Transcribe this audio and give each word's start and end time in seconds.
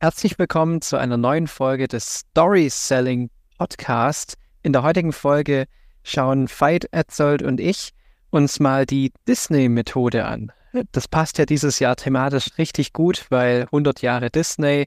Herzlich 0.00 0.38
willkommen 0.38 0.80
zu 0.80 0.96
einer 0.96 1.16
neuen 1.16 1.48
Folge 1.48 1.88
des 1.88 2.20
Story 2.20 2.68
Selling 2.70 3.30
Podcast. 3.58 4.34
In 4.62 4.72
der 4.72 4.84
heutigen 4.84 5.12
Folge 5.12 5.66
schauen 6.04 6.46
Veit 6.46 6.86
Etzold 6.92 7.42
und 7.42 7.58
ich 7.58 7.90
uns 8.30 8.60
mal 8.60 8.86
die 8.86 9.12
Disney-Methode 9.26 10.24
an. 10.24 10.52
Das 10.92 11.08
passt 11.08 11.38
ja 11.38 11.46
dieses 11.46 11.80
Jahr 11.80 11.96
thematisch 11.96 12.58
richtig 12.58 12.92
gut, 12.92 13.26
weil 13.30 13.62
100 13.62 14.00
Jahre 14.00 14.30
Disney 14.30 14.86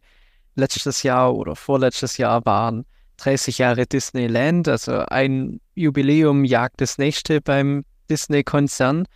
letztes 0.55 1.03
Jahr 1.03 1.35
oder 1.35 1.57
vorletztes 1.57 2.15
Jahr 2.15 2.45
waren 2.45 2.85
30 3.17 3.57
Jahre 3.57 3.87
Disneyland, 3.87 4.69
also 4.69 4.99
ein 4.99 5.59
Jubiläum 5.75 6.45
jagt 6.45 6.79
das 6.79 6.97
nächste 6.97 7.41
beim 7.41 7.83
Disney-Konzern. 8.09 9.07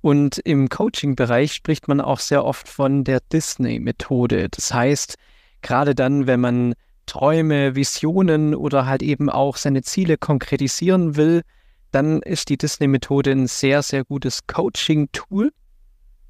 Und 0.00 0.38
im 0.38 0.70
Coaching-Bereich 0.70 1.52
spricht 1.52 1.86
man 1.86 2.00
auch 2.00 2.20
sehr 2.20 2.46
oft 2.46 2.66
von 2.66 3.04
der 3.04 3.20
Disney-Methode. 3.20 4.48
Das 4.48 4.72
heißt, 4.72 5.18
gerade 5.64 5.96
dann, 5.96 6.28
wenn 6.28 6.40
man 6.40 6.74
Träume, 7.06 7.74
Visionen 7.74 8.54
oder 8.54 8.86
halt 8.86 9.02
eben 9.02 9.28
auch 9.28 9.56
seine 9.56 9.82
Ziele 9.82 10.16
konkretisieren 10.16 11.16
will, 11.16 11.42
dann 11.90 12.22
ist 12.22 12.48
die 12.48 12.56
Disney-Methode 12.56 13.32
ein 13.32 13.46
sehr, 13.46 13.82
sehr 13.82 14.04
gutes 14.04 14.46
Coaching-Tool. 14.46 15.52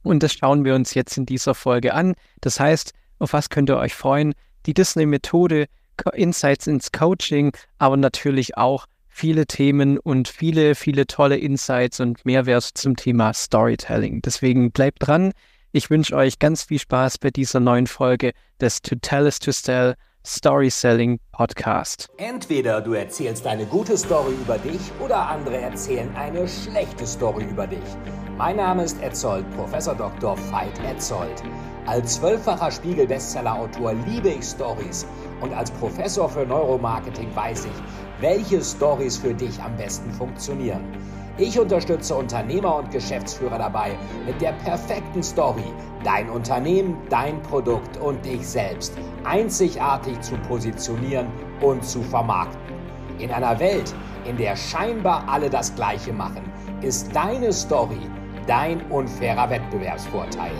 Und 0.02 0.23
das 0.23 0.34
schauen 0.34 0.64
wir 0.64 0.74
uns 0.74 0.95
jetzt 0.95 1.16
in 1.16 1.26
dieser 1.26 1.54
Folge 1.54 1.95
an. 1.95 2.14
Das 2.40 2.60
heißt, 2.60 2.92
auf 3.18 3.32
was 3.32 3.48
könnt 3.48 3.70
ihr 3.70 3.78
euch 3.78 3.95
freuen? 3.95 4.34
Die 4.66 4.74
Disney-Methode, 4.74 5.66
Insights 6.14 6.66
ins 6.66 6.92
Coaching, 6.92 7.56
aber 7.78 7.96
natürlich 7.96 8.56
auch 8.56 8.87
viele 9.09 9.46
Themen 9.46 9.98
und 9.98 10.28
viele, 10.28 10.74
viele 10.74 11.06
tolle 11.06 11.37
Insights 11.37 12.01
und 12.01 12.26
Mehrwert 12.26 12.64
zum 12.64 12.96
Thema 12.96 13.32
Storytelling. 13.32 14.20
Deswegen 14.23 14.73
bleibt 14.73 15.06
dran. 15.06 15.32
Ich 15.77 15.91
wünsche 15.91 16.14
euch 16.14 16.38
ganz 16.38 16.62
viel 16.62 16.78
Spaß 16.78 17.19
bei 17.19 17.30
dieser 17.30 17.59
neuen 17.59 17.88
Folge 17.88 18.30
des 18.60 18.80
To 18.82 18.95
Tell 18.95 19.27
is 19.27 19.41
to 19.41 19.51
Sell 19.51 19.96
Story 20.24 20.70
Selling 20.70 21.19
Podcast. 21.32 22.09
Entweder 22.16 22.80
du 22.80 22.92
erzählst 22.92 23.45
eine 23.45 23.66
gute 23.66 23.98
Story 23.98 24.35
über 24.40 24.57
dich 24.59 24.80
oder 25.04 25.29
andere 25.29 25.57
erzählen 25.57 26.09
eine 26.15 26.46
schlechte 26.46 27.04
Story 27.04 27.43
über 27.51 27.66
dich. 27.66 27.82
Mein 28.38 28.54
Name 28.54 28.85
ist 28.85 29.02
Etzold, 29.02 29.51
Professor 29.57 29.96
Dr. 29.96 30.38
Veit 30.52 30.79
Etzold. 30.88 31.43
Als 31.87 32.20
zwölffacher 32.20 32.70
Spiegel-Bestseller-Autor 32.70 33.95
liebe 34.07 34.29
ich 34.29 34.45
Stories 34.45 35.04
und 35.41 35.52
als 35.54 35.73
Professor 35.73 36.29
für 36.29 36.46
Neuromarketing 36.46 37.35
weiß 37.35 37.65
ich, 37.65 38.20
welche 38.20 38.63
Stories 38.63 39.16
für 39.16 39.35
dich 39.35 39.60
am 39.60 39.76
besten 39.76 40.13
funktionieren. 40.13 40.85
Ich 41.37 41.59
unterstütze 41.59 42.15
Unternehmer 42.15 42.77
und 42.77 42.93
Geschäftsführer 42.93 43.59
dabei, 43.59 43.96
mit 44.24 44.40
der 44.40 44.52
perfekten 44.52 45.23
Story 45.23 45.65
dein 46.04 46.30
Unternehmen, 46.30 46.96
dein 47.10 47.43
Produkt 47.43 47.96
und 47.96 48.24
dich 48.24 48.46
selbst 48.46 48.93
einzigartig 49.24 50.21
zu 50.21 50.37
positionieren 50.49 51.26
und 51.60 51.85
zu 51.85 52.02
vermarkten. 52.02 52.60
In 53.18 53.32
einer 53.32 53.59
Welt, 53.59 53.93
in 54.24 54.37
der 54.37 54.54
scheinbar 54.54 55.29
alle 55.29 55.51
das 55.51 55.74
Gleiche 55.74 56.13
machen, 56.13 56.43
ist 56.82 57.15
deine 57.15 57.52
Story 57.52 58.01
dein 58.46 58.80
unfairer 58.91 59.51
Wettbewerbsvorteil. 59.51 60.52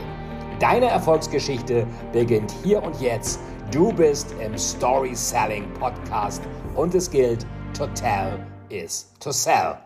Deine 0.59 0.87
Erfolgsgeschichte 0.87 1.87
beginnt 2.13 2.53
hier 2.63 2.83
und 2.83 3.01
jetzt. 3.01 3.39
Du 3.71 3.93
bist 3.93 4.35
im 4.41 4.57
Story 4.57 5.15
Selling 5.15 5.73
Podcast 5.75 6.43
und 6.75 6.95
es 6.95 7.11
gilt, 7.11 7.47
to 7.77 7.87
tell 7.89 8.39
is 8.71 9.13
to 9.21 9.31
sell. 9.31 9.77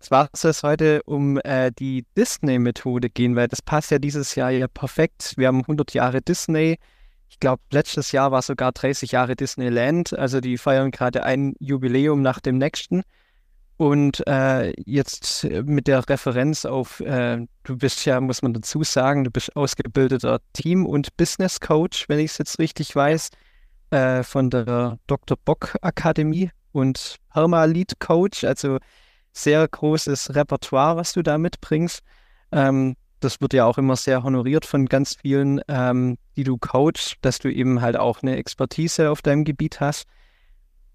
Zwar 0.00 0.30
soll 0.32 0.52
es 0.52 0.62
heute 0.62 1.02
um 1.04 1.38
äh, 1.44 1.70
die 1.78 2.06
Disney-Methode 2.16 3.10
gehen, 3.10 3.36
weil 3.36 3.48
das 3.48 3.60
passt 3.60 3.90
ja 3.90 3.98
dieses 3.98 4.34
Jahr 4.34 4.50
ja 4.50 4.66
perfekt. 4.66 5.34
Wir 5.36 5.48
haben 5.48 5.60
100 5.60 5.92
Jahre 5.92 6.22
Disney. 6.22 6.78
Ich 7.28 7.38
glaube, 7.38 7.62
letztes 7.70 8.10
Jahr 8.10 8.32
war 8.32 8.40
sogar 8.40 8.72
30 8.72 9.12
Jahre 9.12 9.36
Disneyland. 9.36 10.18
Also 10.18 10.40
die 10.40 10.56
feiern 10.56 10.90
gerade 10.90 11.22
ein 11.22 11.54
Jubiläum 11.60 12.22
nach 12.22 12.40
dem 12.40 12.56
nächsten. 12.56 13.02
Und 13.76 14.26
äh, 14.26 14.72
jetzt 14.84 15.44
mit 15.44 15.86
der 15.86 16.06
Referenz 16.08 16.64
auf, 16.64 17.00
äh, 17.00 17.46
du 17.64 17.76
bist 17.76 18.04
ja, 18.04 18.20
muss 18.20 18.42
man 18.42 18.54
dazu 18.54 18.82
sagen, 18.82 19.24
du 19.24 19.30
bist 19.30 19.54
ausgebildeter 19.54 20.40
Team- 20.54 20.86
und 20.86 21.16
Business 21.18 21.60
Coach, 21.60 22.08
wenn 22.08 22.18
ich 22.18 22.32
es 22.32 22.38
jetzt 22.38 22.58
richtig 22.58 22.96
weiß, 22.96 23.30
äh, 23.90 24.22
von 24.22 24.50
der 24.50 24.98
Dr. 25.06 25.36
Bock 25.44 25.76
Akademie 25.82 26.50
und 26.72 27.16
Perma 27.32 27.64
Lead 27.64 28.00
Coach. 28.00 28.44
Also 28.44 28.78
sehr 29.32 29.66
großes 29.66 30.34
Repertoire, 30.34 30.96
was 30.96 31.12
du 31.12 31.22
da 31.22 31.38
mitbringst. 31.38 32.00
Ähm, 32.52 32.96
das 33.20 33.40
wird 33.40 33.52
ja 33.52 33.66
auch 33.66 33.78
immer 33.78 33.96
sehr 33.96 34.22
honoriert 34.22 34.64
von 34.64 34.86
ganz 34.86 35.16
vielen, 35.20 35.60
ähm, 35.68 36.16
die 36.36 36.44
du 36.44 36.56
coachst, 36.56 37.16
dass 37.20 37.38
du 37.38 37.52
eben 37.52 37.82
halt 37.82 37.96
auch 37.96 38.22
eine 38.22 38.36
Expertise 38.36 39.10
auf 39.10 39.22
deinem 39.22 39.44
Gebiet 39.44 39.80
hast. 39.80 40.06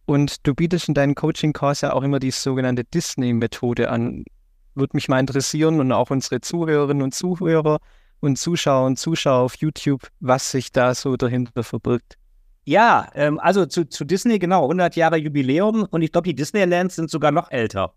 Und 0.05 0.45
du 0.45 0.53
bietest 0.53 0.87
in 0.87 0.93
deinen 0.93 1.15
Coaching-Kurs 1.15 1.81
ja 1.81 1.93
auch 1.93 2.03
immer 2.03 2.19
die 2.19 2.31
sogenannte 2.31 2.83
Disney-Methode 2.83 3.89
an. 3.89 4.23
Würde 4.75 4.95
mich 4.95 5.07
mal 5.07 5.19
interessieren 5.19 5.79
und 5.79 5.91
auch 5.91 6.09
unsere 6.09 6.41
Zuhörerinnen 6.41 7.01
und 7.01 7.13
Zuhörer 7.13 7.79
und 8.19 8.37
Zuschauer 8.37 8.85
und 8.85 8.97
Zuschauer 8.97 9.41
auf 9.41 9.55
YouTube, 9.55 10.07
was 10.19 10.51
sich 10.51 10.71
da 10.71 10.93
so 10.93 11.15
dahinter 11.15 11.63
verbirgt. 11.63 12.15
Ja, 12.65 13.09
ähm, 13.13 13.39
also 13.39 13.65
zu, 13.67 13.87
zu 13.87 14.03
Disney 14.05 14.39
genau, 14.39 14.63
100 14.63 14.95
Jahre 14.95 15.17
Jubiläum 15.17 15.87
und 15.89 16.01
ich 16.01 16.11
glaube, 16.11 16.27
die 16.27 16.35
Disneylands 16.35 16.95
sind 16.95 17.09
sogar 17.09 17.31
noch 17.31 17.51
älter 17.51 17.93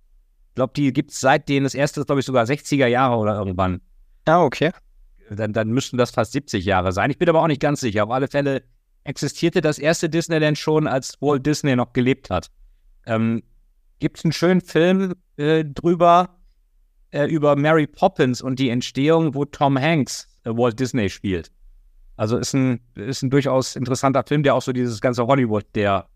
glaube, 0.59 0.73
die 0.75 0.93
gibt 0.93 1.13
es 1.13 1.21
seitdem, 1.21 1.65
das 1.65 1.75
erste 1.75 2.01
ist, 2.01 2.07
glaube 2.07 2.21
ich, 2.21 2.27
sogar 2.27 2.45
60er 2.45 2.87
Jahre 2.87 3.17
oder 3.17 3.37
irgendwann. 3.37 3.81
Ah, 4.25 4.43
okay. 4.43 4.73
Dann, 5.31 5.53
dann 5.53 5.69
müssten 5.69 5.97
das 5.97 6.11
fast 6.11 6.33
70 6.33 6.65
Jahre 6.65 6.91
sein. 6.93 7.11
Ich 7.11 7.19
bin 7.19 7.29
aber 7.29 7.43
auch 7.43 7.47
nicht 7.47 7.61
ganz 7.61 7.81
sicher. 7.81 8.05
Auf 8.05 8.11
alle 8.11 8.29
Fälle 8.29 8.65
existierte 9.05 9.61
das 9.61 9.79
erste 9.79 10.11
Disneyland 10.11 10.59
schon, 10.59 10.87
als 10.87 11.17
Walt 11.21 11.47
Disney 11.47 11.77
noch 11.77 11.93
gelebt 11.93 12.29
hat. 12.29 12.51
Ähm, 13.07 13.43
gibt 14.01 14.19
es 14.19 14.25
einen 14.25 14.33
schönen 14.33 14.61
Film 14.61 15.15
äh, 15.37 15.65
drüber, 15.65 16.37
äh, 17.13 17.27
über 17.27 17.55
Mary 17.55 17.87
Poppins 17.87 18.43
und 18.43 18.59
die 18.59 18.71
Entstehung, 18.71 19.35
wo 19.35 19.45
Tom 19.45 19.79
Hanks 19.79 20.29
äh, 20.45 20.51
Walt 20.51 20.81
Disney 20.81 21.09
spielt. 21.09 21.53
Also 22.17 22.37
ist 22.37 22.53
ein, 22.55 22.81
ist 22.97 23.23
ein 23.23 23.31
durchaus 23.31 23.77
interessanter 23.77 24.25
Film, 24.25 24.43
der 24.43 24.57
auch 24.57 24.63
so 24.63 24.73
dieses 24.73 25.01
ganze 25.01 25.25
Hollywood 25.25 25.67
der, 25.77 26.09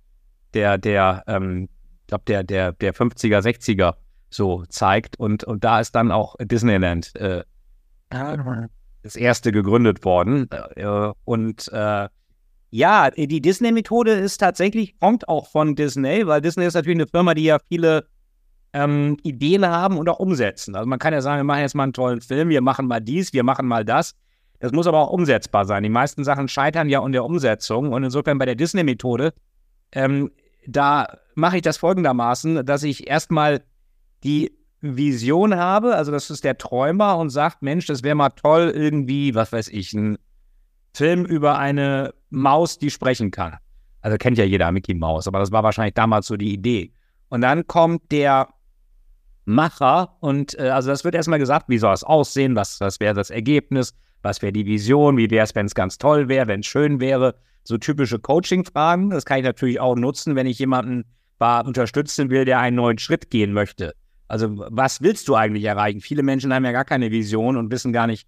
der, 0.53 0.79
der, 0.79 1.23
ähm, 1.29 1.69
glaube 2.09 2.25
der, 2.27 2.43
der, 2.43 2.73
der 2.73 2.93
50er, 2.93 3.39
60er 3.39 3.95
so 4.35 4.65
zeigt. 4.69 5.19
Und, 5.19 5.45
und 5.45 5.65
da 5.65 5.81
ist 5.81 5.95
dann 5.95 6.11
auch 6.11 6.37
Disneyland 6.41 7.15
äh, 7.17 7.45
das 9.03 9.17
erste 9.17 9.53
gegründet 9.53 10.05
worden. 10.05 10.49
Äh, 10.77 11.13
und 11.25 11.69
äh, 11.73 12.09
ja, 12.71 13.11
die 13.11 13.41
Disney-Methode 13.41 14.13
ist 14.13 14.39
tatsächlich, 14.39 14.99
kommt 14.99 15.29
auch 15.29 15.47
von 15.47 15.75
Disney, 15.75 16.27
weil 16.27 16.41
Disney 16.41 16.65
ist 16.65 16.75
natürlich 16.75 16.97
eine 16.97 17.07
Firma, 17.07 17.35
die 17.35 17.45
ja 17.45 17.59
viele 17.69 18.07
ähm, 18.73 19.19
Ideen 19.23 19.67
haben 19.67 19.99
und 19.99 20.09
auch 20.09 20.19
umsetzen. 20.19 20.75
Also 20.75 20.89
man 20.89 20.99
kann 20.99 21.13
ja 21.13 21.21
sagen, 21.21 21.41
wir 21.41 21.45
machen 21.45 21.61
jetzt 21.61 21.75
mal 21.75 21.83
einen 21.83 21.93
tollen 21.93 22.23
Film, 22.23 22.49
wir 22.49 22.63
machen 22.63 22.87
mal 22.87 23.01
dies, 23.01 23.33
wir 23.33 23.45
machen 23.45 23.67
mal 23.67 23.85
das. 23.85 24.15
Das 24.61 24.73
muss 24.73 24.87
aber 24.87 25.01
auch 25.01 25.11
umsetzbar 25.11 25.67
sein. 25.67 25.83
Die 25.83 25.89
meisten 25.89 26.25
Sachen 26.25 26.49
scheitern 26.49 26.89
ja 26.89 27.03
an 27.03 27.13
der 27.13 27.25
Umsetzung. 27.25 27.93
Und 27.93 28.05
insofern 28.05 28.39
bei 28.39 28.47
der 28.47 28.55
Disney-Methode, 28.55 29.35
ähm, 29.93 30.31
da 30.67 31.19
mache 31.35 31.57
ich 31.57 31.63
das 31.63 31.77
folgendermaßen, 31.77 32.65
dass 32.65 32.85
ich 32.85 33.09
erstmal 33.09 33.63
die 34.25 34.57
Vision 34.81 35.55
habe, 35.55 35.95
also 35.95 36.11
das 36.11 36.29
ist 36.31 36.45
der 36.45 36.59
Träumer 36.59 37.17
und 37.17 37.31
sagt, 37.31 37.63
Mensch, 37.63 37.87
das 37.87 38.03
wäre 38.03 38.17
mal 38.17 38.31
toll, 38.31 38.73
irgendwie, 38.75 39.35
was 39.35 39.53
weiß 39.53 39.69
ich, 39.69 39.93
ein 39.93 40.19
Film 40.95 41.25
über 41.25 41.59
eine 41.59 42.15
Maus, 42.31 42.79
die 42.79 42.91
sprechen 42.91 43.31
kann. 43.31 43.57
Also 44.01 44.19
kennt 44.19 44.39
ja 44.39 44.45
jeder 44.45 44.73
Mickey 44.73 44.95
Maus, 44.95 45.29
aber 45.29 45.39
das 45.39 45.53
war 45.53 45.63
wahrscheinlich 45.63 45.95
damals 45.95 46.27
so 46.27 46.37
die 46.37 46.53
Idee. 46.53 46.93
Und 47.29 47.43
dann 47.43 47.67
kommt 47.67 48.11
der 48.11 48.49
Macher 49.45 50.17
und 50.21 50.59
äh, 50.59 50.69
also 50.69 50.91
das 50.91 51.05
wird 51.05 51.15
erstmal 51.15 51.39
gesagt, 51.39 51.69
wie 51.69 51.79
soll 51.79 51.95
es 51.95 52.05
aussehen, 52.05 52.57
was, 52.57 52.81
was 52.81 53.01
wäre 53.01 53.15
das 53.15 53.31
Ergebnis, 53.31 53.95
was 54.23 54.43
wäre 54.43 54.53
die 54.53 54.67
Vision, 54.67 55.17
wie 55.17 55.31
wäre 55.31 55.45
es, 55.45 55.55
wenn 55.55 55.67
es 55.67 55.75
ganz 55.75 55.99
toll 55.99 56.29
wäre, 56.29 56.49
wenn 56.49 56.61
es 56.61 56.67
schön 56.67 57.01
wäre. 57.01 57.37
So 57.65 57.79
typische 57.79 58.19
Coaching-Fragen. 58.19 59.11
Das 59.11 59.25
kann 59.25 59.39
ich 59.39 59.45
natürlich 59.45 59.79
auch 59.79 59.95
nutzen, 59.95 60.35
wenn 60.35 60.47
ich 60.47 60.59
jemanden 60.59 61.05
unterstützen 61.65 62.31
will, 62.31 62.45
der 62.45 62.61
einen 62.61 62.77
neuen 62.77 62.99
Schritt 62.99 63.29
gehen 63.29 63.53
möchte. 63.53 63.95
Also 64.33 64.49
was 64.57 65.03
willst 65.03 65.29
du 65.29 65.35
eigentlich 65.35 65.65
erreichen? 65.65 66.01
Viele 66.01 66.23
Menschen 66.23 66.55
haben 66.55 66.65
ja 66.65 66.73
gar 66.73 66.87
keine 66.87 67.11
Vision 67.11 67.59
und 67.59 67.71
wissen 67.71 67.93
gar 67.93 68.07
nicht, 68.07 68.27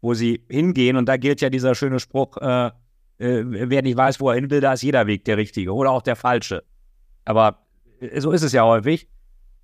wo 0.00 0.12
sie 0.12 0.42
hingehen. 0.48 0.96
Und 0.96 1.08
da 1.08 1.16
gilt 1.16 1.40
ja 1.42 1.48
dieser 1.48 1.76
schöne 1.76 2.00
Spruch, 2.00 2.36
äh, 2.38 2.72
äh, 3.18 3.44
wer 3.46 3.82
nicht 3.82 3.96
weiß, 3.96 4.18
wo 4.18 4.30
er 4.30 4.34
hin 4.34 4.50
will, 4.50 4.60
da 4.60 4.72
ist 4.72 4.82
jeder 4.82 5.06
Weg 5.06 5.24
der 5.26 5.36
richtige 5.36 5.72
oder 5.72 5.92
auch 5.92 6.02
der 6.02 6.16
falsche. 6.16 6.64
Aber 7.24 7.64
äh, 8.00 8.20
so 8.20 8.32
ist 8.32 8.42
es 8.42 8.50
ja 8.50 8.64
häufig. 8.64 9.08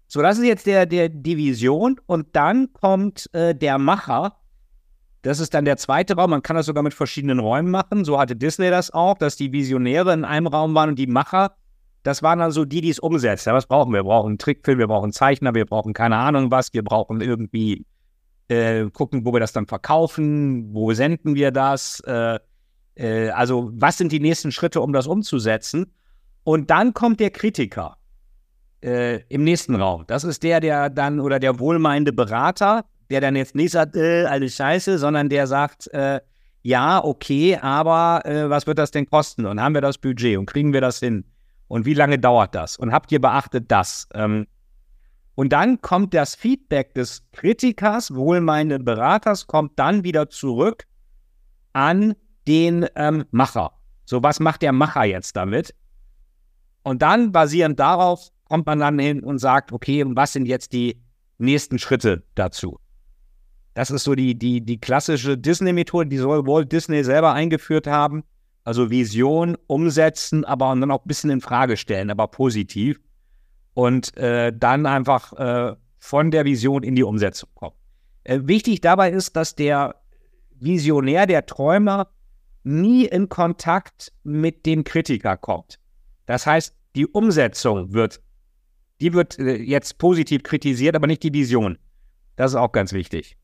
So, 0.06 0.22
das 0.22 0.38
ist 0.38 0.44
jetzt 0.44 0.66
der, 0.69 0.87
der, 0.87 1.08
die 1.08 1.37
Vision. 1.37 2.00
Und 2.06 2.36
dann 2.36 2.72
kommt 2.72 3.28
äh, 3.34 3.52
der 3.52 3.76
Macher. 3.78 4.36
Das 5.22 5.40
ist 5.40 5.54
dann 5.54 5.64
der 5.64 5.76
zweite 5.76 6.14
Raum. 6.14 6.31
Man 6.31 6.43
kann 6.43 6.54
das 6.54 6.66
sogar 6.66 6.84
mit 6.84 6.94
verschiedenen 6.94 7.40
Räumen 7.40 7.72
machen. 7.72 8.04
So 8.04 8.16
hatte 8.16 8.36
Disney 8.36 8.70
das 8.70 8.93
auch, 8.93 9.19
dass 9.19 9.34
die 9.34 9.50
Visionäre 9.50 10.12
in 10.12 10.25
einem 10.25 10.46
Raum 10.46 10.72
waren 10.72 10.90
und 10.90 11.00
die 11.00 11.08
Macher 11.08 11.56
das 12.02 12.23
waren 12.23 12.38
dann 12.38 12.52
so 12.52 12.64
die, 12.64 12.81
die 12.81 12.91
es 12.91 12.99
umsetzen. 12.99 13.52
was 13.52 13.67
brauchen 13.67 13.93
wir? 13.93 14.00
Wir 14.00 14.05
brauchen 14.05 14.29
einen 14.29 14.38
Trickfilm, 14.38 14.79
wir 14.79 14.87
brauchen 14.87 15.05
einen 15.05 15.12
Zeichner, 15.12 15.55
wir 15.55 15.67
brauchen 15.67 15.93
keine 15.93 16.17
Ahnung 16.17 16.50
was, 16.50 16.73
wir 16.73 16.82
brauchen 16.82 17.20
irgendwie 17.20 17.85
äh, 18.49 18.87
gucken, 18.91 19.25
wo 19.25 19.32
wir 19.32 19.41
das 19.41 19.52
dann 19.52 19.67
verkaufen, 19.67 20.75
wo 20.75 20.93
senden 20.93 21.35
wir 21.35 21.50
das, 21.50 22.00
äh, 22.00 22.38
Äh, 23.00 23.31
also, 23.31 23.70
was 23.75 23.97
sind 23.99 24.12
die 24.12 24.20
nächsten 24.20 24.52
Schritte, 24.52 24.81
um 24.81 24.93
das 24.93 25.06
umzusetzen? 25.06 25.87
Und 26.44 26.70
dann 26.70 26.93
kommt 26.93 27.20
der 27.20 27.31
Kritiker 27.31 27.97
äh, 28.82 29.20
im 29.29 29.44
nächsten 29.44 29.75
Raum. 29.75 30.05
Das 30.06 30.25
ist 30.25 30.43
der, 30.43 30.61
der 30.61 30.91
dann, 30.91 31.20
oder 31.20 31.38
der 31.38 31.58
wohlmeinende 31.58 32.12
Berater, 32.12 32.85
der 33.08 33.20
dann 33.20 33.37
jetzt 33.37 33.55
nicht 33.55 33.73
sagt, 33.73 33.96
äh, 33.96 34.25
alles 34.25 34.55
scheiße, 34.56 34.99
sondern 34.99 35.29
der 35.29 35.46
sagt, 35.46 35.87
äh, 35.94 36.20
ja, 36.62 37.03
okay, 37.03 37.56
aber 37.56 38.23
äh, 38.25 38.50
was 38.50 38.67
wird 38.67 38.79
das 38.79 38.91
denn 38.91 39.06
kosten? 39.08 39.46
Und 39.46 39.61
haben 39.61 39.75
wir 39.75 39.81
das 39.81 39.96
Budget 39.96 40.37
und 40.37 40.46
kriegen 40.46 40.73
wir 40.73 40.81
das 40.81 40.99
hin? 41.00 41.25
Und 41.70 41.87
wie 41.87 41.94
lange 41.94 42.19
dauert 42.19 42.56
das? 42.56 42.76
Und 42.76 42.90
habt 42.90 43.12
ihr 43.12 43.20
beachtet 43.20 43.70
das? 43.70 44.08
Ähm, 44.12 44.49
und 45.37 45.52
dann 45.52 45.81
kommt 45.81 46.14
das 46.14 46.34
Feedback 46.34 46.94
des 46.94 47.22
Kritikers, 47.31 48.12
wohlmeinenden 48.12 48.84
Beraters, 48.84 49.46
kommt 49.46 49.78
dann 49.78 50.02
wieder 50.02 50.28
zurück 50.28 50.88
an 51.72 52.17
den 52.49 52.87
ähm, 52.96 53.25
Macher. 53.31 53.70
So, 54.05 54.20
was 54.20 54.40
macht 54.40 54.62
der 54.62 54.72
Macher 54.72 55.05
jetzt 55.05 55.37
damit? 55.37 55.72
Und 56.82 57.02
dann, 57.02 57.31
basierend 57.31 57.78
darauf, 57.78 58.31
kommt 58.49 58.67
man 58.67 58.81
dann 58.81 58.99
hin 58.99 59.22
und 59.22 59.38
sagt, 59.38 59.70
okay, 59.70 60.05
was 60.05 60.32
sind 60.32 60.46
jetzt 60.46 60.72
die 60.72 61.00
nächsten 61.38 61.78
Schritte 61.78 62.25
dazu? 62.34 62.81
Das 63.75 63.93
ist 63.93 64.02
so 64.02 64.17
die, 64.17 64.37
die, 64.37 64.61
die 64.61 64.81
klassische 64.81 65.38
Disney-Methode, 65.38 66.08
die 66.08 66.19
soll 66.19 66.44
Walt 66.49 66.72
Disney 66.72 67.05
selber 67.05 67.32
eingeführt 67.32 67.87
haben. 67.87 68.25
Also 68.64 68.90
Vision 68.90 69.56
umsetzen, 69.66 70.44
aber 70.44 70.66
dann 70.74 70.90
auch 70.90 71.04
ein 71.04 71.08
bisschen 71.08 71.30
in 71.30 71.40
Frage 71.40 71.76
stellen, 71.76 72.10
aber 72.10 72.28
positiv. 72.28 73.00
Und 73.74 74.16
äh, 74.16 74.52
dann 74.54 74.86
einfach 74.86 75.32
äh, 75.32 75.76
von 75.98 76.30
der 76.30 76.44
Vision 76.44 76.82
in 76.82 76.94
die 76.94 77.02
Umsetzung 77.02 77.48
kommen. 77.54 77.74
Äh, 78.24 78.40
wichtig 78.44 78.80
dabei 78.80 79.10
ist, 79.10 79.36
dass 79.36 79.54
der 79.54 79.94
Visionär, 80.58 81.26
der 81.26 81.46
Träumer, 81.46 82.08
nie 82.62 83.06
in 83.06 83.28
Kontakt 83.28 84.12
mit 84.22 84.66
dem 84.66 84.84
Kritiker 84.84 85.36
kommt. 85.36 85.78
Das 86.26 86.46
heißt, 86.46 86.74
die 86.94 87.06
Umsetzung 87.06 87.92
wird, 87.92 88.20
die 89.00 89.12
wird 89.12 89.38
äh, 89.38 89.56
jetzt 89.56 89.98
positiv 89.98 90.42
kritisiert, 90.42 90.94
aber 90.94 91.06
nicht 91.06 91.22
die 91.22 91.32
Vision. 91.32 91.78
Das 92.36 92.52
ist 92.52 92.56
auch 92.56 92.72
ganz 92.72 92.92
wichtig. 92.92 93.36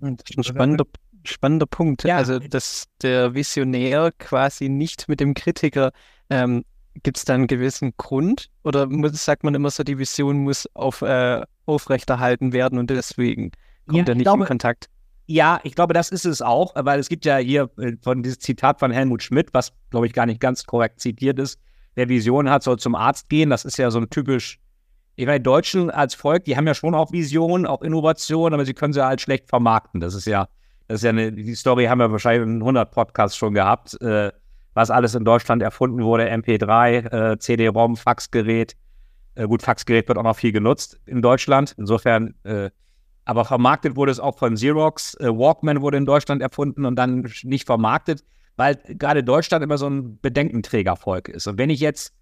Das 0.00 0.10
ist 0.28 0.38
ein 0.38 0.44
spannender, 0.44 0.86
spannender 1.24 1.66
Punkt. 1.66 2.04
Ja. 2.04 2.16
Also, 2.16 2.38
dass 2.38 2.86
der 3.02 3.34
Visionär 3.34 4.12
quasi 4.18 4.68
nicht 4.68 5.08
mit 5.08 5.20
dem 5.20 5.34
Kritiker, 5.34 5.92
ähm, 6.28 6.64
gibt 7.02 7.16
es 7.16 7.24
da 7.24 7.34
einen 7.34 7.46
gewissen 7.46 7.94
Grund? 7.96 8.50
Oder 8.64 8.86
muss, 8.86 9.24
sagt 9.24 9.44
man 9.44 9.54
immer 9.54 9.70
so, 9.70 9.82
die 9.82 9.98
Vision 9.98 10.38
muss 10.38 10.68
auf, 10.74 11.02
äh, 11.02 11.42
aufrechterhalten 11.66 12.52
werden 12.52 12.78
und 12.78 12.90
deswegen 12.90 13.52
kommt 13.86 14.08
ja, 14.08 14.12
er 14.12 14.14
nicht 14.14 14.24
glaube, 14.24 14.44
in 14.44 14.48
Kontakt? 14.48 14.88
Ja, 15.26 15.60
ich 15.62 15.74
glaube, 15.74 15.94
das 15.94 16.10
ist 16.10 16.24
es 16.24 16.42
auch, 16.42 16.74
weil 16.74 16.98
es 16.98 17.08
gibt 17.08 17.24
ja 17.24 17.36
hier 17.36 17.70
äh, 17.78 17.92
von 18.02 18.22
dieses 18.22 18.40
Zitat 18.40 18.80
von 18.80 18.90
Helmut 18.90 19.22
Schmidt, 19.22 19.54
was, 19.54 19.72
glaube 19.90 20.06
ich, 20.06 20.12
gar 20.12 20.26
nicht 20.26 20.40
ganz 20.40 20.64
korrekt 20.64 21.00
zitiert 21.00 21.38
ist. 21.38 21.58
Wer 21.94 22.08
Vision 22.08 22.50
hat, 22.50 22.62
soll 22.62 22.78
zum 22.78 22.94
Arzt 22.94 23.28
gehen. 23.28 23.50
Das 23.50 23.64
ist 23.64 23.76
ja 23.76 23.90
so 23.90 23.98
ein 23.98 24.10
typisch 24.10 24.60
ich 25.20 25.26
meine, 25.26 25.40
Deutschen 25.40 25.90
als 25.90 26.14
Volk, 26.14 26.44
die 26.44 26.56
haben 26.56 26.66
ja 26.66 26.72
schon 26.72 26.94
auch 26.94 27.12
Visionen, 27.12 27.66
auch 27.66 27.82
Innovationen, 27.82 28.54
aber 28.54 28.64
sie 28.64 28.72
können 28.72 28.94
sie 28.94 29.04
halt 29.04 29.20
schlecht 29.20 29.48
vermarkten. 29.48 30.00
Das 30.00 30.14
ist 30.14 30.26
ja, 30.26 30.48
das 30.90 31.02
ist 31.02 31.04
ja 31.04 31.10
eine, 31.10 31.30
die 31.30 31.54
Story 31.54 31.84
haben 31.84 32.00
wir 32.00 32.10
wahrscheinlich 32.10 32.48
in 32.48 32.56
100 32.56 32.90
Podcasts 32.90 33.36
schon 33.36 33.54
gehabt, 33.54 34.00
äh, 34.02 34.32
was 34.74 34.90
alles 34.90 35.14
in 35.14 35.24
Deutschland 35.24 35.62
erfunden 35.62 36.02
wurde, 36.02 36.28
MP3, 36.28 37.32
äh, 37.32 37.38
CD-ROM, 37.38 37.96
Faxgerät. 37.96 38.74
Äh, 39.36 39.46
gut, 39.46 39.62
Faxgerät 39.62 40.08
wird 40.08 40.18
auch 40.18 40.24
noch 40.24 40.34
viel 40.34 40.50
genutzt 40.50 40.98
in 41.06 41.22
Deutschland. 41.22 41.76
Insofern, 41.78 42.34
äh, 42.42 42.70
aber 43.24 43.44
vermarktet 43.44 43.94
wurde 43.94 44.10
es 44.10 44.18
auch 44.18 44.36
von 44.36 44.54
Xerox. 44.54 45.14
Äh, 45.20 45.28
Walkman 45.28 45.80
wurde 45.80 45.96
in 45.96 46.06
Deutschland 46.06 46.42
erfunden 46.42 46.84
und 46.84 46.96
dann 46.96 47.30
nicht 47.44 47.66
vermarktet, 47.66 48.24
weil 48.56 48.74
gerade 48.88 49.22
Deutschland 49.22 49.62
immer 49.62 49.78
so 49.78 49.88
ein 49.88 50.18
Bedenkenträgervolk 50.20 51.28
ist. 51.28 51.46
Und 51.46 51.56
wenn 51.56 51.70
ich 51.70 51.78
jetzt 51.78 52.12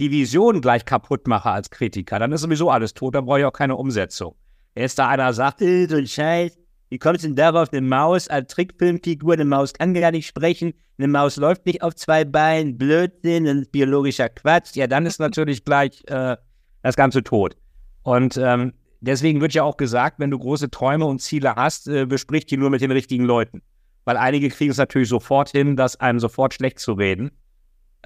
die 0.00 0.10
Vision 0.10 0.60
gleich 0.60 0.84
kaputt 0.84 1.28
mache 1.28 1.50
als 1.50 1.70
Kritiker, 1.70 2.18
dann 2.18 2.32
ist 2.32 2.40
sowieso 2.40 2.70
alles 2.70 2.92
tot, 2.92 3.14
dann 3.14 3.26
brauche 3.26 3.38
ich 3.38 3.44
auch 3.44 3.52
keine 3.52 3.76
Umsetzung. 3.76 4.34
Erst 4.74 4.98
da 4.98 5.10
einer 5.10 5.32
sagt, 5.32 5.62
äh, 5.62 5.86
so 5.86 5.94
ein 5.94 6.08
Scheiß, 6.08 6.58
wie 6.88 6.98
kommst 6.98 7.24
du 7.24 7.28
denn 7.28 7.36
darauf, 7.36 7.72
eine 7.72 7.80
Maus 7.80 8.28
als 8.28 8.52
Trickfilmfigur, 8.52 9.34
eine 9.34 9.44
Maus 9.44 9.72
kann 9.72 9.94
gar 9.94 10.10
nicht 10.10 10.26
sprechen, 10.26 10.72
eine 10.98 11.08
Maus 11.08 11.36
läuft 11.36 11.66
nicht 11.66 11.82
auf 11.82 11.94
zwei 11.94 12.24
Beinen, 12.24 12.78
Blödsinn, 12.78 13.44
das 13.44 13.68
biologischer 13.68 14.28
Quatsch, 14.28 14.76
ja, 14.76 14.86
dann 14.86 15.06
ist 15.06 15.18
natürlich 15.18 15.64
gleich 15.64 16.02
äh, 16.06 16.36
das 16.82 16.96
Ganze 16.96 17.22
tot. 17.22 17.56
Und 18.02 18.36
ähm, 18.36 18.72
deswegen 19.00 19.40
wird 19.40 19.54
ja 19.54 19.64
auch 19.64 19.76
gesagt, 19.76 20.18
wenn 20.18 20.30
du 20.30 20.38
große 20.38 20.70
Träume 20.70 21.06
und 21.06 21.20
Ziele 21.20 21.54
hast, 21.56 21.88
äh, 21.88 22.06
besprich 22.06 22.46
die 22.46 22.56
nur 22.56 22.70
mit 22.70 22.80
den 22.80 22.92
richtigen 22.92 23.24
Leuten. 23.24 23.62
Weil 24.04 24.16
einige 24.16 24.48
kriegen 24.48 24.70
es 24.70 24.76
natürlich 24.76 25.08
sofort 25.08 25.50
hin, 25.50 25.74
das 25.74 25.98
einem 25.98 26.20
sofort 26.20 26.54
schlecht 26.54 26.78
zu 26.78 26.92
reden 26.92 27.32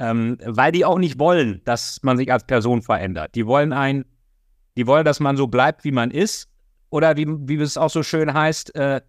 ähm, 0.00 0.38
weil 0.44 0.72
die 0.72 0.84
auch 0.84 0.98
nicht 0.98 1.18
wollen, 1.18 1.60
dass 1.64 2.02
man 2.02 2.16
sich 2.16 2.32
als 2.32 2.44
Person 2.44 2.82
verändert. 2.82 3.34
Die 3.34 3.46
wollen 3.46 3.72
ein, 3.72 4.06
die 4.76 4.86
wollen, 4.86 5.04
dass 5.04 5.20
man 5.20 5.36
so 5.36 5.46
bleibt, 5.46 5.84
wie 5.84 5.92
man 5.92 6.10
ist. 6.10 6.49
Oder 6.90 7.16
wie, 7.16 7.26
wie 7.26 7.56
es 7.56 7.76
auch 7.76 7.90
so 7.90 8.02
schön 8.02 8.32
heißt, 8.32 8.74
äh, 8.74 9.00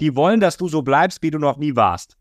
die 0.00 0.14
wollen, 0.16 0.40
dass 0.40 0.56
du 0.56 0.68
so 0.68 0.82
bleibst, 0.82 1.22
wie 1.22 1.30
du 1.30 1.38
noch 1.38 1.56
nie 1.56 1.76
warst. 1.76 2.16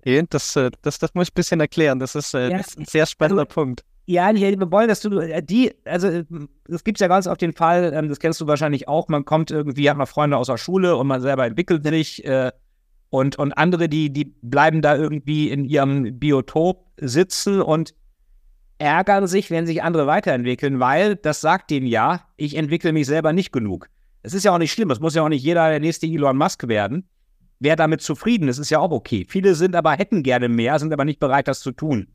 Okay, 0.00 0.24
das, 0.28 0.56
äh, 0.56 0.70
das, 0.82 0.98
das 0.98 1.14
muss 1.14 1.28
ich 1.28 1.32
ein 1.32 1.34
bisschen 1.34 1.60
erklären. 1.60 1.98
Das 1.98 2.14
ist, 2.14 2.34
äh, 2.34 2.50
ja, 2.50 2.58
das 2.58 2.68
ist 2.68 2.78
ein 2.78 2.84
sehr 2.86 3.06
spannender 3.06 3.42
also, 3.42 3.54
Punkt. 3.54 3.84
Ja, 4.06 4.32
die 4.32 4.58
wollen, 4.70 4.88
dass 4.88 5.00
du 5.00 5.18
äh, 5.18 5.42
die, 5.42 5.72
also 5.84 6.22
es 6.68 6.84
gibt 6.84 7.00
ja 7.00 7.08
ganz 7.08 7.26
oft 7.26 7.40
den 7.40 7.52
Fall, 7.52 7.92
ähm, 7.94 8.08
das 8.08 8.18
kennst 8.18 8.40
du 8.40 8.46
wahrscheinlich 8.46 8.88
auch, 8.88 9.08
man 9.08 9.24
kommt 9.24 9.50
irgendwie, 9.50 9.88
hat 9.88 9.96
mal 9.96 10.06
Freunde 10.06 10.36
aus 10.36 10.48
der 10.48 10.58
Schule 10.58 10.96
und 10.96 11.06
man 11.06 11.20
selber 11.20 11.46
entwickelt 11.46 11.86
sich, 11.86 12.24
äh, 12.24 12.50
und, 13.14 13.38
und 13.38 13.52
andere, 13.52 13.88
die, 13.88 14.12
die 14.12 14.24
bleiben 14.42 14.82
da 14.82 14.96
irgendwie 14.96 15.48
in 15.48 15.64
ihrem 15.64 16.18
Biotop 16.18 16.84
sitzen 17.00 17.62
und 17.62 17.94
ärgern 18.78 19.26
sich, 19.26 19.50
wenn 19.50 19.66
sich 19.66 19.82
andere 19.82 20.06
weiterentwickeln, 20.06 20.80
weil 20.80 21.16
das 21.16 21.40
sagt 21.40 21.70
denen 21.70 21.86
ja, 21.86 22.26
ich 22.36 22.56
entwickle 22.56 22.92
mich 22.92 23.06
selber 23.06 23.32
nicht 23.32 23.52
genug. 23.52 23.88
Es 24.22 24.34
ist 24.34 24.44
ja 24.44 24.52
auch 24.52 24.58
nicht 24.58 24.72
schlimm, 24.72 24.90
es 24.90 25.00
muss 25.00 25.14
ja 25.14 25.22
auch 25.22 25.28
nicht 25.28 25.42
jeder 25.42 25.68
der 25.68 25.80
nächste 25.80 26.06
Elon 26.06 26.36
Musk 26.36 26.66
werden. 26.68 27.08
Wer 27.60 27.76
damit 27.76 28.02
zufrieden 28.02 28.48
ist, 28.48 28.58
ist 28.58 28.70
ja 28.70 28.80
auch 28.80 28.90
okay. 28.90 29.26
Viele 29.28 29.54
sind 29.54 29.76
aber, 29.76 29.92
hätten 29.92 30.22
gerne 30.22 30.48
mehr, 30.48 30.78
sind 30.78 30.92
aber 30.92 31.04
nicht 31.04 31.20
bereit, 31.20 31.48
das 31.48 31.60
zu 31.60 31.72
tun. 31.72 32.08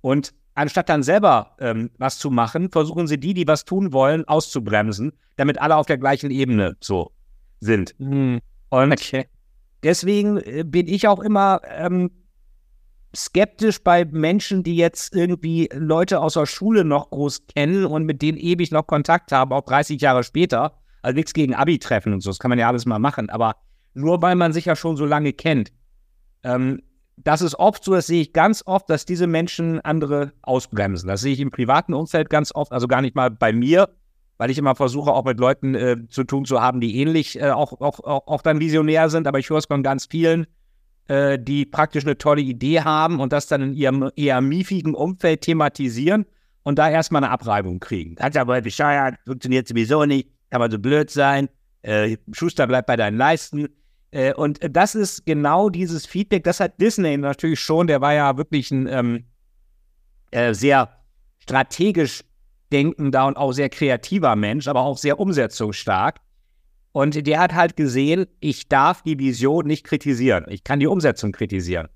Und 0.00 0.32
anstatt 0.54 0.88
dann 0.88 1.02
selber 1.02 1.56
ähm, 1.60 1.90
was 1.98 2.18
zu 2.18 2.30
machen, 2.30 2.70
versuchen 2.70 3.06
sie 3.06 3.18
die, 3.18 3.34
die 3.34 3.46
was 3.46 3.64
tun 3.64 3.92
wollen, 3.92 4.26
auszubremsen, 4.26 5.12
damit 5.36 5.60
alle 5.60 5.76
auf 5.76 5.86
der 5.86 5.98
gleichen 5.98 6.30
Ebene 6.30 6.76
so 6.80 7.12
sind. 7.60 7.94
Hm. 7.98 8.40
Und 8.70 8.92
okay 8.92 9.26
deswegen 9.82 10.38
äh, 10.38 10.64
bin 10.64 10.86
ich 10.86 11.08
auch 11.08 11.20
immer 11.20 11.60
ähm, 11.64 12.10
skeptisch 13.14 13.82
bei 13.82 14.04
Menschen, 14.04 14.62
die 14.62 14.76
jetzt 14.76 15.14
irgendwie 15.14 15.68
Leute 15.72 16.20
aus 16.20 16.34
der 16.34 16.46
Schule 16.46 16.84
noch 16.84 17.10
groß 17.10 17.46
kennen 17.46 17.84
und 17.84 18.04
mit 18.04 18.22
denen 18.22 18.38
ewig 18.38 18.70
noch 18.70 18.86
Kontakt 18.86 19.32
haben, 19.32 19.52
auch 19.52 19.64
30 19.64 20.00
Jahre 20.00 20.24
später. 20.24 20.78
Also 21.02 21.14
nichts 21.16 21.32
gegen 21.32 21.54
Abi-Treffen 21.54 22.12
und 22.12 22.20
so, 22.20 22.30
das 22.30 22.38
kann 22.38 22.48
man 22.50 22.58
ja 22.58 22.68
alles 22.68 22.86
mal 22.86 22.98
machen, 22.98 23.30
aber 23.30 23.56
nur 23.94 24.20
weil 24.20 24.34
man 24.34 24.52
sich 24.52 24.64
ja 24.64 24.76
schon 24.76 24.96
so 24.96 25.06
lange 25.06 25.32
kennt. 25.32 25.72
Ähm, 26.42 26.82
das 27.16 27.42
ist 27.42 27.58
oft 27.58 27.82
so, 27.82 27.94
das 27.94 28.06
sehe 28.06 28.22
ich 28.22 28.32
ganz 28.32 28.62
oft, 28.66 28.88
dass 28.90 29.04
diese 29.04 29.26
Menschen 29.26 29.80
andere 29.80 30.32
ausbremsen. 30.42 31.08
Das 31.08 31.20
sehe 31.20 31.32
ich 31.32 31.40
im 31.40 31.50
privaten 31.50 31.94
Umfeld 31.94 32.30
ganz 32.30 32.54
oft, 32.54 32.72
also 32.72 32.86
gar 32.86 33.02
nicht 33.02 33.16
mal 33.16 33.30
bei 33.30 33.52
mir, 33.52 33.88
weil 34.36 34.50
ich 34.50 34.58
immer 34.58 34.76
versuche, 34.76 35.12
auch 35.12 35.24
mit 35.24 35.40
Leuten 35.40 35.74
äh, 35.74 35.96
zu 36.08 36.24
tun 36.24 36.44
zu 36.44 36.60
haben, 36.60 36.80
die 36.80 36.96
ähnlich 36.96 37.40
äh, 37.40 37.50
auch, 37.50 37.80
auch, 37.80 38.00
auch, 38.00 38.26
auch 38.26 38.42
dann 38.42 38.60
visionär 38.60 39.10
sind, 39.10 39.26
aber 39.26 39.38
ich 39.38 39.50
höre 39.50 39.58
es 39.58 39.66
von 39.66 39.82
ganz 39.82 40.06
vielen, 40.06 40.46
äh, 41.08 41.38
die 41.38 41.66
praktisch 41.66 42.04
eine 42.04 42.16
tolle 42.16 42.42
Idee 42.42 42.80
haben 42.80 43.20
und 43.20 43.32
das 43.32 43.46
dann 43.46 43.62
in 43.62 43.74
ihrem 43.74 44.10
eher 44.14 44.40
miefigen 44.40 44.94
Umfeld 44.94 45.40
thematisieren 45.40 46.26
und 46.62 46.78
da 46.78 46.90
erstmal 46.90 47.24
eine 47.24 47.32
Abreibung 47.32 47.80
kriegen. 47.80 48.16
Hat 48.20 48.36
aber 48.36 48.60
bescheuert, 48.60 49.16
funktioniert 49.26 49.66
sowieso 49.66 50.04
nicht, 50.04 50.28
kann 50.50 50.60
man 50.60 50.70
so 50.70 50.78
blöd 50.78 51.10
sein, 51.10 51.48
äh, 51.82 52.16
Schuster 52.32 52.66
bleibt 52.66 52.86
bei 52.86 52.96
deinen 52.96 53.16
Leisten. 53.16 53.68
Äh, 54.10 54.34
und 54.34 54.60
das 54.62 54.94
ist 54.94 55.26
genau 55.26 55.70
dieses 55.70 56.06
Feedback, 56.06 56.44
das 56.44 56.60
hat 56.60 56.80
Disney 56.80 57.16
natürlich 57.16 57.60
schon, 57.60 57.86
der 57.86 58.00
war 58.00 58.14
ja 58.14 58.36
wirklich 58.36 58.70
ein 58.70 58.86
ähm, 58.86 59.24
äh, 60.30 60.52
sehr 60.52 60.90
strategisch 61.38 62.22
denkender 62.70 63.26
und 63.26 63.36
auch 63.36 63.52
sehr 63.52 63.70
kreativer 63.70 64.36
Mensch, 64.36 64.68
aber 64.68 64.82
auch 64.82 64.98
sehr 64.98 65.18
umsetzungsstark. 65.18 66.20
Und 66.98 67.28
der 67.28 67.38
hat 67.38 67.54
halt 67.54 67.76
gesehen, 67.76 68.26
ich 68.40 68.68
darf 68.68 69.02
die 69.02 69.20
Vision 69.20 69.68
nicht 69.68 69.84
kritisieren. 69.84 70.46
Ich 70.48 70.64
kann 70.64 70.80
die 70.80 70.88
Umsetzung 70.88 71.30
kritisieren, 71.30 71.86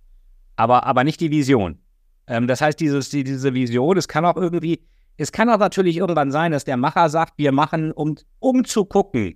aber, 0.54 0.86
aber 0.86 1.02
nicht 1.02 1.20
die 1.20 1.32
Vision. 1.32 1.80
Ähm, 2.28 2.46
das 2.46 2.60
heißt, 2.60 2.78
dieses, 2.78 3.10
die, 3.10 3.24
diese 3.24 3.52
Vision, 3.52 3.96
es 3.96 4.06
kann 4.06 4.24
auch 4.24 4.36
irgendwie, 4.36 4.86
es 5.16 5.32
kann 5.32 5.50
auch 5.50 5.58
natürlich 5.58 5.96
irgendwann 5.96 6.30
sein, 6.30 6.52
dass 6.52 6.62
der 6.62 6.76
Macher 6.76 7.08
sagt, 7.08 7.32
wir 7.36 7.50
machen, 7.50 7.90
um, 7.90 8.14
um 8.38 8.64
zu 8.64 8.84
gucken, 8.84 9.34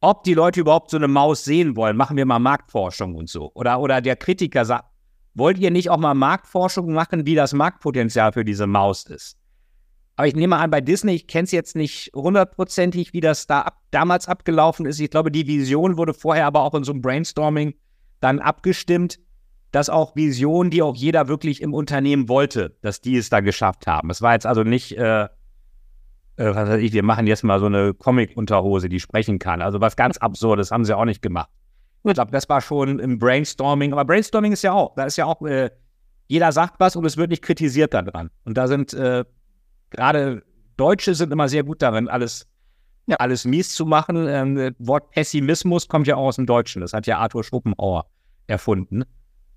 ob 0.00 0.22
die 0.22 0.34
Leute 0.34 0.60
überhaupt 0.60 0.92
so 0.92 0.96
eine 0.96 1.08
Maus 1.08 1.44
sehen 1.44 1.74
wollen, 1.74 1.96
machen 1.96 2.16
wir 2.16 2.24
mal 2.24 2.38
Marktforschung 2.38 3.16
und 3.16 3.28
so. 3.28 3.50
Oder, 3.54 3.80
oder 3.80 4.00
der 4.00 4.14
Kritiker 4.14 4.64
sagt, 4.64 4.84
wollt 5.34 5.58
ihr 5.58 5.72
nicht 5.72 5.90
auch 5.90 5.98
mal 5.98 6.14
Marktforschung 6.14 6.92
machen, 6.92 7.26
wie 7.26 7.34
das 7.34 7.52
Marktpotenzial 7.52 8.30
für 8.30 8.44
diese 8.44 8.68
Maus 8.68 9.06
ist? 9.06 9.41
Aber 10.16 10.26
ich 10.26 10.34
nehme 10.36 10.56
an, 10.56 10.70
bei 10.70 10.80
Disney, 10.80 11.14
ich 11.14 11.26
kenne 11.26 11.44
es 11.44 11.52
jetzt 11.52 11.74
nicht 11.74 12.10
hundertprozentig, 12.14 13.12
wie 13.12 13.20
das 13.20 13.46
da 13.46 13.62
ab, 13.62 13.80
damals 13.90 14.28
abgelaufen 14.28 14.86
ist. 14.86 15.00
Ich 15.00 15.10
glaube, 15.10 15.30
die 15.30 15.46
Vision 15.46 15.96
wurde 15.96 16.14
vorher 16.14 16.46
aber 16.46 16.62
auch 16.62 16.74
in 16.74 16.84
so 16.84 16.92
einem 16.92 17.00
Brainstorming 17.00 17.74
dann 18.20 18.38
abgestimmt. 18.38 19.18
dass 19.72 19.88
auch 19.88 20.14
Visionen, 20.14 20.70
die 20.70 20.82
auch 20.82 20.94
jeder 20.94 21.28
wirklich 21.28 21.62
im 21.62 21.74
Unternehmen 21.74 22.28
wollte, 22.28 22.76
dass 22.82 23.00
die 23.00 23.16
es 23.16 23.30
da 23.30 23.40
geschafft 23.40 23.86
haben. 23.86 24.10
Es 24.10 24.20
war 24.20 24.34
jetzt 24.34 24.46
also 24.46 24.62
nicht, 24.62 24.96
äh, 24.96 25.24
äh, 25.24 25.28
was 26.36 26.68
weiß 26.68 26.80
ich, 26.80 26.92
wir 26.92 27.02
machen 27.02 27.26
jetzt 27.26 27.42
mal 27.42 27.58
so 27.58 27.66
eine 27.66 27.94
Comic-Unterhose, 27.94 28.90
die 28.90 29.00
sprechen 29.00 29.38
kann. 29.38 29.62
Also 29.62 29.80
was 29.80 29.96
ganz 29.96 30.18
Absurdes 30.18 30.70
haben 30.70 30.84
sie 30.84 30.96
auch 30.96 31.06
nicht 31.06 31.22
gemacht. 31.22 31.48
Ich 32.04 32.14
glaube, 32.14 32.32
das 32.32 32.48
war 32.48 32.60
schon 32.60 32.98
im 32.98 33.18
Brainstorming. 33.18 33.92
Aber 33.92 34.04
Brainstorming 34.04 34.52
ist 34.52 34.62
ja 34.62 34.72
auch, 34.72 34.94
da 34.94 35.04
ist 35.04 35.16
ja 35.16 35.24
auch, 35.24 35.40
äh, 35.42 35.70
jeder 36.28 36.52
sagt 36.52 36.78
was 36.78 36.94
und 36.94 37.06
es 37.06 37.16
wird 37.16 37.30
nicht 37.30 37.42
kritisiert 37.42 37.94
daran. 37.94 38.30
Und 38.44 38.58
da 38.58 38.68
sind 38.68 38.92
äh, 38.92 39.24
gerade 39.92 40.42
Deutsche 40.76 41.14
sind 41.14 41.32
immer 41.32 41.48
sehr 41.48 41.62
gut 41.62 41.82
darin, 41.82 42.08
alles, 42.08 42.46
ja. 43.06 43.16
alles 43.16 43.44
mies 43.44 43.74
zu 43.74 43.86
machen. 43.86 44.26
Ähm, 44.28 44.74
Wort 44.78 45.10
Pessimismus 45.10 45.88
kommt 45.88 46.06
ja 46.06 46.16
auch 46.16 46.26
aus 46.28 46.36
dem 46.36 46.46
Deutschen. 46.46 46.80
Das 46.80 46.92
hat 46.92 47.06
ja 47.06 47.18
Arthur 47.18 47.44
Schopenhauer 47.44 48.06
erfunden. 48.46 49.04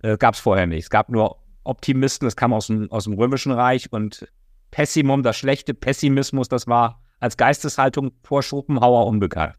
Äh, 0.01 0.17
gab 0.17 0.35
es 0.35 0.39
vorher 0.39 0.67
nicht. 0.67 0.83
Es 0.83 0.89
gab 0.89 1.09
nur 1.09 1.37
Optimisten, 1.63 2.27
das 2.27 2.35
kam 2.35 2.53
aus 2.53 2.67
dem, 2.67 2.91
aus 2.91 3.05
dem 3.05 3.13
Römischen 3.13 3.51
Reich 3.51 3.91
und 3.91 4.27
Pessimum, 4.71 5.23
das 5.23 5.37
schlechte 5.37 5.73
Pessimismus, 5.73 6.47
das 6.47 6.67
war 6.67 7.01
als 7.19 7.37
Geisteshaltung 7.37 8.11
vor 8.23 8.43
Schopenhauer 8.43 9.07
unbekannt. 9.07 9.55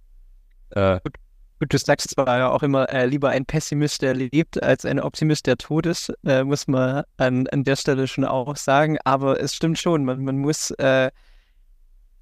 Äh, 0.71 1.01
Gut, 1.03 1.15
du 1.61 1.79
sagst 1.79 2.11
zwar 2.11 2.39
ja 2.39 2.51
auch 2.51 2.63
immer, 2.63 2.89
äh, 2.91 3.07
lieber 3.07 3.31
ein 3.31 3.47
Pessimist, 3.47 4.03
der 4.03 4.15
lebt, 4.15 4.63
als 4.63 4.85
ein 4.85 5.01
Optimist, 5.01 5.47
der 5.47 5.57
tot 5.57 5.87
ist, 5.87 6.13
äh, 6.25 6.45
muss 6.45 6.67
man 6.67 7.05
an, 7.17 7.47
an 7.49 7.65
der 7.65 7.77
Stelle 7.77 8.07
schon 8.07 8.25
auch 8.25 8.57
sagen. 8.57 8.99
Aber 9.05 9.41
es 9.41 9.55
stimmt 9.55 9.79
schon, 9.79 10.05
man, 10.05 10.23
man 10.23 10.39
muss, 10.39 10.71
äh, 10.73 11.11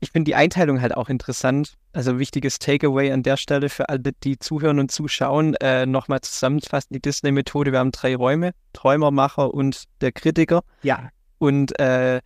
ich 0.01 0.13
finde 0.13 0.29
die 0.29 0.35
Einteilung 0.35 0.81
halt 0.81 0.97
auch 0.97 1.09
interessant. 1.09 1.75
Also 1.93 2.19
wichtiges 2.19 2.59
Takeaway 2.59 3.13
an 3.13 3.23
der 3.23 3.37
Stelle 3.37 3.69
für 3.69 3.89
alle, 3.89 4.13
die 4.13 4.39
zuhören 4.39 4.79
und 4.79 4.91
zuschauen, 4.91 5.55
äh, 5.57 5.87
nochmal 5.87 6.21
zusammenfassen, 6.21 6.93
die 6.93 7.01
Disney-Methode. 7.01 7.73
Wir 7.73 7.79
haben 7.81 7.93
drei 7.93 8.15
Räume, 8.15 8.53
Träumermacher 8.73 9.53
und 9.53 9.85
der 10.01 10.13
Kritiker. 10.13 10.63
Ja. 10.83 11.11
Und 11.39 11.79
äh, 11.81 12.21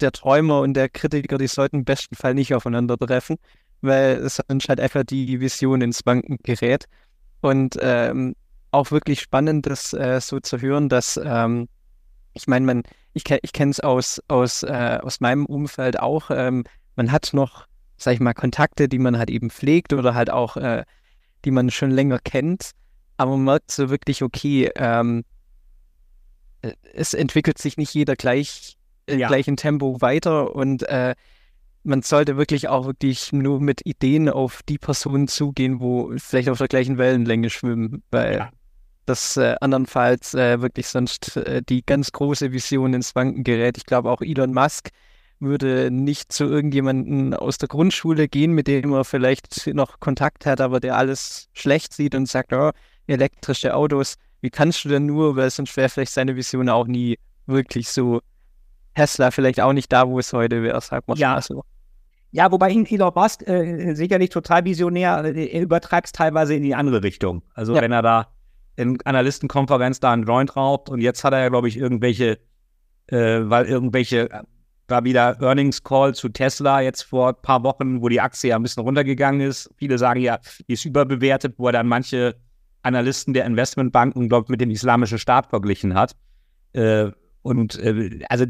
der 0.00 0.12
Träumer 0.12 0.60
und 0.60 0.74
der 0.74 0.88
Kritiker, 0.88 1.38
die 1.38 1.48
sollten 1.48 1.76
im 1.76 1.84
besten 1.84 2.14
Fall 2.14 2.34
nicht 2.34 2.54
aufeinandertreffen 2.54 3.36
weil 3.80 4.16
es 4.16 4.40
sonst 4.48 4.68
halt 4.68 4.80
einfach 4.80 5.04
die 5.04 5.40
Vision 5.40 5.80
ins 5.80 6.02
Banken 6.02 6.38
gerät. 6.42 6.86
Und 7.40 7.76
ähm, 7.80 8.34
auch 8.70 8.90
wirklich 8.90 9.20
spannend, 9.20 9.66
das 9.66 9.92
äh, 9.92 10.20
so 10.20 10.40
zu 10.40 10.60
hören, 10.60 10.88
dass 10.88 11.18
ähm, 11.22 11.68
ich 12.38 12.46
meine, 12.46 12.66
man, 12.66 12.82
ich, 13.12 13.24
ich 13.42 13.52
kenne 13.52 13.70
es 13.70 13.80
aus, 13.80 14.22
aus, 14.28 14.62
äh, 14.62 14.98
aus 15.02 15.20
meinem 15.20 15.46
Umfeld 15.46 15.98
auch, 15.98 16.30
ähm, 16.30 16.64
man 16.96 17.12
hat 17.12 17.30
noch, 17.32 17.66
sag 17.96 18.14
ich 18.14 18.20
mal, 18.20 18.34
Kontakte, 18.34 18.88
die 18.88 18.98
man 18.98 19.18
halt 19.18 19.30
eben 19.30 19.50
pflegt 19.50 19.92
oder 19.92 20.14
halt 20.14 20.30
auch, 20.30 20.56
äh, 20.56 20.84
die 21.44 21.50
man 21.50 21.70
schon 21.70 21.90
länger 21.90 22.18
kennt, 22.18 22.72
aber 23.16 23.32
man 23.32 23.44
merkt 23.44 23.70
so 23.72 23.90
wirklich, 23.90 24.22
okay, 24.22 24.70
ähm, 24.76 25.24
äh, 26.62 26.72
es 26.94 27.14
entwickelt 27.14 27.58
sich 27.58 27.76
nicht 27.76 27.92
jeder 27.94 28.16
gleich, 28.16 28.76
äh, 29.06 29.16
ja. 29.16 29.28
gleich 29.28 29.48
in 29.48 29.56
Tempo 29.56 30.00
weiter 30.00 30.54
und 30.54 30.82
äh, 30.88 31.14
man 31.82 32.02
sollte 32.02 32.36
wirklich 32.36 32.68
auch 32.68 32.86
wirklich 32.86 33.32
nur 33.32 33.60
mit 33.60 33.84
Ideen 33.84 34.28
auf 34.28 34.62
die 34.68 34.78
Personen 34.78 35.28
zugehen, 35.28 35.80
wo 35.80 36.12
vielleicht 36.16 36.48
auf 36.48 36.58
der 36.58 36.68
gleichen 36.68 36.98
Wellenlänge 36.98 37.50
schwimmen, 37.50 38.02
weil 38.10 38.36
ja. 38.36 38.50
das 39.06 39.36
äh, 39.36 39.54
andernfalls 39.60 40.34
äh, 40.34 40.60
wirklich 40.60 40.88
sonst 40.88 41.36
äh, 41.36 41.62
die 41.62 41.84
ganz 41.84 42.12
große 42.12 42.52
Vision 42.52 42.94
ins 42.94 43.14
Wanken 43.14 43.44
gerät. 43.44 43.78
Ich 43.78 43.86
glaube 43.86 44.10
auch 44.10 44.20
Elon 44.20 44.52
Musk 44.52 44.90
würde 45.40 45.90
nicht 45.90 46.32
zu 46.32 46.44
irgendjemandem 46.44 47.32
aus 47.34 47.58
der 47.58 47.68
Grundschule 47.68 48.28
gehen, 48.28 48.52
mit 48.52 48.66
dem 48.66 48.92
er 48.92 49.04
vielleicht 49.04 49.68
noch 49.68 50.00
Kontakt 50.00 50.46
hat, 50.46 50.60
aber 50.60 50.80
der 50.80 50.96
alles 50.96 51.48
schlecht 51.52 51.92
sieht 51.92 52.14
und 52.14 52.26
sagt, 52.26 52.52
oh, 52.52 52.72
elektrische 53.06 53.74
Autos, 53.74 54.14
wie 54.40 54.50
kannst 54.50 54.84
du 54.84 54.88
denn 54.88 55.06
nur, 55.06 55.36
weil 55.36 55.50
sonst 55.50 55.76
wäre 55.76 55.88
vielleicht 55.88 56.12
seine 56.12 56.36
Vision 56.36 56.68
auch 56.68 56.86
nie 56.86 57.18
wirklich 57.46 57.88
so 57.88 58.20
Tesla 58.98 59.30
vielleicht 59.30 59.60
auch 59.60 59.72
nicht 59.72 59.92
da, 59.92 60.08
wo 60.08 60.18
es 60.18 60.32
heute 60.32 60.62
wäre, 60.62 60.80
sagt 60.80 61.06
man 61.06 61.16
ja. 61.16 61.40
so. 61.40 61.62
Ja, 62.32 62.50
wobei 62.50 62.70
Elon 62.72 63.12
Musk 63.14 63.46
äh, 63.46 63.94
sicherlich 63.94 64.30
total 64.30 64.64
visionär, 64.64 65.24
äh, 65.24 65.46
er 65.46 65.62
übertreibt 65.62 66.08
es 66.08 66.12
teilweise 66.12 66.54
in 66.54 66.64
die 66.64 66.74
andere 66.74 67.02
Richtung. 67.02 67.42
Also 67.54 67.74
ja. 67.74 67.80
wenn 67.80 67.92
er 67.92 68.02
da 68.02 68.26
in 68.76 68.98
Analystenkonferenz 69.04 70.00
da 70.00 70.12
einen 70.12 70.24
Joint 70.24 70.56
raubt 70.56 70.90
und 70.90 71.00
jetzt 71.00 71.22
hat 71.24 71.32
er 71.32 71.40
ja, 71.40 71.48
glaube 71.48 71.68
ich, 71.68 71.76
irgendwelche, 71.76 72.38
äh, 73.06 73.40
weil 73.42 73.66
irgendwelche, 73.66 74.30
äh, 74.30 74.42
war 74.88 75.04
wieder 75.04 75.40
Earnings 75.40 75.82
Call 75.84 76.14
zu 76.14 76.28
Tesla 76.28 76.80
jetzt 76.80 77.02
vor 77.02 77.28
ein 77.28 77.42
paar 77.42 77.62
Wochen, 77.62 78.02
wo 78.02 78.08
die 78.08 78.20
Aktie 78.20 78.50
ja 78.50 78.56
ein 78.56 78.62
bisschen 78.62 78.82
runtergegangen 78.82 79.42
ist. 79.42 79.70
Viele 79.76 79.98
sagen 79.98 80.20
ja, 80.20 80.38
die 80.66 80.72
ist 80.72 80.84
überbewertet, 80.84 81.54
wo 81.58 81.66
er 81.66 81.72
dann 81.72 81.86
manche 81.86 82.36
Analysten 82.82 83.34
der 83.34 83.44
Investmentbanken, 83.44 84.28
glaube 84.28 84.46
ich, 84.46 84.50
mit 84.50 84.60
dem 84.60 84.70
islamischen 84.70 85.18
Staat 85.18 85.46
verglichen 85.46 85.94
hat. 85.94 86.16
Äh, 86.72 87.10
und 87.42 87.78
äh, 87.78 88.20
also 88.28 88.44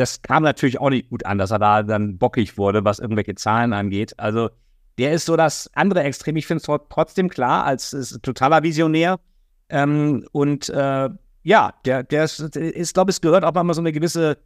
das 0.00 0.22
kam 0.22 0.42
natürlich 0.42 0.80
auch 0.80 0.90
nicht 0.90 1.10
gut 1.10 1.26
an, 1.26 1.38
dass 1.38 1.50
er 1.50 1.58
da 1.58 1.82
dann 1.82 2.18
bockig 2.18 2.56
wurde, 2.56 2.84
was 2.84 2.98
irgendwelche 2.98 3.34
Zahlen 3.34 3.72
angeht. 3.72 4.18
Also 4.18 4.50
der 4.98 5.12
ist 5.12 5.26
so 5.26 5.36
das 5.36 5.70
andere 5.74 6.02
Extrem. 6.02 6.36
Ich 6.36 6.46
finde 6.46 6.62
es 6.66 6.80
trotzdem 6.88 7.28
klar, 7.28 7.64
als 7.64 8.18
totaler 8.22 8.62
Visionär. 8.62 9.20
Ähm, 9.68 10.26
und 10.32 10.68
äh, 10.70 11.08
ja, 11.42 11.74
der, 11.84 12.02
der 12.02 12.24
ist, 12.24 12.40
ist 12.40 12.94
glaube 12.94 13.10
ich, 13.10 13.16
es 13.16 13.20
gehört 13.20 13.44
auch 13.44 13.54
immer 13.54 13.74
so 13.74 13.80
eine 13.80 13.92
gewisse 13.92 14.38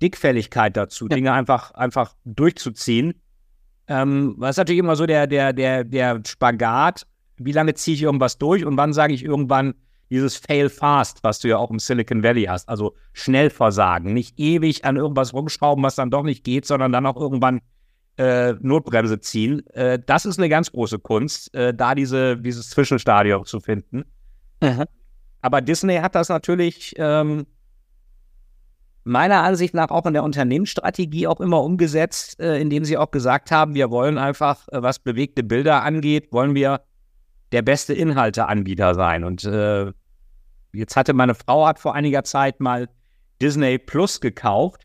Dickfälligkeit 0.00 0.76
dazu, 0.76 1.06
ja. 1.06 1.16
Dinge 1.16 1.32
einfach, 1.32 1.72
einfach 1.72 2.14
durchzuziehen. 2.24 3.14
Ähm, 3.88 4.34
was 4.38 4.50
ist 4.50 4.58
natürlich 4.58 4.78
immer 4.78 4.96
so 4.96 5.06
der, 5.06 5.26
der, 5.26 5.52
der, 5.52 5.84
der 5.84 6.22
Spagat, 6.26 7.06
wie 7.36 7.52
lange 7.52 7.74
ziehe 7.74 7.94
ich 7.94 8.02
irgendwas 8.02 8.38
durch 8.38 8.64
und 8.64 8.76
wann 8.76 8.92
sage 8.92 9.14
ich 9.14 9.24
irgendwann, 9.24 9.74
dieses 10.10 10.36
Fail 10.36 10.68
Fast, 10.68 11.22
was 11.22 11.38
du 11.40 11.48
ja 11.48 11.58
auch 11.58 11.70
im 11.70 11.78
Silicon 11.78 12.22
Valley 12.22 12.44
hast, 12.44 12.68
also 12.68 12.94
schnell 13.12 13.50
versagen, 13.50 14.14
nicht 14.14 14.38
ewig 14.38 14.84
an 14.84 14.96
irgendwas 14.96 15.32
rumschrauben, 15.34 15.84
was 15.84 15.96
dann 15.96 16.10
doch 16.10 16.22
nicht 16.22 16.44
geht, 16.44 16.66
sondern 16.66 16.92
dann 16.92 17.06
auch 17.06 17.16
irgendwann 17.16 17.60
äh, 18.16 18.54
Notbremse 18.60 19.20
ziehen. 19.20 19.66
Äh, 19.68 19.98
das 20.04 20.26
ist 20.26 20.38
eine 20.38 20.48
ganz 20.48 20.72
große 20.72 20.98
Kunst, 20.98 21.54
äh, 21.54 21.72
da 21.74 21.94
diese, 21.94 22.36
dieses 22.36 22.70
Zwischenstadium 22.70 23.44
zu 23.44 23.60
finden. 23.60 24.04
Mhm. 24.62 24.84
Aber 25.40 25.60
Disney 25.60 25.96
hat 25.96 26.14
das 26.14 26.28
natürlich 26.28 26.94
ähm, 26.96 27.46
meiner 29.04 29.42
Ansicht 29.42 29.74
nach 29.74 29.90
auch 29.90 30.04
in 30.06 30.12
der 30.12 30.24
Unternehmensstrategie 30.24 31.26
auch 31.26 31.40
immer 31.40 31.62
umgesetzt, 31.62 32.40
äh, 32.40 32.60
indem 32.60 32.84
sie 32.84 32.96
auch 32.96 33.10
gesagt 33.10 33.50
haben, 33.50 33.74
wir 33.74 33.90
wollen 33.90 34.18
einfach, 34.18 34.68
äh, 34.68 34.82
was 34.82 34.98
bewegte 34.98 35.42
Bilder 35.42 35.82
angeht, 35.82 36.32
wollen 36.32 36.54
wir 36.54 36.82
der 37.52 37.62
beste 37.62 37.94
Inhalteanbieter 37.94 38.94
sein. 38.94 39.24
Und 39.24 39.44
äh, 39.44 39.92
jetzt 40.72 40.96
hatte 40.96 41.12
meine 41.14 41.34
Frau 41.34 41.66
hat 41.66 41.78
vor 41.78 41.94
einiger 41.94 42.24
Zeit 42.24 42.60
mal 42.60 42.88
Disney 43.40 43.78
Plus 43.78 44.20
gekauft. 44.20 44.82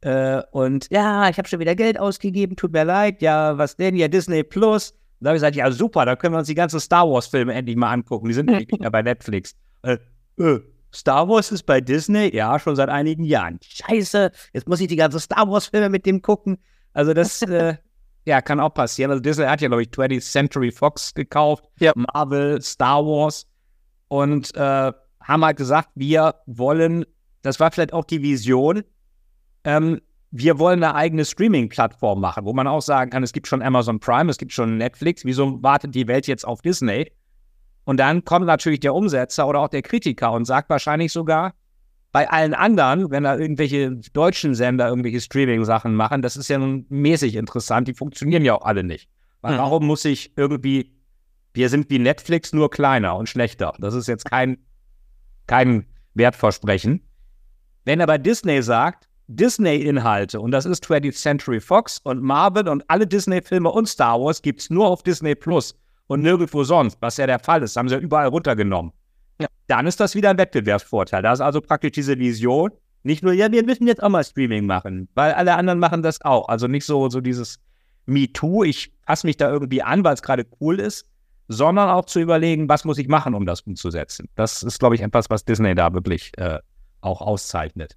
Äh, 0.00 0.42
und 0.50 0.88
ja, 0.90 1.28
ich 1.28 1.38
habe 1.38 1.48
schon 1.48 1.60
wieder 1.60 1.74
Geld 1.74 1.98
ausgegeben, 1.98 2.56
tut 2.56 2.72
mir 2.72 2.84
leid. 2.84 3.22
Ja, 3.22 3.56
was 3.58 3.76
denn? 3.76 3.96
Ja, 3.96 4.08
Disney 4.08 4.42
Plus. 4.42 4.94
Da 5.20 5.30
habe 5.30 5.36
ich 5.36 5.40
gesagt, 5.40 5.56
ja, 5.56 5.70
super, 5.70 6.04
da 6.04 6.16
können 6.16 6.34
wir 6.34 6.38
uns 6.38 6.48
die 6.48 6.54
ganzen 6.54 6.80
Star 6.80 7.08
Wars-Filme 7.08 7.54
endlich 7.54 7.76
mal 7.76 7.90
angucken. 7.90 8.28
Die 8.28 8.34
sind 8.34 8.50
nicht 8.50 8.78
mehr 8.78 8.90
bei 8.90 9.02
Netflix. 9.02 9.54
Äh, 9.82 9.96
äh, 10.38 10.60
Star 10.94 11.28
Wars 11.28 11.50
ist 11.50 11.64
bei 11.64 11.80
Disney? 11.80 12.34
Ja, 12.34 12.58
schon 12.58 12.76
seit 12.76 12.88
einigen 12.88 13.24
Jahren. 13.24 13.58
Scheiße, 13.62 14.30
jetzt 14.52 14.68
muss 14.68 14.80
ich 14.80 14.88
die 14.88 14.96
ganzen 14.96 15.18
Star 15.18 15.48
Wars-Filme 15.48 15.88
mit 15.88 16.06
dem 16.06 16.22
gucken. 16.22 16.58
Also 16.92 17.14
das, 17.14 17.42
äh, 17.42 17.76
ja, 18.24 18.40
kann 18.40 18.60
auch 18.60 18.72
passieren. 18.72 19.10
Also 19.10 19.22
Disney 19.22 19.44
hat 19.44 19.60
ja, 19.60 19.68
glaube 19.68 19.82
ich, 19.82 19.88
20th 19.88 20.30
Century 20.30 20.70
Fox 20.70 21.14
gekauft, 21.14 21.64
ja. 21.78 21.92
Marvel, 21.94 22.60
Star 22.62 23.04
Wars 23.04 23.46
und 24.08 24.54
äh, 24.54 24.92
haben 25.22 25.44
halt 25.44 25.56
gesagt, 25.56 25.90
wir 25.94 26.34
wollen, 26.46 27.04
das 27.42 27.60
war 27.60 27.70
vielleicht 27.70 27.92
auch 27.92 28.04
die 28.04 28.22
Vision, 28.22 28.82
ähm, 29.64 30.00
wir 30.30 30.58
wollen 30.58 30.82
eine 30.82 30.94
eigene 30.94 31.24
Streaming-Plattform 31.24 32.20
machen, 32.20 32.44
wo 32.44 32.52
man 32.52 32.66
auch 32.66 32.82
sagen 32.82 33.10
kann, 33.10 33.22
es 33.22 33.32
gibt 33.32 33.46
schon 33.46 33.62
Amazon 33.62 34.00
Prime, 34.00 34.30
es 34.30 34.36
gibt 34.36 34.52
schon 34.52 34.78
Netflix, 34.78 35.24
wieso 35.24 35.62
wartet 35.62 35.94
die 35.94 36.08
Welt 36.08 36.26
jetzt 36.26 36.44
auf 36.44 36.60
Disney? 36.60 37.12
Und 37.84 37.98
dann 37.98 38.24
kommt 38.24 38.46
natürlich 38.46 38.80
der 38.80 38.94
Umsetzer 38.94 39.46
oder 39.46 39.60
auch 39.60 39.68
der 39.68 39.82
Kritiker 39.82 40.32
und 40.32 40.44
sagt 40.44 40.70
wahrscheinlich 40.70 41.12
sogar, 41.12 41.52
bei 42.14 42.30
allen 42.30 42.54
anderen, 42.54 43.10
wenn 43.10 43.24
da 43.24 43.36
irgendwelche 43.36 43.90
deutschen 44.12 44.54
Sender 44.54 44.88
irgendwelche 44.88 45.20
Streaming-Sachen 45.20 45.96
machen, 45.96 46.22
das 46.22 46.36
ist 46.36 46.46
ja 46.46 46.58
nun 46.58 46.86
mäßig 46.88 47.34
interessant, 47.34 47.88
die 47.88 47.92
funktionieren 47.92 48.44
ja 48.44 48.54
auch 48.54 48.64
alle 48.64 48.84
nicht. 48.84 49.08
Weil 49.40 49.54
mhm. 49.54 49.58
warum 49.58 49.86
muss 49.88 50.04
ich 50.04 50.32
irgendwie, 50.36 50.94
wir 51.54 51.68
sind 51.68 51.90
wie 51.90 51.98
Netflix, 51.98 52.52
nur 52.52 52.70
kleiner 52.70 53.16
und 53.16 53.28
schlechter. 53.28 53.72
Das 53.80 53.94
ist 53.94 54.06
jetzt 54.06 54.26
kein, 54.26 54.58
kein 55.48 55.86
Wertversprechen. 56.14 57.04
Wenn 57.84 58.00
aber 58.00 58.18
Disney 58.18 58.62
sagt, 58.62 59.08
Disney-Inhalte, 59.26 60.40
und 60.40 60.52
das 60.52 60.66
ist 60.66 60.84
20th 60.84 61.20
Century 61.20 61.58
Fox 61.58 61.98
und 62.04 62.22
Marvel 62.22 62.68
und 62.68 62.88
alle 62.88 63.08
Disney-Filme 63.08 63.72
und 63.72 63.88
Star 63.88 64.20
Wars 64.20 64.40
gibt 64.40 64.60
es 64.60 64.70
nur 64.70 64.86
auf 64.86 65.02
Disney 65.02 65.34
Plus 65.34 65.76
und 66.06 66.22
nirgendwo 66.22 66.62
sonst, 66.62 66.96
was 67.00 67.16
ja 67.16 67.26
der 67.26 67.40
Fall 67.40 67.64
ist, 67.64 67.76
haben 67.76 67.88
sie 67.88 67.96
ja 67.96 68.00
überall 68.00 68.28
runtergenommen. 68.28 68.92
Dann 69.66 69.86
ist 69.86 70.00
das 70.00 70.14
wieder 70.14 70.30
ein 70.30 70.38
Wettbewerbsvorteil. 70.38 71.22
Da 71.22 71.32
ist 71.32 71.40
also 71.40 71.60
praktisch 71.60 71.92
diese 71.92 72.18
Vision, 72.18 72.70
nicht 73.02 73.22
nur, 73.22 73.32
ja, 73.32 73.50
wir 73.52 73.64
müssen 73.64 73.86
jetzt 73.86 74.02
auch 74.02 74.08
mal 74.08 74.24
Streaming 74.24 74.66
machen, 74.66 75.08
weil 75.14 75.32
alle 75.34 75.54
anderen 75.56 75.78
machen 75.78 76.02
das 76.02 76.22
auch. 76.22 76.48
Also 76.48 76.66
nicht 76.66 76.86
so, 76.86 77.08
so 77.08 77.20
dieses 77.20 77.58
Me 78.06 78.32
Too, 78.32 78.64
ich 78.64 78.92
passe 79.04 79.26
mich 79.26 79.36
da 79.36 79.50
irgendwie 79.50 79.82
an, 79.82 80.04
weil 80.04 80.14
es 80.14 80.22
gerade 80.22 80.46
cool 80.60 80.80
ist, 80.80 81.06
sondern 81.48 81.90
auch 81.90 82.06
zu 82.06 82.20
überlegen, 82.20 82.68
was 82.68 82.84
muss 82.84 82.98
ich 82.98 83.08
machen, 83.08 83.34
um 83.34 83.44
das 83.46 83.62
umzusetzen. 83.62 84.28
Das 84.34 84.62
ist, 84.62 84.78
glaube 84.78 84.94
ich, 84.94 85.02
etwas, 85.02 85.28
was 85.28 85.44
Disney 85.44 85.74
da 85.74 85.92
wirklich 85.92 86.32
äh, 86.38 86.58
auch 87.02 87.20
auszeichnet. 87.20 87.96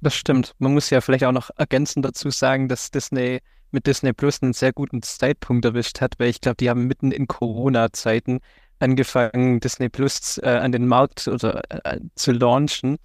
Das 0.00 0.14
stimmt. 0.14 0.54
Man 0.58 0.72
muss 0.72 0.90
ja 0.90 1.00
vielleicht 1.00 1.24
auch 1.24 1.32
noch 1.32 1.50
ergänzend 1.56 2.04
dazu 2.04 2.30
sagen, 2.30 2.68
dass 2.68 2.90
Disney 2.90 3.40
mit 3.70 3.86
Disney 3.86 4.12
Plus 4.12 4.42
einen 4.42 4.52
sehr 4.52 4.72
guten 4.72 5.02
Zeitpunkt 5.02 5.64
erwischt 5.64 6.00
hat, 6.00 6.14
weil 6.18 6.28
ich 6.28 6.40
glaube, 6.40 6.56
die 6.56 6.70
haben 6.70 6.86
mitten 6.86 7.10
in 7.10 7.26
Corona-Zeiten 7.26 8.40
angefangen, 8.78 9.60
Disney 9.60 9.88
Plus 9.88 10.38
äh, 10.38 10.48
an 10.48 10.72
den 10.72 10.86
Markt 10.86 11.28
oder 11.28 11.62
äh, 11.68 12.00
zu 12.14 12.32
launchen. 12.32 12.96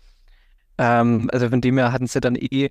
Ähm, 0.78 1.30
also 1.32 1.50
von 1.50 1.62
dem 1.62 1.78
her 1.78 1.92
hatten 1.92 2.08
sie 2.08 2.20
dann 2.20 2.36
eh 2.36 2.70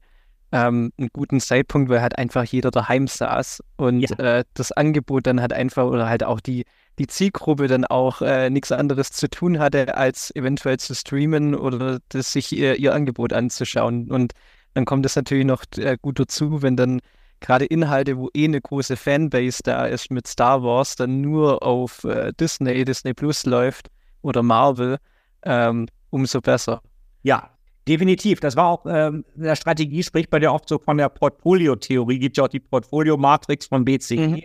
ähm, 0.52 0.92
einen 0.98 1.08
guten 1.12 1.40
Zeitpunkt, 1.40 1.90
weil 1.90 2.02
halt 2.02 2.18
einfach 2.18 2.44
jeder 2.44 2.70
daheim 2.70 3.06
saß 3.06 3.62
und 3.76 4.00
ja. 4.00 4.38
äh, 4.38 4.44
das 4.54 4.72
Angebot 4.72 5.26
dann 5.26 5.40
halt 5.40 5.52
einfach 5.52 5.84
oder 5.84 6.08
halt 6.08 6.24
auch 6.24 6.40
die, 6.40 6.64
die 6.98 7.06
Zielgruppe 7.06 7.68
dann 7.68 7.84
auch 7.84 8.20
äh, 8.20 8.50
nichts 8.50 8.72
anderes 8.72 9.12
zu 9.12 9.28
tun 9.28 9.58
hatte, 9.58 9.96
als 9.96 10.34
eventuell 10.34 10.78
zu 10.78 10.94
streamen 10.94 11.54
oder 11.54 12.00
das, 12.08 12.32
sich 12.32 12.52
ihr, 12.52 12.76
ihr 12.76 12.94
Angebot 12.94 13.32
anzuschauen. 13.32 14.10
Und 14.10 14.32
dann 14.74 14.84
kommt 14.84 15.06
es 15.06 15.16
natürlich 15.16 15.46
noch 15.46 15.64
äh, 15.76 15.96
gut 16.00 16.18
dazu, 16.18 16.62
wenn 16.62 16.76
dann 16.76 17.00
gerade 17.40 17.64
Inhalte, 17.64 18.16
wo 18.16 18.28
eh 18.34 18.44
eine 18.44 18.60
große 18.60 18.96
Fanbase 18.96 19.62
da 19.64 19.86
ist 19.86 20.10
mit 20.10 20.26
Star 20.26 20.62
Wars, 20.62 20.96
dann 20.96 21.20
nur 21.20 21.62
auf 21.62 22.04
äh, 22.04 22.32
Disney, 22.38 22.84
Disney 22.84 23.14
Plus 23.14 23.44
läuft 23.46 23.88
oder 24.22 24.42
Marvel, 24.42 24.98
ähm, 25.42 25.88
umso 26.10 26.40
besser. 26.40 26.82
Ja, 27.22 27.50
definitiv. 27.88 28.40
Das 28.40 28.56
war 28.56 28.68
auch 28.68 28.86
ähm, 28.86 29.24
in 29.36 29.42
der 29.42 29.56
Strategie, 29.56 30.02
spricht 30.02 30.30
bei 30.30 30.38
dir 30.38 30.52
oft 30.52 30.68
so 30.68 30.78
von 30.78 30.98
der 30.98 31.08
Portfolio-Theorie, 31.08 32.18
gibt 32.18 32.36
ja 32.36 32.44
auch 32.44 32.48
die 32.48 32.60
Portfolio-Matrix 32.60 33.66
von 33.66 33.84
BCG. 33.84 34.16
Mhm. 34.16 34.42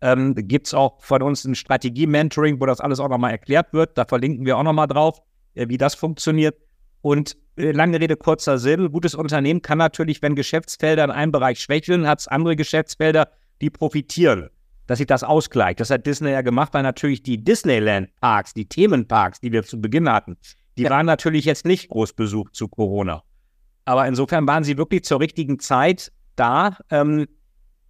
Ähm, 0.00 0.34
gibt 0.34 0.66
es 0.66 0.74
auch 0.74 1.00
von 1.00 1.22
uns 1.22 1.44
ein 1.44 1.54
Strategie-Mentoring, 1.54 2.60
wo 2.60 2.66
das 2.66 2.80
alles 2.80 3.00
auch 3.00 3.08
nochmal 3.08 3.30
erklärt 3.30 3.72
wird. 3.72 3.96
Da 3.96 4.04
verlinken 4.04 4.44
wir 4.44 4.58
auch 4.58 4.62
nochmal 4.62 4.86
drauf, 4.86 5.22
äh, 5.54 5.68
wie 5.68 5.78
das 5.78 5.94
funktioniert. 5.94 6.56
Und 7.04 7.36
äh, 7.56 7.72
lange 7.72 8.00
Rede, 8.00 8.16
kurzer 8.16 8.56
Sinn. 8.56 8.90
Gutes 8.90 9.14
Unternehmen 9.14 9.60
kann 9.60 9.76
natürlich, 9.76 10.22
wenn 10.22 10.34
Geschäftsfelder 10.34 11.04
in 11.04 11.10
einem 11.10 11.32
Bereich 11.32 11.60
schwächeln, 11.60 12.08
hat 12.08 12.20
es 12.20 12.28
andere 12.28 12.56
Geschäftsfelder, 12.56 13.28
die 13.60 13.68
profitieren, 13.68 14.48
dass 14.86 14.96
sich 14.96 15.06
das 15.06 15.22
ausgleicht. 15.22 15.80
Das 15.80 15.90
hat 15.90 16.06
Disney 16.06 16.30
ja 16.30 16.40
gemacht, 16.40 16.72
weil 16.72 16.82
natürlich 16.82 17.22
die 17.22 17.44
Disneyland-Parks, 17.44 18.54
die 18.54 18.66
Themenparks, 18.66 19.38
die 19.38 19.52
wir 19.52 19.64
zu 19.64 19.82
Beginn 19.82 20.08
hatten, 20.08 20.38
die 20.78 20.84
ja. 20.84 20.90
waren 20.90 21.04
natürlich 21.04 21.44
jetzt 21.44 21.66
nicht 21.66 21.90
groß 21.90 22.14
besucht 22.14 22.56
zu 22.56 22.68
Corona. 22.68 23.22
Aber 23.84 24.08
insofern 24.08 24.46
waren 24.48 24.64
sie 24.64 24.78
wirklich 24.78 25.04
zur 25.04 25.20
richtigen 25.20 25.58
Zeit 25.58 26.10
da. 26.36 26.78
Ähm, 26.88 27.26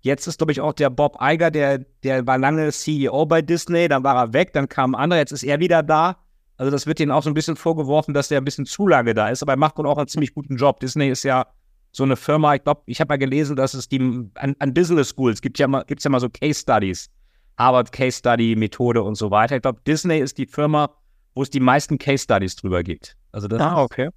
jetzt 0.00 0.26
ist, 0.26 0.38
glaube 0.38 0.50
ich, 0.50 0.60
auch 0.60 0.72
der 0.72 0.90
Bob 0.90 1.18
Iger, 1.20 1.52
der, 1.52 1.78
der 2.02 2.26
war 2.26 2.36
lange 2.36 2.72
CEO 2.72 3.26
bei 3.26 3.42
Disney, 3.42 3.86
dann 3.86 4.02
war 4.02 4.16
er 4.16 4.32
weg, 4.32 4.52
dann 4.54 4.68
kam 4.68 4.96
ein 4.96 5.02
anderer, 5.02 5.20
jetzt 5.20 5.30
ist 5.30 5.44
er 5.44 5.60
wieder 5.60 5.84
da. 5.84 6.16
Also 6.56 6.70
das 6.70 6.86
wird 6.86 7.00
ihnen 7.00 7.10
auch 7.10 7.22
so 7.22 7.30
ein 7.30 7.34
bisschen 7.34 7.56
vorgeworfen, 7.56 8.14
dass 8.14 8.28
der 8.28 8.40
ein 8.40 8.44
bisschen 8.44 8.66
zu 8.66 8.86
lange 8.86 9.14
da 9.14 9.28
ist, 9.28 9.42
aber 9.42 9.52
er 9.52 9.58
macht 9.58 9.76
wohl 9.76 9.86
auch 9.86 9.98
einen 9.98 10.08
ziemlich 10.08 10.34
guten 10.34 10.56
Job. 10.56 10.80
Disney 10.80 11.08
ist 11.08 11.24
ja 11.24 11.46
so 11.90 12.04
eine 12.04 12.16
Firma, 12.16 12.54
ich 12.54 12.64
glaube, 12.64 12.82
ich 12.86 13.00
habe 13.00 13.08
mal 13.08 13.18
gelesen, 13.18 13.56
dass 13.56 13.74
es 13.74 13.88
die 13.88 14.00
an, 14.34 14.56
an 14.58 14.74
Business 14.74 15.10
Schools 15.10 15.40
gibt 15.40 15.58
ja 15.58 15.66
mal, 15.66 15.84
gibt's 15.84 16.04
ja 16.04 16.10
mal 16.10 16.20
so 16.20 16.28
Case 16.28 16.60
Studies, 16.60 17.10
Harvard 17.58 17.92
Case 17.92 18.18
Study 18.18 18.54
Methode 18.56 19.02
und 19.02 19.16
so 19.16 19.30
weiter. 19.30 19.56
Ich 19.56 19.62
glaube, 19.62 19.80
Disney 19.86 20.18
ist 20.18 20.38
die 20.38 20.46
Firma, 20.46 20.90
wo 21.34 21.42
es 21.42 21.50
die 21.50 21.60
meisten 21.60 21.98
Case 21.98 22.24
Studies 22.24 22.56
drüber 22.56 22.82
gibt. 22.82 23.16
Also 23.32 23.48
das 23.48 23.60
ah, 23.60 23.82
okay. 23.82 24.10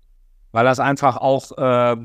weil 0.52 0.66
das 0.66 0.80
einfach 0.80 1.18
auch 1.18 1.52
äh, 1.58 1.98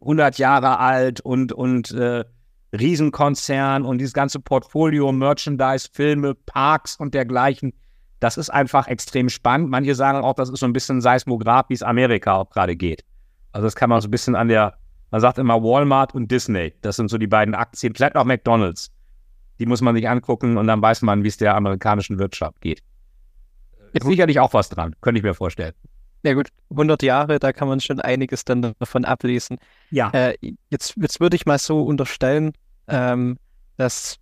100 0.00 0.38
Jahre 0.38 0.78
alt 0.78 1.20
und 1.20 1.52
und 1.52 1.92
äh, 1.92 2.24
Riesenkonzern 2.72 3.84
und 3.84 3.98
dieses 3.98 4.14
ganze 4.14 4.40
Portfolio, 4.40 5.12
Merchandise, 5.12 5.88
Filme, 5.92 6.34
Parks 6.34 6.96
und 6.96 7.14
dergleichen 7.14 7.74
das 8.22 8.36
ist 8.36 8.50
einfach 8.50 8.86
extrem 8.86 9.28
spannend. 9.28 9.68
Manche 9.68 9.96
sagen 9.96 10.18
auch, 10.18 10.34
das 10.34 10.48
ist 10.48 10.60
so 10.60 10.66
ein 10.66 10.72
bisschen 10.72 11.00
Seismograph, 11.00 11.68
wie 11.68 11.74
es 11.74 11.82
Amerika 11.82 12.36
auch 12.36 12.50
gerade 12.50 12.76
geht. 12.76 13.04
Also 13.50 13.66
das 13.66 13.74
kann 13.74 13.90
man 13.90 14.00
so 14.00 14.06
ein 14.06 14.12
bisschen 14.12 14.36
an 14.36 14.46
der, 14.46 14.74
man 15.10 15.20
sagt 15.20 15.38
immer 15.38 15.60
Walmart 15.60 16.14
und 16.14 16.30
Disney. 16.30 16.72
Das 16.82 16.96
sind 16.96 17.10
so 17.10 17.18
die 17.18 17.26
beiden 17.26 17.56
Aktien, 17.56 17.94
vielleicht 17.94 18.14
auch 18.14 18.24
McDonalds. 18.24 18.92
Die 19.58 19.66
muss 19.66 19.80
man 19.80 19.96
sich 19.96 20.08
angucken 20.08 20.56
und 20.56 20.68
dann 20.68 20.80
weiß 20.80 21.02
man, 21.02 21.24
wie 21.24 21.28
es 21.28 21.36
der 21.36 21.56
amerikanischen 21.56 22.20
Wirtschaft 22.20 22.60
geht. 22.60 22.80
Ist 23.92 24.06
sicherlich 24.06 24.38
auch 24.38 24.54
was 24.54 24.68
dran, 24.68 24.94
könnte 25.00 25.18
ich 25.18 25.24
mir 25.24 25.34
vorstellen. 25.34 25.74
Ja 26.22 26.34
gut, 26.34 26.50
100 26.70 27.02
Jahre, 27.02 27.40
da 27.40 27.52
kann 27.52 27.66
man 27.66 27.80
schon 27.80 28.00
einiges 28.00 28.44
dann 28.44 28.74
davon 28.78 29.04
ablesen. 29.04 29.58
Ja. 29.90 30.10
Äh, 30.10 30.36
jetzt, 30.70 30.94
jetzt 30.96 31.18
würde 31.18 31.34
ich 31.34 31.44
mal 31.44 31.58
so 31.58 31.82
unterstellen, 31.82 32.52
ähm, 32.86 33.38
dass 33.76 34.18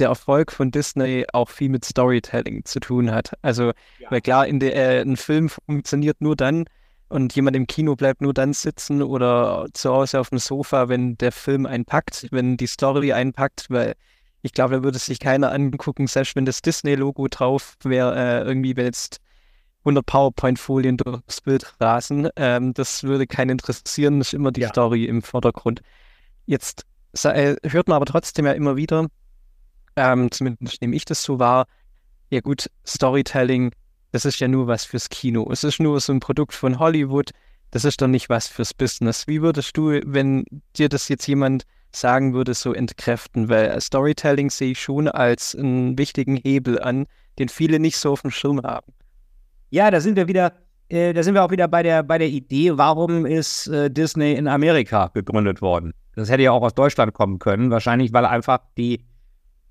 der 0.00 0.08
Erfolg 0.08 0.52
von 0.52 0.70
Disney 0.70 1.26
auch 1.32 1.48
viel 1.48 1.68
mit 1.68 1.84
Storytelling 1.84 2.64
zu 2.64 2.80
tun 2.80 3.10
hat. 3.10 3.32
Also, 3.42 3.72
ja. 3.98 4.10
weil 4.10 4.20
klar, 4.20 4.46
in 4.46 4.60
der, 4.60 4.74
äh, 4.74 5.00
ein 5.02 5.16
Film 5.16 5.48
funktioniert 5.48 6.20
nur 6.20 6.36
dann 6.36 6.64
und 7.08 7.34
jemand 7.34 7.56
im 7.56 7.66
Kino 7.66 7.96
bleibt 7.96 8.22
nur 8.22 8.32
dann 8.32 8.52
sitzen 8.52 9.02
oder 9.02 9.66
zu 9.74 9.90
Hause 9.90 10.20
auf 10.20 10.30
dem 10.30 10.38
Sofa, 10.38 10.88
wenn 10.88 11.18
der 11.18 11.32
Film 11.32 11.66
einpackt, 11.66 12.28
wenn 12.30 12.56
die 12.56 12.66
Story 12.66 13.12
einpackt, 13.12 13.66
weil 13.68 13.94
ich 14.42 14.52
glaube, 14.52 14.76
da 14.76 14.82
würde 14.82 14.98
sich 14.98 15.18
keiner 15.18 15.52
angucken, 15.52 16.06
selbst 16.06 16.34
wenn 16.36 16.46
das 16.46 16.62
Disney-Logo 16.62 17.28
drauf 17.28 17.74
wäre, 17.84 18.16
äh, 18.16 18.44
irgendwie, 18.46 18.76
wenn 18.76 18.86
jetzt 18.86 19.20
100 19.80 20.04
PowerPoint-Folien 20.04 20.96
durchs 20.96 21.40
Bild 21.40 21.74
rasen. 21.80 22.28
Ähm, 22.36 22.74
das 22.74 23.02
würde 23.02 23.26
keinen 23.26 23.50
interessieren, 23.50 24.18
das 24.18 24.28
ist 24.28 24.34
immer 24.34 24.52
die 24.52 24.62
ja. 24.62 24.68
Story 24.68 25.04
im 25.04 25.22
Vordergrund. 25.22 25.82
Jetzt 26.46 26.86
äh, 27.24 27.56
hört 27.64 27.88
man 27.88 27.96
aber 27.96 28.06
trotzdem 28.06 28.46
ja 28.46 28.52
immer 28.52 28.76
wieder, 28.76 29.08
ähm, 30.00 30.30
zumindest 30.30 30.80
nehme 30.80 30.96
ich 30.96 31.04
das 31.04 31.22
so 31.22 31.38
wahr, 31.38 31.66
ja 32.30 32.40
gut, 32.40 32.70
Storytelling, 32.86 33.72
das 34.12 34.24
ist 34.24 34.40
ja 34.40 34.48
nur 34.48 34.66
was 34.66 34.84
fürs 34.84 35.08
Kino. 35.08 35.48
Es 35.52 35.62
ist 35.62 35.80
nur 35.80 36.00
so 36.00 36.12
ein 36.12 36.20
Produkt 36.20 36.54
von 36.54 36.78
Hollywood, 36.78 37.30
das 37.70 37.84
ist 37.84 38.00
doch 38.00 38.08
nicht 38.08 38.28
was 38.28 38.48
fürs 38.48 38.74
Business. 38.74 39.26
Wie 39.28 39.42
würdest 39.42 39.76
du, 39.76 40.00
wenn 40.04 40.44
dir 40.76 40.88
das 40.88 41.08
jetzt 41.08 41.26
jemand 41.26 41.64
sagen 41.92 42.34
würde, 42.34 42.54
so 42.54 42.72
entkräften? 42.72 43.48
Weil 43.48 43.80
Storytelling 43.80 44.50
sehe 44.50 44.72
ich 44.72 44.80
schon 44.80 45.06
als 45.06 45.54
einen 45.54 45.98
wichtigen 45.98 46.36
Hebel 46.36 46.80
an, 46.80 47.06
den 47.38 47.48
viele 47.48 47.78
nicht 47.78 47.96
so 47.96 48.12
auf 48.12 48.22
dem 48.22 48.30
Schirm 48.30 48.62
haben. 48.62 48.92
Ja, 49.70 49.90
da 49.90 50.00
sind 50.00 50.16
wir 50.16 50.26
wieder, 50.26 50.52
äh, 50.88 51.12
da 51.12 51.22
sind 51.22 51.34
wir 51.34 51.44
auch 51.44 51.50
wieder 51.50 51.68
bei 51.68 51.82
der, 51.82 52.02
bei 52.02 52.18
der 52.18 52.28
Idee, 52.28 52.76
warum 52.76 53.24
ist 53.26 53.68
äh, 53.68 53.88
Disney 53.90 54.32
in 54.32 54.48
Amerika 54.48 55.10
gegründet 55.14 55.62
worden? 55.62 55.92
Das 56.16 56.28
hätte 56.28 56.42
ja 56.42 56.50
auch 56.50 56.62
aus 56.62 56.74
Deutschland 56.74 57.14
kommen 57.14 57.38
können, 57.38 57.70
wahrscheinlich, 57.70 58.12
weil 58.12 58.24
einfach 58.24 58.58
die 58.76 59.04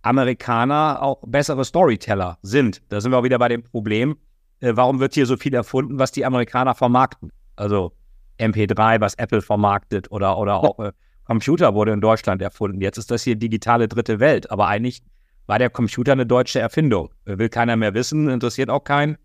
Amerikaner 0.01 1.01
auch 1.01 1.21
bessere 1.25 1.65
Storyteller 1.65 2.37
sind. 2.41 2.81
Da 2.89 3.01
sind 3.01 3.11
wir 3.11 3.17
auch 3.17 3.23
wieder 3.23 3.39
bei 3.39 3.49
dem 3.49 3.63
Problem, 3.63 4.17
äh, 4.61 4.71
warum 4.75 4.99
wird 4.99 5.13
hier 5.13 5.25
so 5.25 5.37
viel 5.37 5.53
erfunden, 5.53 5.99
was 5.99 6.11
die 6.11 6.25
Amerikaner 6.25 6.75
vermarkten? 6.75 7.31
Also 7.55 7.93
MP3, 8.39 9.01
was 9.01 9.15
Apple 9.15 9.41
vermarktet 9.41 10.11
oder, 10.11 10.37
oder 10.37 10.63
auch 10.63 10.79
äh, 10.79 10.91
Computer 11.25 11.73
wurde 11.73 11.91
in 11.91 12.01
Deutschland 12.01 12.41
erfunden. 12.41 12.81
Jetzt 12.81 12.97
ist 12.97 13.11
das 13.11 13.23
hier 13.23 13.35
digitale 13.35 13.87
dritte 13.87 14.19
Welt, 14.19 14.49
aber 14.49 14.67
eigentlich 14.67 15.01
war 15.45 15.59
der 15.59 15.69
Computer 15.69 16.13
eine 16.13 16.25
deutsche 16.25 16.59
Erfindung. 16.59 17.09
Äh, 17.25 17.37
will 17.37 17.49
keiner 17.49 17.75
mehr 17.75 17.93
wissen, 17.93 18.29
interessiert 18.29 18.69
auch 18.69 18.83
keinen. 18.83 19.17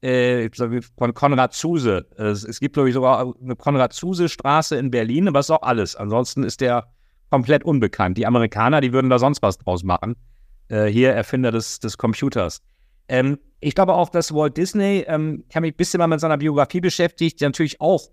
Äh, 0.00 0.50
von 0.98 1.14
Konrad 1.14 1.52
Zuse. 1.52 2.06
Es, 2.16 2.44
es 2.44 2.58
gibt, 2.58 2.74
glaube 2.74 2.88
ich, 2.88 2.94
sogar 2.94 3.34
eine 3.40 3.54
Konrad 3.54 3.92
Zuse-Straße 3.92 4.76
in 4.76 4.90
Berlin, 4.90 5.28
aber 5.28 5.40
ist 5.40 5.50
auch 5.50 5.62
alles. 5.62 5.94
Ansonsten 5.94 6.42
ist 6.42 6.60
der 6.60 6.88
komplett 7.32 7.64
unbekannt. 7.64 8.18
Die 8.18 8.26
Amerikaner, 8.26 8.82
die 8.82 8.92
würden 8.92 9.08
da 9.08 9.18
sonst 9.18 9.40
was 9.40 9.56
draus 9.56 9.84
machen. 9.84 10.16
Äh, 10.68 10.88
hier 10.88 11.12
Erfinder 11.12 11.50
des, 11.50 11.80
des 11.80 11.96
Computers. 11.96 12.60
Ähm, 13.08 13.38
ich 13.60 13.74
glaube 13.74 13.94
auch, 13.94 14.10
dass 14.10 14.34
Walt 14.34 14.58
Disney, 14.58 15.04
ähm, 15.08 15.44
ich 15.48 15.56
habe 15.56 15.62
mich 15.62 15.72
ein 15.72 15.76
bisschen 15.78 15.98
mal 15.98 16.08
mit 16.08 16.20
seiner 16.20 16.36
Biografie 16.36 16.82
beschäftigt, 16.82 17.40
der 17.40 17.48
natürlich 17.48 17.80
auch 17.80 18.10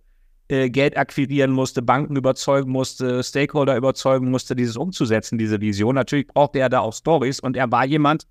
äh, 0.47 0.69
Geld 0.69 0.95
akquirieren 0.97 1.51
musste, 1.51 1.81
Banken 1.81 2.15
überzeugen 2.15 2.71
musste, 2.71 3.21
Stakeholder 3.21 3.75
überzeugen 3.75 4.31
musste, 4.31 4.55
dieses 4.55 4.77
umzusetzen, 4.77 5.37
diese 5.37 5.59
Vision. 5.59 5.95
Natürlich 5.95 6.27
brauchte 6.27 6.59
er 6.59 6.69
da 6.69 6.79
auch 6.79 6.93
Stories 6.93 7.41
und 7.41 7.57
er 7.57 7.69
war 7.69 7.85
jemand, 7.85 8.25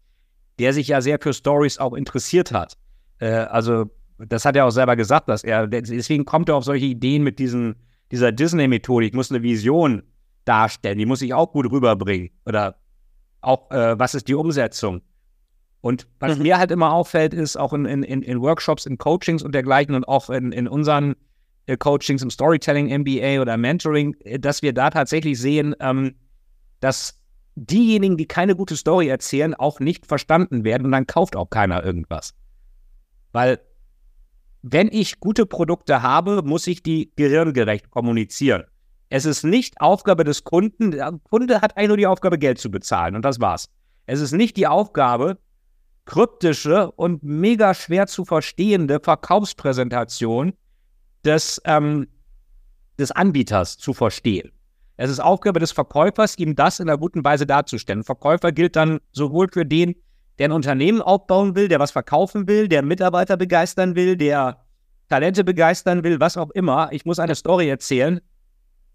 der 0.59 0.73
sich 0.73 0.89
ja 0.89 1.03
sehr 1.03 1.19
für 1.21 1.35
Stories 1.35 1.77
auch 1.77 1.93
interessiert 1.93 2.51
hat. 2.51 2.79
Äh, 3.19 3.27
also, 3.27 3.91
das 4.17 4.47
hat 4.47 4.57
er 4.57 4.65
auch 4.65 4.71
selber 4.71 4.97
gesagt, 4.97 5.29
dass 5.29 5.45
er, 5.45 5.67
deswegen 5.67 6.25
kommt 6.25 6.49
er 6.49 6.57
auf 6.57 6.65
solche 6.65 6.87
Ideen 6.87 7.25
mit 7.25 7.39
diesen, 7.39 7.77
dieser 8.11 8.33
Disney-Methodik, 8.33 9.15
muss 9.15 9.31
eine 9.31 9.43
Vision 9.43 10.03
darstellen. 10.49 10.99
Die 10.99 11.07
muss 11.07 11.23
ich 11.23 11.35
auch 11.35 11.53
gut 11.53 11.71
rüberbringen. 11.71 12.31
Oder 12.47 12.77
auch, 13.41 13.71
äh, 13.71 13.99
was 13.99 14.15
ist 14.15 14.29
die 14.29 14.35
Umsetzung? 14.35 15.03
Und 15.81 16.09
was 16.19 16.37
mhm. 16.37 16.43
mir 16.43 16.59
halt 16.59 16.71
immer 16.71 16.93
auffällt, 16.93 17.35
ist 17.35 17.57
auch 17.57 17.73
in, 17.73 17.85
in, 17.85 18.23
in 18.23 18.41
Workshops, 18.41 18.87
in 18.87 18.99
Coachings 18.99 19.43
und 19.43 19.55
dergleichen 19.55 19.95
und 19.95 20.09
auch 20.09 20.29
in, 20.31 20.51
in 20.53 20.67
unseren 20.67 21.15
äh, 21.67 21.77
Coachings 21.77 22.23
im 22.23 22.31
Storytelling 22.31 22.87
MBA 23.03 23.41
oder 23.41 23.57
Mentoring, 23.57 24.17
äh, 24.25 24.39
dass 24.39 24.63
wir 24.63 24.73
da 24.73 24.91
tatsächlich 24.91 25.39
sehen, 25.39 25.77
ähm, 25.81 26.15
dass 26.81 27.21
diejenigen, 27.55 28.17
die 28.17 28.27
keine 28.27 28.57
gute 28.57 28.77
Story 28.77 29.09
erzählen, 29.09 29.55
auch 29.55 29.81
nicht 29.81 30.07
verstanden 30.07 30.65
werden 30.65 30.87
und 30.87 30.93
dann 30.93 31.07
kauft 31.07 31.37
auch 31.37 31.51
keiner 31.51 31.85
irgendwas. 31.85 32.35
Weil 33.33 33.61
wenn 34.63 34.89
ich 34.91 35.21
gute 35.21 35.47
Produkte 35.47 36.03
habe, 36.03 36.43
muss 36.43 36.67
ich 36.67 36.83
die 36.83 37.13
gehirngerecht 37.17 37.91
kommunizieren. 37.91 38.65
Es 39.11 39.25
ist 39.25 39.43
nicht 39.43 39.81
Aufgabe 39.81 40.25
des 40.25 40.45
Kunden. 40.45 40.91
Der 40.91 41.13
Kunde 41.31 41.61
hat 41.61 41.77
eigentlich 41.77 41.89
nur 41.89 41.97
die 41.97 42.07
Aufgabe, 42.07 42.39
Geld 42.39 42.59
zu 42.59 42.71
bezahlen 42.71 43.17
und 43.17 43.23
das 43.25 43.41
war's. 43.41 43.69
Es 44.07 44.21
ist 44.21 44.33
nicht 44.33 44.57
die 44.57 44.67
Aufgabe 44.67 45.39
kryptische 46.05 46.91
und 46.93 47.23
mega 47.23 47.75
schwer 47.75 48.07
zu 48.07 48.25
verstehende 48.25 48.99
Verkaufspräsentation 48.99 50.55
des, 51.25 51.61
ähm, 51.65 52.09
des 52.99 53.11
Anbieters 53.11 53.77
zu 53.77 53.93
verstehen. 53.93 54.51
Es 54.97 55.11
ist 55.11 55.21
Aufgabe 55.21 55.61
des 55.61 55.71
Verkäufers, 55.71 56.39
ihm 56.39 56.57
das 56.57 56.81
in 56.81 56.89
einer 56.89 56.99
guten 56.99 57.23
Weise 57.25 57.47
darzustellen. 57.47 58.03
Verkäufer 58.05 58.53
gilt 58.53 58.75
dann 58.75 59.01
sowohl 59.13 59.49
für 59.53 59.67
den, 59.67 59.95
der 60.39 60.49
ein 60.49 60.53
Unternehmen 60.53 61.03
aufbauen 61.03 61.55
will, 61.55 61.69
der 61.69 61.79
was 61.79 61.91
verkaufen 61.91 62.49
will, 62.49 62.69
der 62.69 62.83
Mitarbeiter 62.83 63.37
begeistern 63.37 63.95
will, 63.95 64.17
der 64.17 64.65
Talente 65.09 65.45
begeistern 65.45 66.03
will, 66.05 66.21
was 66.21 66.37
auch 66.37 66.51
immer. 66.51 66.89
Ich 66.93 67.05
muss 67.05 67.19
eine 67.19 67.35
Story 67.35 67.69
erzählen. 67.69 68.21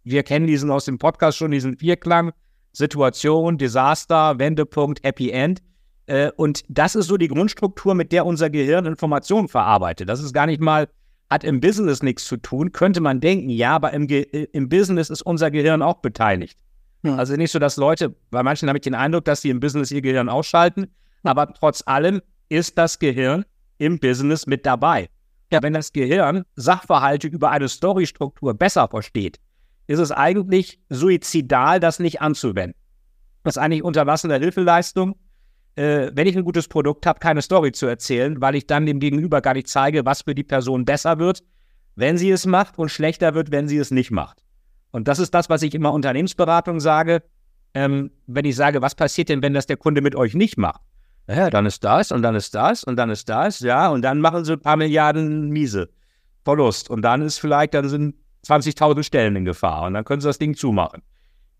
Wir 0.03 0.23
kennen 0.23 0.47
diesen 0.47 0.71
aus 0.71 0.85
dem 0.85 0.97
Podcast 0.97 1.37
schon, 1.37 1.51
diesen 1.51 1.77
Vierklang. 1.77 2.31
Situation, 2.73 3.57
Desaster, 3.57 4.39
Wendepunkt, 4.39 5.03
Happy 5.03 5.29
End. 5.29 5.61
Äh, 6.07 6.31
und 6.35 6.63
das 6.67 6.95
ist 6.95 7.07
so 7.07 7.17
die 7.17 7.27
Grundstruktur, 7.27 7.93
mit 7.93 8.11
der 8.11 8.25
unser 8.25 8.49
Gehirn 8.49 8.85
Informationen 8.85 9.47
verarbeitet. 9.47 10.09
Das 10.09 10.21
ist 10.21 10.33
gar 10.33 10.47
nicht 10.47 10.59
mal, 10.59 10.89
hat 11.29 11.43
im 11.43 11.61
Business 11.61 12.03
nichts 12.03 12.25
zu 12.25 12.37
tun, 12.37 12.71
könnte 12.71 12.99
man 12.99 13.21
denken, 13.21 13.49
ja, 13.49 13.75
aber 13.75 13.93
im, 13.93 14.07
Ge 14.07 14.23
äh, 14.31 14.47
im 14.51 14.69
Business 14.69 15.09
ist 15.09 15.21
unser 15.21 15.51
Gehirn 15.51 15.81
auch 15.81 15.99
beteiligt. 16.01 16.59
Ja. 17.03 17.15
Also 17.15 17.35
nicht 17.35 17.51
so, 17.51 17.59
dass 17.59 17.77
Leute, 17.77 18.15
bei 18.31 18.43
manchen 18.43 18.67
habe 18.69 18.77
ich 18.77 18.83
den 18.83 18.95
Eindruck, 18.95 19.25
dass 19.25 19.41
sie 19.41 19.49
im 19.49 19.59
Business 19.59 19.91
ihr 19.91 20.01
Gehirn 20.01 20.29
ausschalten, 20.29 20.87
aber 21.23 21.53
trotz 21.53 21.83
allem 21.85 22.21
ist 22.49 22.77
das 22.77 22.99
Gehirn 22.99 23.45
im 23.77 23.99
Business 23.99 24.47
mit 24.47 24.65
dabei. 24.65 25.09
Ja. 25.51 25.61
Wenn 25.61 25.73
das 25.73 25.93
Gehirn 25.93 26.43
Sachverhalte 26.55 27.27
über 27.27 27.51
eine 27.51 27.69
Storystruktur 27.69 28.53
besser 28.53 28.87
versteht, 28.87 29.39
ist 29.87 29.99
es 29.99 30.11
eigentlich 30.11 30.79
suizidal, 30.89 31.79
das 31.79 31.99
nicht 31.99 32.21
anzuwenden. 32.21 32.79
Das 33.43 33.57
ist 33.57 33.61
eigentlich 33.61 33.83
unterlassene 33.83 34.39
Hilfeleistung 34.39 35.15
äh, 35.75 36.11
wenn 36.13 36.27
ich 36.27 36.37
ein 36.37 36.43
gutes 36.43 36.67
Produkt 36.67 37.05
habe, 37.05 37.19
keine 37.19 37.41
Story 37.41 37.71
zu 37.71 37.87
erzählen, 37.87 38.39
weil 38.41 38.55
ich 38.55 38.67
dann 38.67 38.85
dem 38.85 38.99
Gegenüber 38.99 39.41
gar 39.41 39.53
nicht 39.53 39.67
zeige, 39.67 40.05
was 40.05 40.21
für 40.21 40.35
die 40.35 40.43
Person 40.43 40.85
besser 40.85 41.19
wird, 41.19 41.43
wenn 41.95 42.17
sie 42.17 42.31
es 42.31 42.45
macht 42.45 42.77
und 42.77 42.89
schlechter 42.89 43.33
wird, 43.33 43.51
wenn 43.51 43.67
sie 43.67 43.77
es 43.77 43.91
nicht 43.91 44.11
macht. 44.11 44.43
Und 44.91 45.07
das 45.07 45.19
ist 45.19 45.33
das, 45.33 45.49
was 45.49 45.63
ich 45.63 45.73
immer 45.73 45.91
Unternehmensberatung 45.91 46.79
sage. 46.79 47.23
Ähm, 47.73 48.11
wenn 48.27 48.45
ich 48.45 48.55
sage, 48.55 48.81
was 48.83 48.93
passiert 48.93 49.29
denn, 49.29 49.41
wenn 49.41 49.53
das 49.55 49.65
der 49.65 49.77
Kunde 49.77 50.01
mit 50.01 50.15
euch 50.15 50.35
nicht 50.35 50.57
macht? 50.57 50.81
Ja, 51.27 51.49
dann 51.49 51.65
ist 51.65 51.83
das 51.83 52.11
und 52.11 52.21
dann 52.21 52.35
ist 52.35 52.53
das 52.53 52.83
und 52.83 52.97
dann 52.97 53.09
ist 53.09 53.29
das, 53.29 53.61
ja, 53.61 53.89
und 53.89 54.03
dann 54.03 54.19
machen 54.19 54.45
sie 54.45 54.53
ein 54.53 54.59
paar 54.59 54.75
Milliarden 54.75 55.49
miese 55.49 55.89
Verlust. 56.43 56.89
Und 56.89 57.01
dann 57.01 57.21
ist 57.21 57.39
vielleicht, 57.39 57.73
dann 57.73 57.89
sind 57.89 58.15
20.000 58.45 59.03
Stellen 59.03 59.35
in 59.35 59.45
Gefahr 59.45 59.83
und 59.87 59.93
dann 59.93 60.05
können 60.05 60.21
sie 60.21 60.27
das 60.27 60.39
Ding 60.39 60.55
zumachen. 60.55 61.01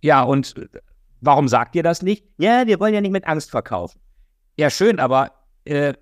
Ja, 0.02 0.24
und 0.24 0.56
Warum 1.26 1.48
sagt 1.48 1.74
ihr 1.76 1.84
das 1.84 2.02
nicht? 2.02 2.26
Ja, 2.38 2.68
wir 2.68 2.82
wollen 2.82 2.94
ja 2.94 3.00
nicht 3.00 3.14
mit 3.14 3.26
Angst 3.26 3.50
verkaufen. 3.50 4.02
Ja, 4.58 4.70
schön, 4.70 5.00
aber 5.00 5.32
äh, 5.64 5.94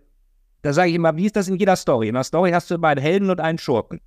da 0.64 0.74
sage 0.74 0.90
ich 0.90 0.96
immer, 0.96 1.16
wie 1.16 1.28
ist 1.28 1.36
das 1.36 1.48
in 1.48 1.58
jeder 1.58 1.76
Story? 1.76 2.08
In 2.08 2.16
der 2.16 2.24
Story 2.24 2.50
hast 2.50 2.72
du 2.72 2.76
immer 2.76 2.88
einen 2.88 3.02
Helden 3.02 3.30
und 3.30 3.40
einen 3.40 3.60
Schurken. 3.60 4.02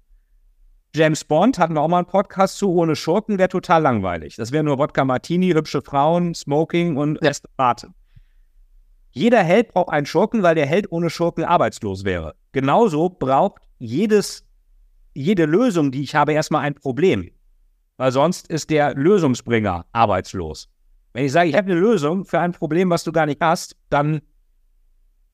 James 0.92 1.22
Bond 1.22 1.56
hatten 1.56 1.74
wir 1.74 1.82
auch 1.82 1.88
mal 1.88 1.98
einen 1.98 2.08
Podcast 2.08 2.58
zu, 2.58 2.72
ohne 2.72 2.96
Schurken 2.96 3.38
wäre 3.38 3.48
total 3.48 3.82
langweilig. 3.82 4.34
Das 4.34 4.50
wäre 4.50 4.64
nur 4.64 4.78
Wodka 4.78 5.04
Martini, 5.04 5.52
hübsche 5.52 5.82
Frauen, 5.82 6.34
Smoking 6.34 6.96
und 6.96 7.18
Restaurate. 7.18 7.90
Jeder 9.12 9.44
Held 9.44 9.68
braucht 9.68 9.90
einen 9.90 10.06
Schurken, 10.06 10.42
weil 10.42 10.56
der 10.56 10.66
Held 10.66 10.90
ohne 10.90 11.10
Schurken 11.10 11.44
arbeitslos 11.44 12.04
wäre. 12.04 12.34
Genauso 12.50 13.08
braucht 13.08 13.62
jedes, 13.78 14.44
jede 15.14 15.46
Lösung, 15.46 15.92
die 15.92 16.02
ich 16.02 16.14
habe, 16.14 16.32
erstmal 16.32 16.62
ein 16.62 16.74
Problem. 16.74 17.30
Weil 17.96 18.12
sonst 18.12 18.48
ist 18.48 18.70
der 18.70 18.94
Lösungsbringer 18.94 19.86
arbeitslos. 19.92 20.68
Wenn 21.12 21.24
ich 21.24 21.32
sage, 21.32 21.48
ich 21.48 21.56
habe 21.56 21.70
eine 21.70 21.80
Lösung 21.80 22.24
für 22.24 22.40
ein 22.40 22.52
Problem, 22.52 22.90
was 22.90 23.04
du 23.04 23.12
gar 23.12 23.26
nicht 23.26 23.40
hast, 23.40 23.76
dann, 23.88 24.20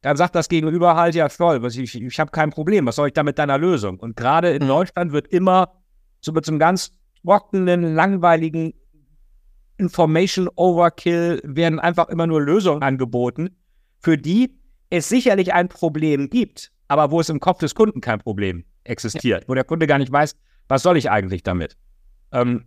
dann 0.03 0.17
sagt 0.19 0.35
das 0.35 0.49
Gegenüber 0.49 0.95
halt, 0.95 1.15
ja, 1.15 1.31
voll, 1.31 1.65
ich, 1.67 1.95
ich 1.95 2.21
habe 2.21 2.31
kein 2.31 2.51
Problem, 2.51 2.87
was 2.87 2.97
soll 2.97 3.09
ich 3.09 3.15
da 3.15 3.23
mit 3.23 3.39
deiner 3.39 3.57
Lösung? 3.57 3.99
Und 3.99 4.15
gerade 4.15 4.51
in 4.51 4.65
mhm. 4.65 4.69
Deutschland 4.69 5.13
wird 5.13 5.29
immer 5.29 5.73
so 6.21 6.33
mit 6.33 6.45
so 6.45 6.53
einem 6.53 6.59
ganz 6.59 6.93
trockenen, 7.23 7.95
langweiligen 7.95 8.75
Information 9.79 10.51
Overkill 10.57 11.41
werden 11.43 11.81
einfach 11.81 12.11
immer 12.11 12.27
nur 12.27 12.43
Lösungen 12.43 12.83
angeboten, 12.83 13.57
für 14.01 14.19
die 14.19 14.59
es 14.91 15.09
sicherlich 15.09 15.55
ein 15.55 15.69
Problem 15.69 16.29
gibt, 16.29 16.71
aber 16.89 17.11
wo 17.11 17.21
es 17.21 17.31
im 17.31 17.41
Kopf 17.41 17.61
des 17.61 17.75
Kunden 17.75 18.03
kein 18.03 18.19
Problem 18.19 18.65
existiert, 18.91 19.43
ja. 19.43 19.49
wo 19.49 19.55
der 19.55 19.65
Kunde 19.65 19.87
gar 19.87 19.99
nicht 19.99 20.13
weiß, 20.13 20.37
was 20.69 20.83
soll 20.83 20.97
ich 20.97 21.11
eigentlich 21.11 21.43
damit? 21.43 21.77
Ähm, 22.33 22.65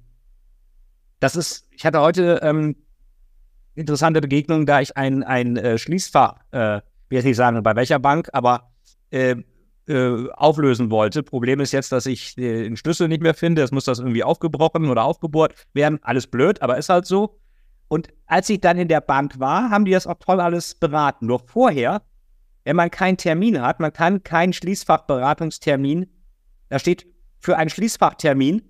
das 1.20 1.36
ist, 1.36 1.68
ich 1.72 1.86
hatte 1.86 2.02
heute 2.02 2.40
ähm, 2.44 2.76
interessante 3.76 4.22
Begegnung, 4.22 4.66
da 4.66 4.82
ich 4.82 4.98
ein, 4.98 5.24
ein 5.24 5.58
äh, 5.58 5.78
Schließfach, 5.78 6.36
äh, 6.52 6.82
will 7.10 7.18
jetzt 7.18 7.26
nicht 7.26 7.38
sagen 7.38 7.62
bei 7.64 7.76
welcher 7.76 8.00
Bank, 8.00 8.30
aber 8.34 8.72
äh, 9.12 9.36
äh, 9.88 10.30
auflösen 10.32 10.92
wollte. 10.92 11.24
Problem 11.24 11.60
ist 11.60 11.72
jetzt, 11.72 11.92
dass 11.92 12.06
ich 12.06 12.38
äh, 12.38 12.64
den 12.64 12.78
Schlüssel 12.78 13.08
nicht 13.08 13.22
mehr 13.22 13.34
finde. 13.34 13.62
Es 13.62 13.72
muss 13.72 13.86
das 13.86 14.00
irgendwie 14.00 14.24
aufgebrochen 14.24 14.90
oder 14.90 15.04
aufgebohrt 15.04 15.56
werden. 15.74 16.00
Alles 16.04 16.28
blöd, 16.28 16.62
aber 16.62 16.78
ist 16.78 16.90
halt 16.90 17.06
so. 17.06 17.40
Und 17.88 18.08
als 18.26 18.50
ich 18.50 18.62
dann 18.62 18.78
in 18.78 18.88
der 18.88 19.02
Bank 19.02 19.40
war, 19.40 19.70
haben 19.70 19.86
die 19.86 19.92
das 19.92 20.08
auch 20.08 20.18
toll 20.20 20.40
alles 20.40 20.76
beraten. 20.76 21.28
Nur 21.28 21.40
vorher, 21.40 22.02
wenn 22.64 22.76
man 22.76 22.92
keinen 22.92 23.18
Termin 23.18 23.62
hat, 23.62 23.80
man 23.80 23.92
kann 23.92 24.24
keinen 24.24 24.54
Schließfachberatungstermin, 24.54 26.08
da 26.70 26.80
steht 26.80 27.06
für 27.40 27.58
einen 27.58 27.70
Schließfachtermin, 27.70 28.62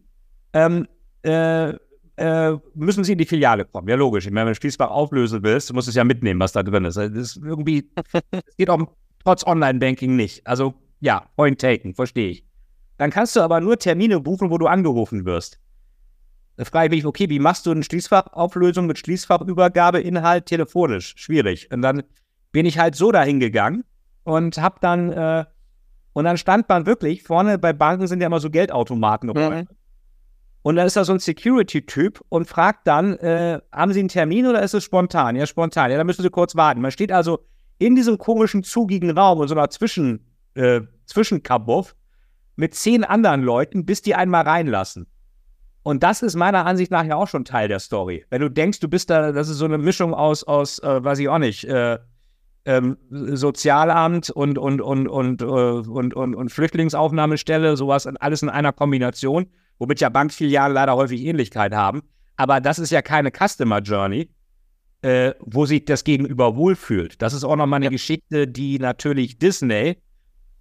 ähm, 0.54 0.88
äh, 1.24 1.74
äh, 2.16 2.58
müssen 2.76 3.04
sie 3.04 3.14
in 3.14 3.18
die 3.18 3.26
Filiale 3.26 3.66
kommen. 3.66 3.88
Ja, 3.88 3.96
logisch. 3.96 4.28
wenn 4.32 4.48
du 4.48 4.56
Schließfach 4.56 4.90
auflösen 4.90 5.44
willst, 5.44 5.70
du 5.70 5.74
musst 5.74 5.88
es 5.88 5.96
ja 5.96 6.04
mitnehmen, 6.04 6.40
was 6.40 6.52
da 6.52 6.64
drin 6.64 6.86
ist. 6.86 6.96
Das 6.96 7.10
ist 7.10 7.38
irgendwie, 7.38 7.90
das 8.32 8.44
geht 8.58 8.70
auch 8.70 8.88
trotz 9.24 9.46
Online-Banking 9.46 10.16
nicht. 10.16 10.46
Also, 10.46 10.74
ja, 11.00 11.28
point 11.36 11.60
taken, 11.60 11.96
verstehe 11.96 12.30
ich. 12.30 12.46
Dann 12.98 13.10
kannst 13.10 13.36
du 13.36 13.42
aber 13.42 13.60
nur 13.60 13.78
Termine 13.78 14.20
buchen, 14.20 14.50
wo 14.50 14.58
du 14.58 14.68
angerufen 14.68 15.26
wirst. 15.26 15.60
Da 16.56 16.66
frage 16.66 16.88
ich 16.88 17.02
mich, 17.02 17.06
okay, 17.06 17.30
wie 17.30 17.40
machst 17.40 17.66
du 17.66 17.72
eine 17.72 17.84
Schließfachauflösung 17.84 18.86
mit 18.86 19.00
Schließfachübergabeinhalt 19.00 20.46
telefonisch? 20.46 21.14
Schwierig. 21.18 21.72
Und 21.72 21.82
dann 21.82 22.04
bin 22.54 22.66
ich 22.66 22.80
halt 22.80 22.96
so 22.96 23.12
dahin 23.12 23.42
gegangen 23.42 23.84
und 24.24 24.58
hab 24.62 24.80
dann, 24.80 25.12
äh, 25.12 25.44
und 26.14 26.24
dann 26.24 26.38
stand 26.38 26.70
man 26.70 26.86
wirklich, 26.86 27.24
vorne 27.24 27.58
bei 27.58 27.74
Banken 27.74 28.08
sind 28.08 28.22
ja 28.22 28.28
immer 28.28 28.40
so 28.40 28.50
Geldautomaten. 28.50 29.30
Mhm. 29.30 29.68
Und 30.62 30.78
dann 30.78 30.88
ist 30.88 30.96
da 30.96 31.04
so 31.04 31.12
ein 31.12 31.20
Security-Typ 31.20 32.22
und 32.30 32.48
fragt 32.48 32.88
dann, 32.88 33.18
äh, 33.18 33.60
haben 33.74 33.92
Sie 33.92 34.00
einen 34.00 34.08
Termin 34.08 34.48
oder 34.48 34.62
ist 34.62 34.74
es 34.74 34.86
spontan? 34.86 35.36
Ja, 35.36 35.46
spontan. 35.46 35.92
Ja, 35.92 35.98
dann 35.98 36.08
müssen 36.08 36.22
Sie 36.22 36.30
kurz 36.30 36.56
warten. 36.56 36.80
Man 36.80 36.92
steht 36.92 37.12
also 37.12 37.40
in 37.80 37.96
diesem 37.96 38.18
komischen, 38.18 38.64
zugigen 38.64 39.12
Raum 39.12 39.42
in 39.42 39.50
so 39.50 39.56
einer 39.56 39.70
Zwischen, 39.70 40.26
äh, 40.54 40.82
Zwischenkabuff 41.06 41.96
mit 42.56 42.76
zehn 42.76 43.04
anderen 43.04 43.42
Leuten, 43.42 43.86
bis 43.86 44.02
die 44.04 44.16
einmal 44.16 44.44
reinlassen. 44.44 45.08
Und 45.82 46.02
das 46.04 46.22
ist 46.22 46.36
meiner 46.36 46.66
Ansicht 46.66 46.92
nach 46.92 47.04
ja 47.04 47.16
auch 47.16 47.28
schon 47.28 47.44
Teil 47.44 47.68
der 47.68 47.80
Story. 47.80 48.26
Wenn 48.30 48.40
du 48.40 48.50
denkst, 48.50 48.80
du 48.80 48.88
bist 48.88 49.10
da, 49.10 49.34
das 49.34 49.50
ist 49.50 49.58
so 49.58 49.66
eine 49.66 49.78
Mischung 49.78 50.14
aus, 50.14 50.46
aus 50.46 50.80
äh, 50.80 51.04
weiß 51.04 51.20
ich 51.20 51.28
auch 51.28 51.40
nicht, 51.40 51.66
äh, 51.66 52.00
ähm, 52.66 52.98
Sozialamt 53.10 54.30
und, 54.30 54.58
und, 54.58 54.82
und, 54.82 55.08
und, 55.08 55.42
äh, 55.42 55.46
und, 55.46 56.14
und, 56.14 56.36
und 56.36 56.50
Flüchtlingsaufnahmestelle, 56.50 57.78
sowas 57.78 58.08
alles 58.08 58.42
in 58.42 58.50
einer 58.50 58.72
Kombination 58.72 59.48
womit 59.80 60.00
ja 60.00 60.10
Bankfilialen 60.10 60.74
leider 60.74 60.96
häufig 60.96 61.22
Ähnlichkeit 61.26 61.74
haben. 61.74 62.04
Aber 62.36 62.62
das 62.62 62.80
ist 62.80 62.92
ja 62.92 63.02
keine 63.02 63.32
Customer 63.32 63.80
Journey, 63.80 64.30
äh, 65.02 65.34
wo 65.40 65.66
sich 65.66 65.86
das 65.86 66.04
Gegenüber 66.04 66.56
wohlfühlt. 66.56 67.22
Das 67.22 67.34
ist 67.34 67.44
auch 67.44 67.56
nochmal 67.56 67.78
eine 67.78 67.90
Geschichte, 67.90 68.48
die 68.48 68.80
natürlich 68.80 69.38
Disney 69.38 69.98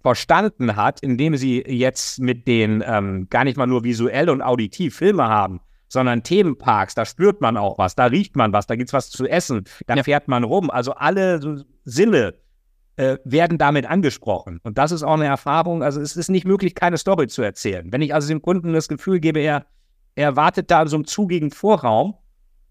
verstanden 0.01 0.75
hat, 0.75 0.99
indem 1.01 1.37
sie 1.37 1.63
jetzt 1.65 2.19
mit 2.19 2.47
den 2.47 2.83
ähm, 2.85 3.27
gar 3.29 3.45
nicht 3.45 3.57
mal 3.57 3.65
nur 3.65 3.83
visuell 3.83 4.29
und 4.29 4.41
auditiv 4.41 4.97
Filme 4.97 5.23
haben, 5.23 5.61
sondern 5.93 6.23
Themenparks, 6.23 6.95
da 6.95 7.05
spürt 7.05 7.39
man 7.39 7.55
auch 7.55 7.77
was, 7.77 7.95
da 7.95 8.05
riecht 8.05 8.35
man 8.35 8.51
was, 8.51 8.67
da 8.67 8.75
gibt 8.75 8.89
es 8.89 8.93
was 8.93 9.09
zu 9.09 9.25
essen, 9.27 9.63
da 9.87 9.95
ja. 9.95 10.03
fährt 10.03 10.27
man 10.27 10.43
rum. 10.43 10.69
Also 10.69 10.93
alle 10.93 11.63
Sinne 11.85 12.33
äh, 12.97 13.17
werden 13.23 13.57
damit 13.57 13.85
angesprochen. 13.85 14.59
Und 14.63 14.77
das 14.77 14.91
ist 14.91 15.03
auch 15.03 15.13
eine 15.13 15.25
Erfahrung. 15.25 15.83
Also 15.83 16.01
es 16.01 16.17
ist 16.17 16.29
nicht 16.29 16.45
möglich, 16.45 16.75
keine 16.75 16.97
Story 16.97 17.27
zu 17.27 17.41
erzählen. 17.41 17.91
Wenn 17.91 18.01
ich 18.01 18.13
also 18.13 18.27
dem 18.27 18.41
Kunden 18.41 18.73
das 18.73 18.87
Gefühl 18.87 19.19
gebe, 19.19 19.39
er, 19.39 19.65
er 20.15 20.35
wartet 20.35 20.69
da 20.69 20.81
in 20.81 20.87
so 20.87 20.97
einem 20.97 21.05
zugigen 21.05 21.51
Vorraum 21.51 22.15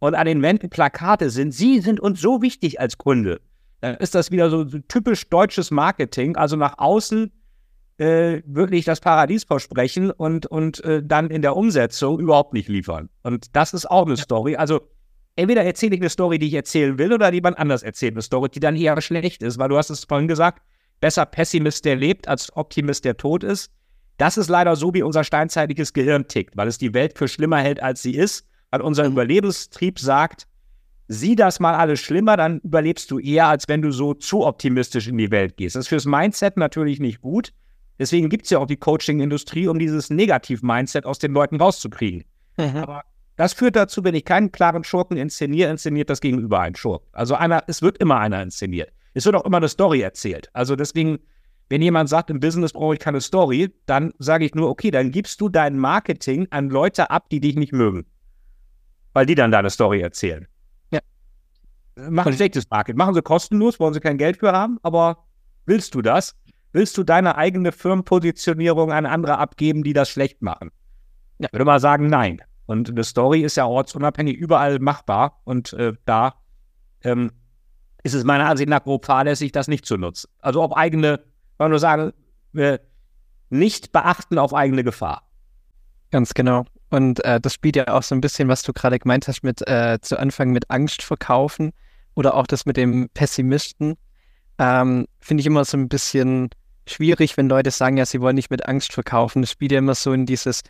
und 0.00 0.14
an 0.14 0.26
den 0.26 0.42
Wänden 0.42 0.68
Plakate 0.68 1.30
sind, 1.30 1.52
Sie 1.52 1.80
sind 1.80 2.00
uns 2.00 2.20
so 2.20 2.42
wichtig 2.42 2.80
als 2.80 2.98
Kunde, 2.98 3.40
dann 3.80 3.96
ist 3.96 4.14
das 4.14 4.30
wieder 4.30 4.50
so, 4.50 4.68
so 4.68 4.78
typisch 4.80 5.28
deutsches 5.28 5.70
Marketing. 5.70 6.36
Also 6.36 6.56
nach 6.56 6.78
außen 6.78 7.32
äh, 7.98 8.42
wirklich 8.46 8.84
das 8.84 9.00
Paradies 9.00 9.44
versprechen 9.44 10.10
und, 10.10 10.46
und 10.46 10.82
äh, 10.84 11.02
dann 11.04 11.30
in 11.30 11.42
der 11.42 11.56
Umsetzung 11.56 12.18
überhaupt 12.18 12.52
nicht 12.52 12.68
liefern. 12.68 13.08
Und 13.22 13.54
das 13.54 13.74
ist 13.74 13.90
auch 13.90 14.06
eine 14.06 14.16
Story. 14.16 14.56
Also 14.56 14.80
entweder 15.36 15.64
erzähle 15.64 15.94
ich 15.94 16.00
eine 16.00 16.10
Story, 16.10 16.38
die 16.38 16.48
ich 16.48 16.54
erzählen 16.54 16.98
will, 16.98 17.12
oder 17.12 17.32
jemand 17.32 17.58
anders 17.58 17.82
erzählt 17.82 18.14
eine 18.14 18.22
Story, 18.22 18.48
die 18.48 18.60
dann 18.60 18.76
eher 18.76 19.00
schlecht 19.00 19.42
ist, 19.42 19.58
weil 19.58 19.68
du 19.68 19.76
hast 19.76 19.90
es 19.90 20.04
vorhin 20.04 20.28
gesagt, 20.28 20.62
besser 21.00 21.26
Pessimist, 21.26 21.84
der 21.84 21.96
lebt, 21.96 22.28
als 22.28 22.54
Optimist, 22.56 23.04
der 23.04 23.16
tot 23.16 23.44
ist. 23.44 23.70
Das 24.18 24.36
ist 24.36 24.48
leider 24.48 24.76
so, 24.76 24.94
wie 24.94 25.02
unser 25.02 25.24
steinzeitliches 25.24 25.92
Gehirn 25.92 26.28
tickt, 26.28 26.56
weil 26.56 26.68
es 26.68 26.78
die 26.78 26.94
Welt 26.94 27.18
für 27.18 27.28
schlimmer 27.28 27.58
hält, 27.58 27.82
als 27.82 28.02
sie 28.02 28.14
ist, 28.14 28.46
weil 28.70 28.80
unser 28.80 29.04
Überlebenstrieb 29.06 29.98
sagt, 29.98 30.46
sieh 31.08 31.34
das 31.34 31.60
mal 31.60 31.74
alles 31.74 32.00
schlimmer, 32.00 32.36
dann 32.36 32.60
überlebst 32.60 33.10
du 33.10 33.18
eher, 33.18 33.46
als 33.46 33.68
wenn 33.68 33.82
du 33.82 33.90
so 33.90 34.14
zu 34.14 34.46
optimistisch 34.46 35.08
in 35.08 35.18
die 35.18 35.30
Welt 35.30 35.56
gehst. 35.56 35.76
Das 35.76 35.82
ist 35.82 35.88
fürs 35.88 36.06
Mindset 36.06 36.56
natürlich 36.56 37.00
nicht 37.00 37.20
gut. 37.20 37.52
Deswegen 38.02 38.28
gibt 38.28 38.46
es 38.46 38.50
ja 38.50 38.58
auch 38.58 38.66
die 38.66 38.78
Coaching-Industrie, 38.78 39.68
um 39.68 39.78
dieses 39.78 40.10
Negativ-Mindset 40.10 41.06
aus 41.06 41.20
den 41.20 41.30
Leuten 41.30 41.54
rauszukriegen. 41.60 42.24
Mhm. 42.56 42.78
Aber 42.78 43.04
das 43.36 43.52
führt 43.52 43.76
dazu, 43.76 44.02
wenn 44.02 44.16
ich 44.16 44.24
keinen 44.24 44.50
klaren 44.50 44.82
Schurken 44.82 45.16
inszeniere, 45.16 45.70
inszeniert 45.70 46.10
das 46.10 46.20
Gegenüber 46.20 46.58
einen 46.58 46.74
Schurken. 46.74 47.06
Also 47.12 47.36
einer, 47.36 47.62
es 47.68 47.80
wird 47.80 47.98
immer 47.98 48.18
einer 48.18 48.42
inszeniert. 48.42 48.92
Es 49.14 49.24
wird 49.24 49.36
auch 49.36 49.44
immer 49.44 49.58
eine 49.58 49.68
Story 49.68 50.00
erzählt. 50.00 50.50
Also 50.52 50.74
deswegen, 50.74 51.20
wenn 51.68 51.80
jemand 51.80 52.08
sagt, 52.08 52.28
im 52.30 52.40
Business 52.40 52.72
brauche 52.72 52.94
ich 52.94 52.98
keine 52.98 53.20
Story, 53.20 53.72
dann 53.86 54.12
sage 54.18 54.46
ich 54.46 54.56
nur, 54.56 54.68
okay, 54.68 54.90
dann 54.90 55.12
gibst 55.12 55.40
du 55.40 55.48
dein 55.48 55.78
Marketing 55.78 56.48
an 56.50 56.70
Leute 56.70 57.08
ab, 57.08 57.28
die 57.30 57.38
dich 57.38 57.54
nicht 57.54 57.72
mögen. 57.72 58.04
Weil 59.12 59.26
die 59.26 59.36
dann 59.36 59.52
deine 59.52 59.70
Story 59.70 60.00
erzählen. 60.00 60.48
Ja. 60.90 60.98
Machen 62.10 62.32
schlechtes 62.32 62.68
Marketing. 62.68 62.98
Machen 62.98 63.14
sie 63.14 63.22
kostenlos, 63.22 63.78
wollen 63.78 63.94
sie 63.94 64.00
kein 64.00 64.18
Geld 64.18 64.38
für 64.38 64.50
haben, 64.50 64.80
aber 64.82 65.24
willst 65.66 65.94
du 65.94 66.02
das? 66.02 66.34
Willst 66.72 66.96
du 66.96 67.04
deine 67.04 67.36
eigene 67.36 67.72
Firmenpositionierung 67.72 68.92
an 68.92 69.06
andere 69.06 69.38
abgeben, 69.38 69.82
die 69.82 69.92
das 69.92 70.08
schlecht 70.08 70.42
machen? 70.42 70.70
Ja. 71.38 71.48
Ich 71.48 71.52
würde 71.52 71.64
mal 71.64 71.80
sagen, 71.80 72.06
nein. 72.06 72.42
Und 72.66 72.88
eine 72.88 73.04
Story 73.04 73.42
ist 73.42 73.56
ja 73.56 73.66
ortsunabhängig 73.66 74.36
überall 74.36 74.78
machbar. 74.78 75.40
Und 75.44 75.72
äh, 75.74 75.92
da 76.06 76.34
ähm, 77.02 77.32
ist 78.02 78.14
es 78.14 78.24
meiner 78.24 78.48
Ansicht 78.48 78.68
nach 78.68 78.82
grob 78.82 79.04
fahrlässig, 79.04 79.52
das 79.52 79.68
nicht 79.68 79.84
zu 79.84 79.96
nutzen. 79.96 80.30
Also 80.38 80.62
auf 80.62 80.74
eigene, 80.76 81.20
man 81.58 81.70
nur 81.70 81.78
sagen, 81.78 82.12
äh, 82.54 82.78
nicht 83.50 83.92
beachten 83.92 84.38
auf 84.38 84.54
eigene 84.54 84.82
Gefahr. 84.82 85.28
Ganz 86.10 86.32
genau. 86.34 86.64
Und 86.90 87.24
äh, 87.24 87.40
das 87.40 87.54
spielt 87.54 87.76
ja 87.76 87.88
auch 87.88 88.02
so 88.02 88.14
ein 88.14 88.20
bisschen, 88.20 88.48
was 88.48 88.62
du 88.62 88.72
gerade 88.72 88.98
gemeint 88.98 89.28
hast, 89.28 89.42
mit 89.42 89.66
äh, 89.66 89.98
zu 90.00 90.18
Anfang 90.18 90.50
mit 90.50 90.70
Angst 90.70 91.02
verkaufen 91.02 91.72
oder 92.14 92.34
auch 92.34 92.46
das 92.46 92.66
mit 92.66 92.76
dem 92.76 93.08
Pessimisten. 93.14 93.96
Ähm, 94.58 95.06
Finde 95.20 95.40
ich 95.40 95.46
immer 95.46 95.64
so 95.64 95.76
ein 95.76 95.88
bisschen 95.88 96.50
schwierig, 96.86 97.36
wenn 97.36 97.48
Leute 97.48 97.70
sagen, 97.70 97.96
ja, 97.96 98.06
sie 98.06 98.20
wollen 98.20 98.36
nicht 98.36 98.50
mit 98.50 98.68
Angst 98.68 98.92
verkaufen. 98.92 99.42
Das 99.42 99.50
spielt 99.50 99.72
ja 99.72 99.78
immer 99.78 99.94
so 99.94 100.12
in 100.12 100.26
dieses, 100.26 100.62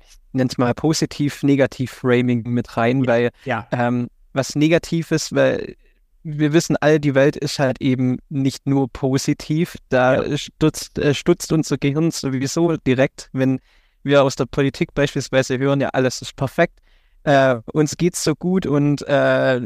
ich 0.00 0.16
nenne 0.32 0.48
es 0.50 0.58
mal 0.58 0.74
positiv-negativ-Framing 0.74 2.48
mit 2.48 2.76
rein, 2.76 3.06
weil 3.06 3.30
ja. 3.44 3.66
ähm, 3.72 4.08
was 4.32 4.54
Negatives, 4.54 5.34
weil 5.34 5.76
wir 6.22 6.52
wissen 6.52 6.76
alle, 6.76 7.00
die 7.00 7.14
Welt 7.14 7.36
ist 7.36 7.58
halt 7.58 7.80
eben 7.80 8.18
nicht 8.28 8.66
nur 8.66 8.88
positiv. 8.88 9.76
Da 9.88 10.22
ja. 10.22 10.36
stutzt, 10.36 10.98
äh, 10.98 11.14
stutzt 11.14 11.52
unser 11.52 11.78
Gehirn 11.78 12.10
sowieso 12.10 12.76
direkt, 12.76 13.30
wenn 13.32 13.60
wir 14.02 14.22
aus 14.22 14.36
der 14.36 14.46
Politik 14.46 14.94
beispielsweise 14.94 15.58
hören, 15.58 15.80
ja, 15.80 15.88
alles 15.88 16.22
ist 16.22 16.36
perfekt. 16.36 16.80
Äh, 17.24 17.56
uns 17.72 17.96
geht's 17.96 18.24
so 18.24 18.34
gut 18.34 18.66
und 18.66 19.02
äh, 19.06 19.60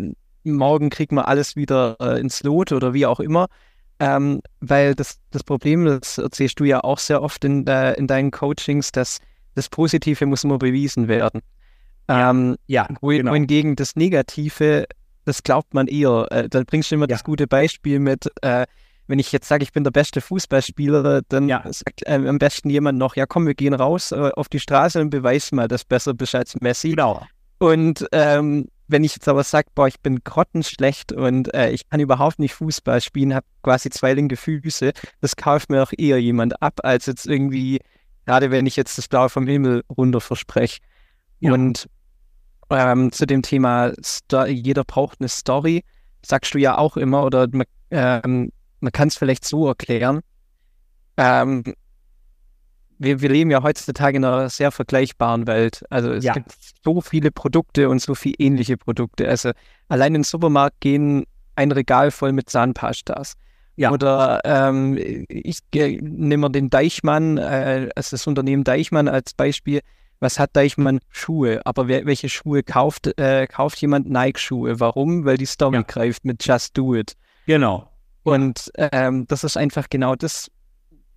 morgen 0.44 0.90
kriegen 0.90 1.16
wir 1.16 1.28
alles 1.28 1.56
wieder 1.56 1.96
äh, 2.00 2.20
ins 2.20 2.42
Lot 2.42 2.72
oder 2.72 2.94
wie 2.94 3.06
auch 3.06 3.20
immer. 3.20 3.46
Ähm, 4.04 4.42
weil 4.60 4.94
das, 4.94 5.18
das 5.30 5.42
Problem, 5.42 5.86
das 5.86 6.18
erzählst 6.18 6.60
du 6.60 6.64
ja 6.64 6.84
auch 6.84 6.98
sehr 6.98 7.22
oft 7.22 7.42
in, 7.42 7.64
de, 7.64 7.96
in 7.96 8.06
deinen 8.06 8.30
Coachings, 8.30 8.92
dass 8.92 9.18
das 9.54 9.70
Positive 9.70 10.26
muss 10.26 10.44
immer 10.44 10.58
bewiesen 10.58 11.08
werden. 11.08 11.40
Ähm, 12.08 12.56
ja, 12.66 12.86
ja 12.90 12.96
genau. 12.98 13.30
wohingegen 13.30 13.76
das 13.76 13.96
Negative, 13.96 14.84
das 15.24 15.42
glaubt 15.42 15.72
man 15.72 15.86
eher. 15.86 16.26
Äh, 16.30 16.48
da 16.50 16.62
bringst 16.64 16.90
du 16.90 16.96
immer 16.96 17.04
ja. 17.04 17.14
das 17.14 17.24
gute 17.24 17.46
Beispiel 17.46 17.98
mit, 17.98 18.30
äh, 18.42 18.66
wenn 19.06 19.18
ich 19.18 19.32
jetzt 19.32 19.48
sage, 19.48 19.62
ich 19.62 19.72
bin 19.72 19.84
der 19.84 19.90
beste 19.90 20.20
Fußballspieler, 20.20 21.22
dann 21.28 21.48
ja. 21.48 21.62
sagt 21.72 22.06
äh, 22.06 22.12
am 22.14 22.38
besten 22.38 22.68
jemand 22.68 22.98
noch, 22.98 23.16
ja 23.16 23.24
komm, 23.24 23.46
wir 23.46 23.54
gehen 23.54 23.72
raus 23.72 24.12
äh, 24.12 24.32
auf 24.36 24.50
die 24.50 24.60
Straße 24.60 25.00
und 25.00 25.08
beweis 25.08 25.50
mal, 25.50 25.66
dass 25.66 25.82
du 25.82 25.88
besser 25.88 26.12
bist 26.12 26.34
als 26.34 26.60
Messi. 26.60 26.90
Genau. 26.90 27.22
Und 27.58 28.06
ähm, 28.12 28.68
wenn 28.94 29.02
ich 29.02 29.16
jetzt 29.16 29.26
aber 29.26 29.42
sage, 29.42 29.66
boah, 29.74 29.88
ich 29.88 29.98
bin 29.98 30.22
grottenschlecht 30.22 31.10
und 31.10 31.52
äh, 31.52 31.72
ich 31.72 31.88
kann 31.90 31.98
überhaupt 31.98 32.38
nicht 32.38 32.54
Fußball 32.54 33.00
spielen, 33.00 33.34
habe 33.34 33.44
quasi 33.64 33.90
zwei 33.90 34.14
linke 34.14 34.36
Füße, 34.36 34.92
das 35.20 35.34
kauft 35.34 35.68
mir 35.68 35.82
auch 35.82 35.90
eher 35.98 36.22
jemand 36.22 36.62
ab, 36.62 36.78
als 36.84 37.06
jetzt 37.06 37.26
irgendwie, 37.26 37.80
gerade 38.24 38.52
wenn 38.52 38.66
ich 38.66 38.76
jetzt 38.76 38.96
das 38.96 39.08
Blaue 39.08 39.30
vom 39.30 39.48
Himmel 39.48 39.82
runter 39.90 40.20
verspreche. 40.20 40.78
Ja. 41.40 41.52
Und 41.52 41.88
ähm, 42.70 43.10
zu 43.10 43.26
dem 43.26 43.42
Thema, 43.42 43.94
Sto 44.00 44.44
jeder 44.44 44.84
braucht 44.84 45.20
eine 45.20 45.28
Story, 45.28 45.82
sagst 46.24 46.54
du 46.54 46.58
ja 46.58 46.78
auch 46.78 46.96
immer, 46.96 47.24
oder 47.24 47.48
man, 47.50 47.66
ähm, 47.90 48.52
man 48.78 48.92
kann 48.92 49.08
es 49.08 49.16
vielleicht 49.16 49.44
so 49.44 49.66
erklären. 49.66 50.20
Ähm, 51.16 51.64
wir, 52.98 53.20
wir 53.20 53.28
leben 53.28 53.50
ja 53.50 53.62
heutzutage 53.62 54.16
in 54.16 54.24
einer 54.24 54.48
sehr 54.48 54.70
vergleichbaren 54.70 55.46
Welt. 55.46 55.84
Also 55.90 56.12
es 56.12 56.24
ja. 56.24 56.32
gibt 56.32 56.54
so 56.84 57.00
viele 57.00 57.30
Produkte 57.30 57.88
und 57.88 58.00
so 58.00 58.14
viele 58.14 58.36
ähnliche 58.38 58.76
Produkte. 58.76 59.28
Also 59.28 59.52
allein 59.88 60.08
in 60.08 60.20
den 60.20 60.24
Supermarkt 60.24 60.80
gehen 60.80 61.24
ein 61.56 61.72
Regal 61.72 62.10
voll 62.10 62.32
mit 62.32 62.50
Zahnpastas. 62.50 63.34
Ja. 63.76 63.90
Oder 63.90 64.40
ähm, 64.44 64.96
ich 65.28 65.60
nehme 65.72 66.36
mal 66.38 66.48
den 66.48 66.70
Deichmann, 66.70 67.38
äh, 67.38 67.88
also 67.96 68.16
das 68.16 68.26
Unternehmen 68.26 68.64
Deichmann 68.64 69.08
als 69.08 69.34
Beispiel. 69.34 69.80
Was 70.20 70.38
hat 70.38 70.50
Deichmann? 70.54 71.00
Schuhe. 71.10 71.60
Aber 71.64 71.88
wer, 71.88 72.06
welche 72.06 72.28
Schuhe 72.28 72.62
kauft, 72.62 73.18
äh, 73.18 73.46
kauft 73.46 73.80
jemand 73.80 74.08
Nike-Schuhe? 74.08 74.78
Warum? 74.78 75.24
Weil 75.24 75.38
die 75.38 75.46
Story 75.46 75.76
ja. 75.76 75.82
greift 75.82 76.24
mit 76.24 76.46
Just 76.46 76.78
Do 76.78 76.94
It. 76.94 77.14
Genau. 77.46 77.90
Und 78.22 78.70
ähm, 78.76 79.26
das 79.26 79.44
ist 79.44 79.56
einfach 79.56 79.86
genau 79.90 80.14
das, 80.14 80.50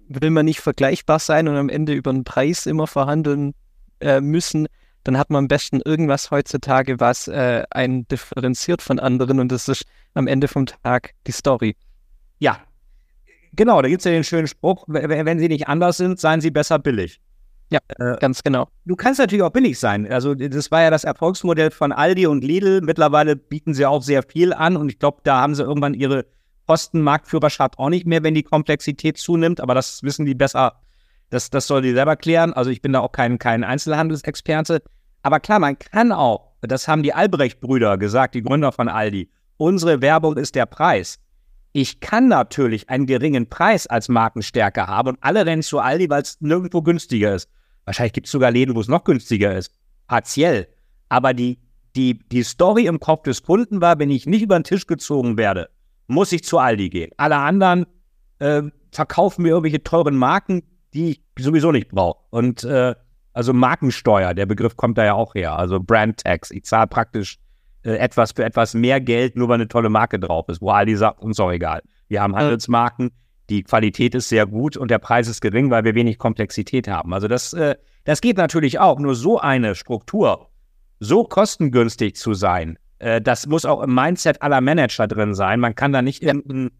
will 0.08 0.30
man 0.30 0.46
nicht 0.46 0.62
vergleichbar 0.62 1.20
sein 1.20 1.48
und 1.48 1.56
am 1.56 1.70
Ende 1.70 1.94
über 1.94 2.12
den 2.12 2.24
Preis 2.24 2.66
immer 2.66 2.88
verhandeln 2.88 3.54
äh, 4.00 4.22
müssen, 4.22 4.68
dann 5.04 5.18
hat 5.18 5.30
man 5.30 5.46
am 5.46 5.48
besten 5.48 5.82
irgendwas 5.84 6.32
heutzutage, 6.32 7.00
was 7.00 7.28
äh, 7.28 7.64
einen 7.72 8.08
differenziert 8.08 8.82
von 8.82 9.00
anderen 9.00 9.40
und 9.40 9.52
das 9.52 9.68
ist 9.68 9.86
am 10.14 10.28
Ende 10.28 10.48
vom 10.48 10.66
Tag 10.66 11.14
die 11.26 11.32
Story. 11.32 11.76
Ja, 12.40 12.60
genau, 13.54 13.82
da 13.82 13.88
gibt 13.88 14.02
es 14.02 14.06
ja 14.06 14.12
den 14.12 14.24
schönen 14.24 14.48
Spruch, 14.48 14.84
wenn 14.88 15.40
sie 15.40 15.48
nicht 15.48 15.68
anders 15.68 15.98
sind, 15.98 16.20
seien 16.20 16.42
sie 16.42 16.52
besser 16.52 16.80
billig. 16.80 17.22
Ja, 17.70 17.80
äh, 18.00 18.16
ganz 18.20 18.44
genau. 18.44 18.70
Du 18.86 18.96
kannst 18.96 19.20
natürlich 19.20 19.44
auch 19.44 19.52
billig 19.52 19.78
sein. 19.78 20.10
Also 20.10 20.36
das 20.36 20.72
war 20.72 20.84
ja 20.84 20.90
das 20.90 21.04
Erfolgsmodell 21.04 21.72
von 21.72 21.92
Aldi 21.92 22.28
und 22.28 22.44
Lidl. 22.44 22.82
Mittlerweile 22.82 23.36
bieten 23.36 23.74
sie 23.74 23.86
auch 23.86 24.02
sehr 24.02 24.24
viel 24.24 24.54
an 24.54 24.78
und 24.78 24.90
ich 24.90 25.00
glaube, 25.00 25.20
da 25.24 25.42
haben 25.42 25.54
sie 25.54 25.64
irgendwann 25.64 25.94
ihre 25.94 26.26
Postenmarktführerschaft 26.68 27.80
auch 27.80 27.90
nicht 27.90 28.06
mehr, 28.06 28.24
wenn 28.24 28.36
die 28.36 28.44
Komplexität 28.44 29.18
zunimmt, 29.18 29.62
aber 29.62 29.74
das 29.74 30.04
wissen 30.04 30.26
die 30.26 30.36
besser. 30.36 30.74
Das, 31.30 31.50
das 31.50 31.68
soll 31.68 31.82
die 31.82 31.94
selber 31.94 32.16
klären. 32.16 32.54
Also 32.54 32.70
ich 32.70 32.82
bin 32.82 32.94
da 32.94 33.00
auch 33.00 33.12
kein, 33.12 33.40
kein 33.40 33.64
Einzelhandelsexperte. 33.64 34.82
Aber 35.24 35.40
klar, 35.40 35.60
man 35.60 35.80
kann 35.80 36.12
auch, 36.12 36.54
das 36.62 36.88
haben 36.88 37.04
die 37.04 37.14
Albrecht-Brüder 37.14 37.98
gesagt, 37.98 38.36
die 38.36 38.44
Gründer 38.44 38.72
von 38.72 38.88
Aldi, 38.88 39.30
unsere 39.58 40.02
Werbung 40.02 40.38
ist 40.38 40.56
der 40.56 40.66
Preis. 40.66 41.20
Ich 41.74 42.00
kann 42.00 42.28
natürlich 42.28 42.90
einen 42.90 43.06
geringen 43.06 43.50
Preis 43.50 43.88
als 43.88 44.10
Markenstärke 44.10 44.88
haben 44.88 45.10
und 45.10 45.18
alle 45.22 45.46
rennen 45.46 45.64
zu 45.64 45.80
Aldi, 45.80 46.10
weil 46.10 46.22
es 46.22 46.40
nirgendwo 46.40 46.82
günstiger 46.82 47.36
ist. 47.36 47.50
Wahrscheinlich 47.86 48.14
gibt 48.14 48.28
es 48.28 48.32
sogar 48.32 48.52
Läden, 48.52 48.76
wo 48.76 48.82
es 48.82 48.88
noch 48.88 49.04
günstiger 49.04 49.56
ist. 49.56 49.72
Partiell. 50.08 50.68
Aber 51.10 51.34
die, 51.34 51.60
die, 51.96 52.20
die 52.30 52.44
Story 52.44 52.86
im 52.86 53.00
Kopf 53.00 53.24
des 53.24 53.44
Kunden 53.44 53.82
war, 53.82 54.00
wenn 54.00 54.10
ich 54.10 54.26
nicht 54.26 54.42
über 54.42 54.58
den 54.58 54.64
Tisch 54.64 54.88
gezogen 54.88 55.38
werde, 55.38 55.70
muss 56.08 56.32
ich 56.32 56.44
zu 56.44 56.58
Aldi 56.58 56.90
gehen. 56.90 57.12
Alle 57.18 57.38
anderen 57.38 57.86
äh, 58.40 58.64
verkaufen 58.92 59.44
mir 59.44 59.50
irgendwelche 59.50 59.84
teuren 59.84 60.16
Marken, 60.16 60.64
die 60.94 61.12
ich 61.12 61.22
sowieso 61.44 61.72
nicht 61.72 61.90
brauche. 61.90 62.20
Und 62.30 62.64
äh, 62.64 62.96
also 63.34 63.54
Markensteuer, 63.54 64.34
der 64.34 64.46
Begriff 64.46 64.76
kommt 64.78 64.98
da 64.98 65.06
ja 65.06 65.14
auch 65.14 65.36
her. 65.36 65.58
Also 65.58 65.80
Brand 65.80 66.24
Tax. 66.24 66.50
Ich 66.50 66.64
zahle 66.64 66.88
praktisch 66.88 67.38
äh, 67.84 67.92
etwas 67.98 68.32
für 68.32 68.44
etwas 68.44 68.74
mehr 68.74 69.00
Geld, 69.00 69.36
nur 69.36 69.50
weil 69.50 69.56
eine 69.56 69.68
tolle 69.68 69.90
Marke 69.90 70.20
drauf 70.20 70.50
ist, 70.50 70.62
wo 70.62 70.72
Aldi 70.72 70.96
sagt, 70.96 71.22
uns 71.22 71.40
auch 71.40 71.52
egal. 71.52 71.82
Wir 72.08 72.22
haben 72.22 72.36
Handelsmarken, 72.36 73.12
die 73.50 73.64
Qualität 73.64 74.16
ist 74.16 74.30
sehr 74.30 74.46
gut 74.46 74.76
und 74.76 74.92
der 74.92 74.98
Preis 74.98 75.28
ist 75.28 75.42
gering, 75.42 75.70
weil 75.70 75.84
wir 75.84 75.96
wenig 75.96 76.18
Komplexität 76.18 76.88
haben. 76.88 77.14
Also 77.14 77.28
das, 77.28 77.54
äh, 77.54 77.76
das 78.04 78.22
geht 78.22 78.38
natürlich 78.38 78.80
auch. 78.80 79.00
Nur 79.00 79.16
so 79.16 79.40
eine 79.40 79.76
Struktur, 79.76 80.50
so 81.00 81.24
kostengünstig 81.24 82.16
zu 82.16 82.34
sein, 82.34 82.78
äh, 83.00 83.22
das 83.22 83.48
muss 83.48 83.66
auch 83.66 83.82
im 83.82 83.94
Mindset 83.94 84.42
aller 84.42 84.62
Manager 84.62 85.08
drin 85.08 85.34
sein. 85.34 85.60
Man 85.60 85.76
kann 85.76 85.94
da 85.94 86.02
nicht 86.02 86.24
irgendeinen, 86.24 86.72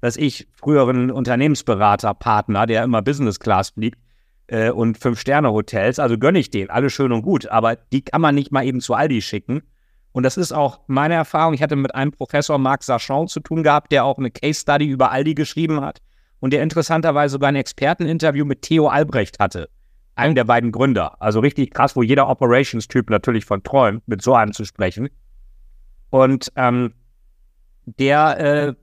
dass 0.00 0.16
ich, 0.16 0.48
früheren 0.52 1.10
Unternehmensberaterpartner, 1.10 2.66
der 2.66 2.84
immer 2.84 3.02
Business 3.02 3.38
Class 3.40 3.70
fliegt 3.70 3.98
äh, 4.48 4.70
und 4.70 4.98
Fünf-Sterne-Hotels, 4.98 5.98
also 5.98 6.18
gönne 6.18 6.38
ich 6.38 6.50
den, 6.50 6.70
alles 6.70 6.92
schön 6.92 7.12
und 7.12 7.22
gut, 7.22 7.46
aber 7.48 7.76
die 7.76 8.02
kann 8.02 8.20
man 8.20 8.34
nicht 8.34 8.52
mal 8.52 8.64
eben 8.64 8.80
zu 8.80 8.94
Aldi 8.94 9.22
schicken. 9.22 9.62
Und 10.12 10.24
das 10.24 10.36
ist 10.36 10.52
auch 10.52 10.80
meine 10.88 11.14
Erfahrung. 11.14 11.54
Ich 11.54 11.62
hatte 11.62 11.74
mit 11.74 11.94
einem 11.94 12.10
Professor 12.12 12.58
Marc 12.58 12.82
Sachon 12.82 13.28
zu 13.28 13.40
tun 13.40 13.62
gehabt, 13.62 13.92
der 13.92 14.04
auch 14.04 14.18
eine 14.18 14.30
Case 14.30 14.60
Study 14.60 14.86
über 14.86 15.10
Aldi 15.10 15.34
geschrieben 15.34 15.80
hat 15.80 16.00
und 16.40 16.52
der 16.52 16.62
interessanterweise 16.62 17.32
sogar 17.32 17.48
ein 17.48 17.56
Experteninterview 17.56 18.44
mit 18.44 18.62
Theo 18.62 18.88
Albrecht 18.88 19.38
hatte, 19.38 19.70
einem 20.16 20.34
der 20.34 20.44
beiden 20.44 20.70
Gründer. 20.70 21.16
Also 21.22 21.40
richtig 21.40 21.70
krass, 21.70 21.96
wo 21.96 22.02
jeder 22.02 22.28
Operations-Typ 22.28 23.08
natürlich 23.08 23.44
von 23.46 23.62
träumt, 23.62 24.06
mit 24.06 24.20
so 24.22 24.34
einem 24.34 24.52
zu 24.52 24.64
sprechen. 24.64 25.08
Und 26.12 26.52
ähm, 26.56 26.92
der, 27.86 28.38
äh, 28.38 28.74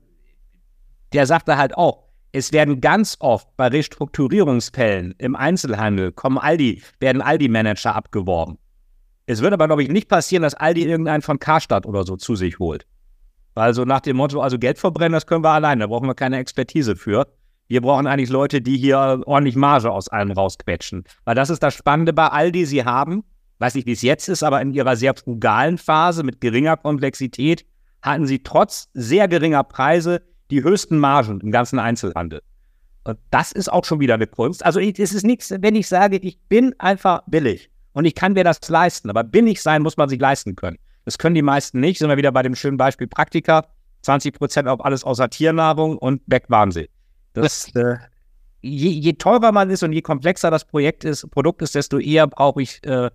der 1.12 1.26
sagte 1.26 1.56
halt 1.56 1.76
auch, 1.76 2.08
es 2.32 2.52
werden 2.52 2.80
ganz 2.80 3.16
oft 3.20 3.48
bei 3.56 3.68
Restrukturierungsfällen 3.68 5.14
im 5.18 5.36
Einzelhandel 5.36 6.10
kommen 6.10 6.38
Aldi, 6.38 6.82
werden 6.98 7.22
Aldi-Manager 7.22 7.94
abgeworben. 7.94 8.58
Es 9.26 9.42
wird 9.42 9.52
aber, 9.52 9.68
glaube 9.68 9.84
ich, 9.84 9.88
nicht 9.88 10.08
passieren, 10.08 10.42
dass 10.42 10.54
Aldi 10.54 10.82
irgendeinen 10.82 11.22
von 11.22 11.38
Karstadt 11.38 11.86
oder 11.86 12.02
so 12.02 12.16
zu 12.16 12.34
sich 12.34 12.58
holt. 12.58 12.84
Also 13.54 13.84
nach 13.84 14.00
dem 14.00 14.16
Motto, 14.16 14.40
also 14.40 14.58
Geld 14.58 14.78
verbrennen, 14.78 15.12
das 15.12 15.26
können 15.26 15.44
wir 15.44 15.50
alleine, 15.50 15.82
da 15.82 15.86
brauchen 15.86 16.08
wir 16.08 16.14
keine 16.14 16.38
Expertise 16.38 16.96
für. 16.96 17.28
Wir 17.68 17.80
brauchen 17.80 18.08
eigentlich 18.08 18.30
Leute, 18.30 18.60
die 18.60 18.76
hier 18.76 19.22
ordentlich 19.26 19.54
Marge 19.54 19.92
aus 19.92 20.08
allem 20.08 20.32
rausquetschen. 20.32 21.04
Weil 21.24 21.36
das 21.36 21.48
ist 21.48 21.62
das 21.62 21.74
Spannende 21.74 22.12
bei 22.12 22.26
Aldi. 22.26 22.66
Sie 22.66 22.84
haben, 22.84 23.22
weiß 23.60 23.74
nicht, 23.74 23.86
wie 23.86 23.92
es 23.92 24.02
jetzt 24.02 24.28
ist, 24.28 24.42
aber 24.42 24.60
in 24.60 24.72
ihrer 24.72 24.96
sehr 24.96 25.14
frugalen 25.14 25.78
Phase 25.78 26.22
mit 26.22 26.40
geringer 26.40 26.76
Komplexität 26.76 27.64
hatten 28.02 28.26
sie 28.26 28.42
trotz 28.42 28.88
sehr 28.94 29.28
geringer 29.28 29.64
Preise 29.64 30.22
die 30.50 30.62
höchsten 30.62 30.98
Margen 30.98 31.40
im 31.40 31.50
ganzen 31.50 31.78
Einzelhandel. 31.78 32.42
Und 33.04 33.18
das 33.30 33.52
ist 33.52 33.72
auch 33.72 33.84
schon 33.84 34.00
wieder 34.00 34.14
eine 34.14 34.26
Kunst. 34.26 34.64
Also 34.64 34.80
es 34.80 34.98
ist 34.98 35.24
nichts, 35.24 35.50
wenn 35.50 35.74
ich 35.74 35.88
sage, 35.88 36.16
ich 36.16 36.38
bin 36.48 36.74
einfach 36.78 37.22
billig 37.26 37.70
und 37.92 38.04
ich 38.04 38.14
kann 38.14 38.32
mir 38.34 38.44
das 38.44 38.66
leisten. 38.68 39.10
Aber 39.10 39.24
billig 39.24 39.62
sein 39.62 39.82
muss 39.82 39.96
man 39.96 40.08
sich 40.08 40.20
leisten 40.20 40.56
können. 40.56 40.78
Das 41.04 41.18
können 41.18 41.34
die 41.34 41.42
meisten 41.42 41.80
nicht. 41.80 41.98
Sind 41.98 42.08
wir 42.08 42.16
wieder 42.16 42.32
bei 42.32 42.42
dem 42.42 42.54
schönen 42.54 42.76
Beispiel 42.76 43.06
Praktika. 43.06 43.66
20 44.02 44.34
Prozent 44.34 44.68
auf 44.68 44.82
alles 44.84 45.04
außer 45.04 45.28
Tiernahrung 45.28 45.98
und 45.98 46.22
weg 46.26 46.44
waren 46.48 46.70
sie. 46.70 46.88
Das, 47.34 47.68
äh, 47.74 47.96
je, 48.62 48.90
je, 48.90 49.12
teurer 49.14 49.52
man 49.52 49.70
ist 49.70 49.82
und 49.82 49.92
je 49.92 50.02
komplexer 50.02 50.50
das 50.50 50.64
Projekt 50.64 51.04
ist, 51.04 51.30
Produkt 51.30 51.62
ist, 51.62 51.74
desto 51.74 51.98
eher 51.98 52.26
brauche 52.26 52.62
ich, 52.62 52.84
äh, 52.84 53.10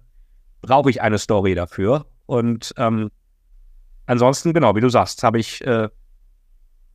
brauche 0.65 0.89
ich 0.89 1.01
eine 1.01 1.19
Story 1.19 1.54
dafür. 1.54 2.06
Und 2.25 2.73
ähm, 2.78 3.12
ansonsten, 4.08 4.54
genau, 4.54 4.75
wie 4.75 4.82
du 4.82 4.89
sagst, 4.89 5.23
habe 5.23 5.39
ich, 5.39 5.65
äh, 5.65 5.89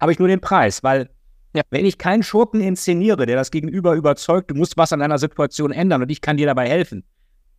habe 0.01 0.13
ich 0.13 0.19
nur 0.19 0.29
den 0.29 0.41
Preis, 0.41 0.83
weil 0.83 1.09
ja. 1.55 1.63
wenn 1.71 1.87
ich 1.87 1.97
keinen 1.97 2.23
Schurken 2.23 2.61
inszeniere, 2.61 3.27
der 3.27 3.37
das 3.37 3.51
Gegenüber 3.51 3.95
überzeugt, 3.95 4.51
du 4.51 4.55
musst 4.57 4.77
was 4.77 4.93
an 4.93 5.03
einer 5.03 5.19
Situation 5.19 5.71
ändern 5.71 6.03
und 6.03 6.11
ich 6.11 6.21
kann 6.21 6.37
dir 6.37 6.47
dabei 6.47 6.69
helfen, 6.69 7.05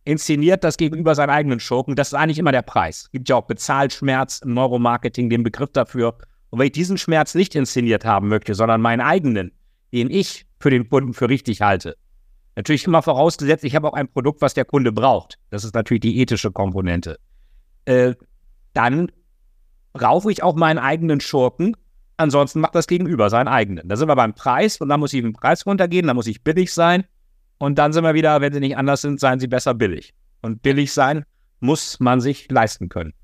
inszeniert 0.04 0.64
das 0.64 0.76
Gegenüber 0.76 1.14
seinen 1.14 1.30
eigenen 1.30 1.60
Schurken. 1.60 1.96
Das 1.96 2.08
ist 2.08 2.14
eigentlich 2.14 2.38
immer 2.38 2.52
der 2.52 2.62
Preis. 2.62 3.04
Es 3.04 3.10
gibt 3.10 3.28
ja 3.28 3.36
auch 3.36 3.46
Bezahlschmerz 3.46 4.40
im 4.40 4.52
Neuromarketing, 4.54 5.30
den 5.30 5.42
Begriff 5.42 5.70
dafür. 5.72 6.18
Und 6.50 6.58
wenn 6.58 6.66
ich 6.66 6.72
diesen 6.72 6.98
Schmerz 6.98 7.34
nicht 7.34 7.54
inszeniert 7.54 8.04
haben 8.04 8.28
möchte, 8.28 8.54
sondern 8.54 8.82
meinen 8.82 9.00
eigenen, 9.00 9.52
den 9.92 10.10
ich 10.10 10.44
für 10.60 10.70
den 10.70 10.88
Kunden 10.88 11.14
für 11.14 11.28
richtig 11.28 11.62
halte, 11.62 11.96
natürlich 12.56 12.86
immer 12.86 13.02
vorausgesetzt, 13.02 13.64
ich 13.64 13.74
habe 13.74 13.88
auch 13.88 13.94
ein 13.94 14.08
Produkt, 14.08 14.40
was 14.42 14.54
der 14.54 14.64
Kunde 14.64 14.92
braucht. 14.92 15.38
Das 15.50 15.64
ist 15.64 15.74
natürlich 15.74 16.00
die 16.00 16.20
ethische 16.20 16.50
Komponente. 16.50 17.18
Äh, 17.84 18.14
dann 18.74 19.10
brauche 19.92 20.30
ich 20.30 20.42
auch 20.42 20.54
meinen 20.54 20.78
eigenen 20.78 21.20
Schurken. 21.20 21.76
Ansonsten 22.16 22.60
macht 22.60 22.74
das 22.74 22.86
Gegenüber 22.86 23.30
seinen 23.30 23.48
eigenen. 23.48 23.88
Da 23.88 23.96
sind 23.96 24.08
wir 24.08 24.16
beim 24.16 24.34
Preis 24.34 24.76
und 24.78 24.88
dann 24.88 25.00
muss 25.00 25.12
ich 25.12 25.22
den 25.22 25.32
Preis 25.32 25.66
runtergehen, 25.66 26.06
dann 26.06 26.16
muss 26.16 26.26
ich 26.26 26.42
billig 26.42 26.72
sein 26.72 27.04
und 27.58 27.78
dann 27.78 27.92
sind 27.92 28.04
wir 28.04 28.14
wieder, 28.14 28.40
wenn 28.40 28.52
sie 28.52 28.60
nicht 28.60 28.76
anders 28.76 29.02
sind, 29.02 29.20
seien 29.20 29.38
sie 29.38 29.46
besser 29.46 29.72
billig. 29.74 30.14
Und 30.40 30.62
billig 30.62 30.92
sein 30.92 31.24
muss 31.60 32.00
man 32.00 32.20
sich 32.20 32.50
leisten 32.50 32.88
können. 32.88 33.14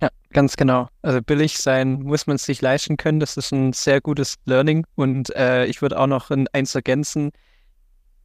Ja, 0.00 0.08
ganz 0.32 0.56
genau. 0.56 0.88
Also 1.02 1.20
billig 1.20 1.58
sein 1.58 2.02
muss 2.02 2.26
man 2.26 2.38
sich 2.38 2.62
leisten 2.62 2.96
können. 2.96 3.20
Das 3.20 3.36
ist 3.36 3.52
ein 3.52 3.72
sehr 3.74 4.00
gutes 4.00 4.36
Learning. 4.46 4.86
Und 4.94 5.34
äh, 5.36 5.66
ich 5.66 5.82
würde 5.82 5.98
auch 5.98 6.06
noch 6.06 6.30
eins 6.52 6.74
ergänzen. 6.74 7.30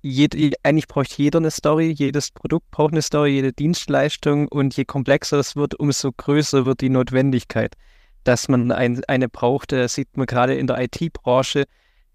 Jed, 0.02 0.36
eigentlich 0.64 0.88
braucht 0.88 1.18
jeder 1.18 1.40
eine 1.40 1.52
Story, 1.52 1.92
jedes 1.92 2.32
Produkt 2.32 2.72
braucht 2.72 2.94
eine 2.94 3.02
Story, 3.02 3.32
jede 3.32 3.52
Dienstleistung. 3.52 4.48
Und 4.48 4.76
je 4.78 4.86
komplexer 4.86 5.40
es 5.40 5.56
wird, 5.56 5.76
umso 5.76 6.12
größer 6.12 6.66
wird 6.66 6.82
die 6.82 6.90
Notwendigkeit, 6.90 7.76
dass 8.24 8.48
man 8.48 8.72
ein, 8.72 9.04
eine 9.06 9.28
braucht. 9.28 9.72
Das 9.74 9.96
sieht 9.96 10.16
man 10.16 10.26
gerade 10.26 10.56
in 10.56 10.68
der 10.68 10.82
IT-Branche, 10.82 11.66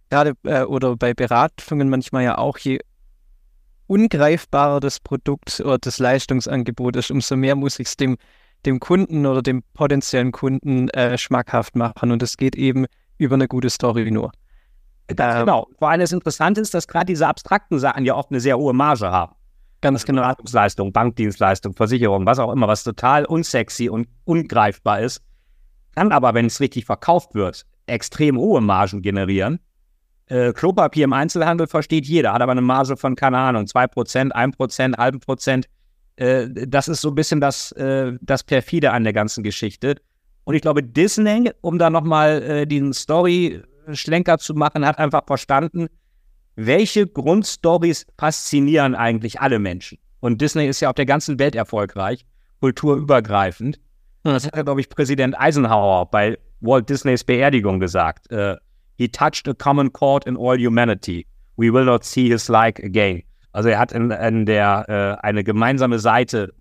gerade 0.08 0.32
äh, 0.44 0.62
oder 0.62 0.96
bei 0.96 1.12
Beratungen 1.12 1.90
manchmal 1.90 2.24
ja 2.24 2.38
auch, 2.38 2.58
je 2.58 2.78
ungreifbarer 3.86 4.80
das 4.80 4.98
Produkt 5.00 5.60
oder 5.60 5.78
das 5.78 5.98
Leistungsangebot 5.98 6.96
ist, 6.96 7.10
umso 7.10 7.36
mehr 7.36 7.54
muss 7.54 7.78
ich 7.78 7.88
es 7.88 7.96
dem, 7.96 8.16
dem 8.64 8.80
Kunden 8.80 9.26
oder 9.26 9.42
dem 9.42 9.62
potenziellen 9.74 10.32
Kunden 10.32 10.88
äh, 10.90 11.18
schmackhaft 11.18 11.76
machen. 11.76 12.12
Und 12.12 12.22
das 12.22 12.38
geht 12.38 12.56
eben 12.56 12.86
über 13.18 13.34
eine 13.34 13.46
gute 13.46 13.68
Story 13.68 14.10
nur. 14.10 14.32
Ganz 15.08 15.34
ähm, 15.34 15.40
genau. 15.40 15.68
Vor 15.78 15.90
allem 15.90 16.00
das 16.00 16.12
Interessante 16.12 16.60
ist, 16.60 16.72
dass 16.74 16.88
gerade 16.88 17.06
diese 17.06 17.26
abstrakten 17.26 17.78
Sachen 17.78 18.04
ja 18.04 18.14
oft 18.14 18.30
eine 18.30 18.40
sehr 18.40 18.56
hohe 18.56 18.72
Marge 18.72 19.10
haben. 19.10 19.34
Ganz 19.80 20.00
also 20.00 20.06
genau. 20.06 20.22
Beratungsleistung, 20.22 20.92
Bankdienstleistung, 20.92 21.74
Versicherung, 21.74 22.24
was 22.24 22.38
auch 22.38 22.52
immer, 22.52 22.66
was 22.68 22.84
total 22.84 23.26
unsexy 23.26 23.88
und 23.88 24.08
ungreifbar 24.24 25.00
ist, 25.00 25.22
kann 25.94 26.10
aber, 26.10 26.34
wenn 26.34 26.46
es 26.46 26.60
richtig 26.60 26.86
verkauft 26.86 27.34
wird, 27.34 27.66
extrem 27.86 28.38
hohe 28.38 28.60
Margen 28.60 29.02
generieren. 29.02 29.60
Äh, 30.26 30.52
Klopapier 30.54 31.04
im 31.04 31.12
Einzelhandel 31.12 31.66
versteht 31.66 32.06
jeder, 32.06 32.32
hat 32.32 32.40
aber 32.40 32.52
eine 32.52 32.62
Marge 32.62 32.96
von, 32.96 33.14
keine 33.14 33.36
Ahnung, 33.36 33.64
2%, 33.64 34.32
1%, 34.32 34.96
halben 34.96 35.20
Prozent. 35.20 35.68
Äh, 36.16 36.48
das 36.66 36.88
ist 36.88 37.02
so 37.02 37.10
ein 37.10 37.14
bisschen 37.14 37.40
das, 37.42 37.72
äh, 37.72 38.12
das 38.22 38.42
Perfide 38.42 38.92
an 38.92 39.04
der 39.04 39.12
ganzen 39.12 39.44
Geschichte. 39.44 39.96
Und 40.44 40.54
ich 40.54 40.62
glaube, 40.62 40.82
Disney, 40.82 41.50
um 41.60 41.78
da 41.78 41.90
nochmal 41.90 42.42
äh, 42.42 42.66
diesen 42.66 42.94
Story-Schlenker 43.84 44.38
zu 44.38 44.54
machen, 44.54 44.86
hat 44.86 44.98
einfach 44.98 45.22
verstanden, 45.26 45.88
welche 46.56 47.06
Grundstories 47.06 48.06
faszinieren 48.18 48.94
eigentlich 48.94 49.40
alle 49.40 49.58
Menschen. 49.58 49.98
Und 50.20 50.40
Disney 50.40 50.66
ist 50.66 50.80
ja 50.80 50.88
auf 50.88 50.94
der 50.94 51.06
ganzen 51.06 51.38
Welt 51.38 51.54
erfolgreich, 51.54 52.24
kulturübergreifend. 52.60 53.78
Das 54.22 54.46
hat, 54.46 54.64
glaube 54.64 54.80
ich, 54.80 54.88
Präsident 54.88 55.38
Eisenhower 55.38 56.06
bei 56.06 56.38
Walt 56.60 56.88
Disneys 56.88 57.24
Beerdigung 57.24 57.78
gesagt. 57.78 58.30
Äh, 58.30 58.56
He 58.96 59.08
touched 59.08 59.48
a 59.48 59.54
common 59.54 59.92
chord 59.92 60.24
in 60.24 60.36
all 60.36 60.56
humanity. 60.56 61.26
We 61.56 61.72
will 61.72 61.84
not 61.84 62.04
see 62.04 62.28
his 62.28 62.48
like 62.48 62.82
again. 62.82 63.22
Also 63.52 63.68
er 63.68 63.78
hat 63.78 63.92
in, 63.92 64.10
in 64.10 64.46
der 64.46 64.84
äh, 64.88 65.26
eine 65.26 65.42
gemeinsame 65.42 65.98
Seite 65.98 66.54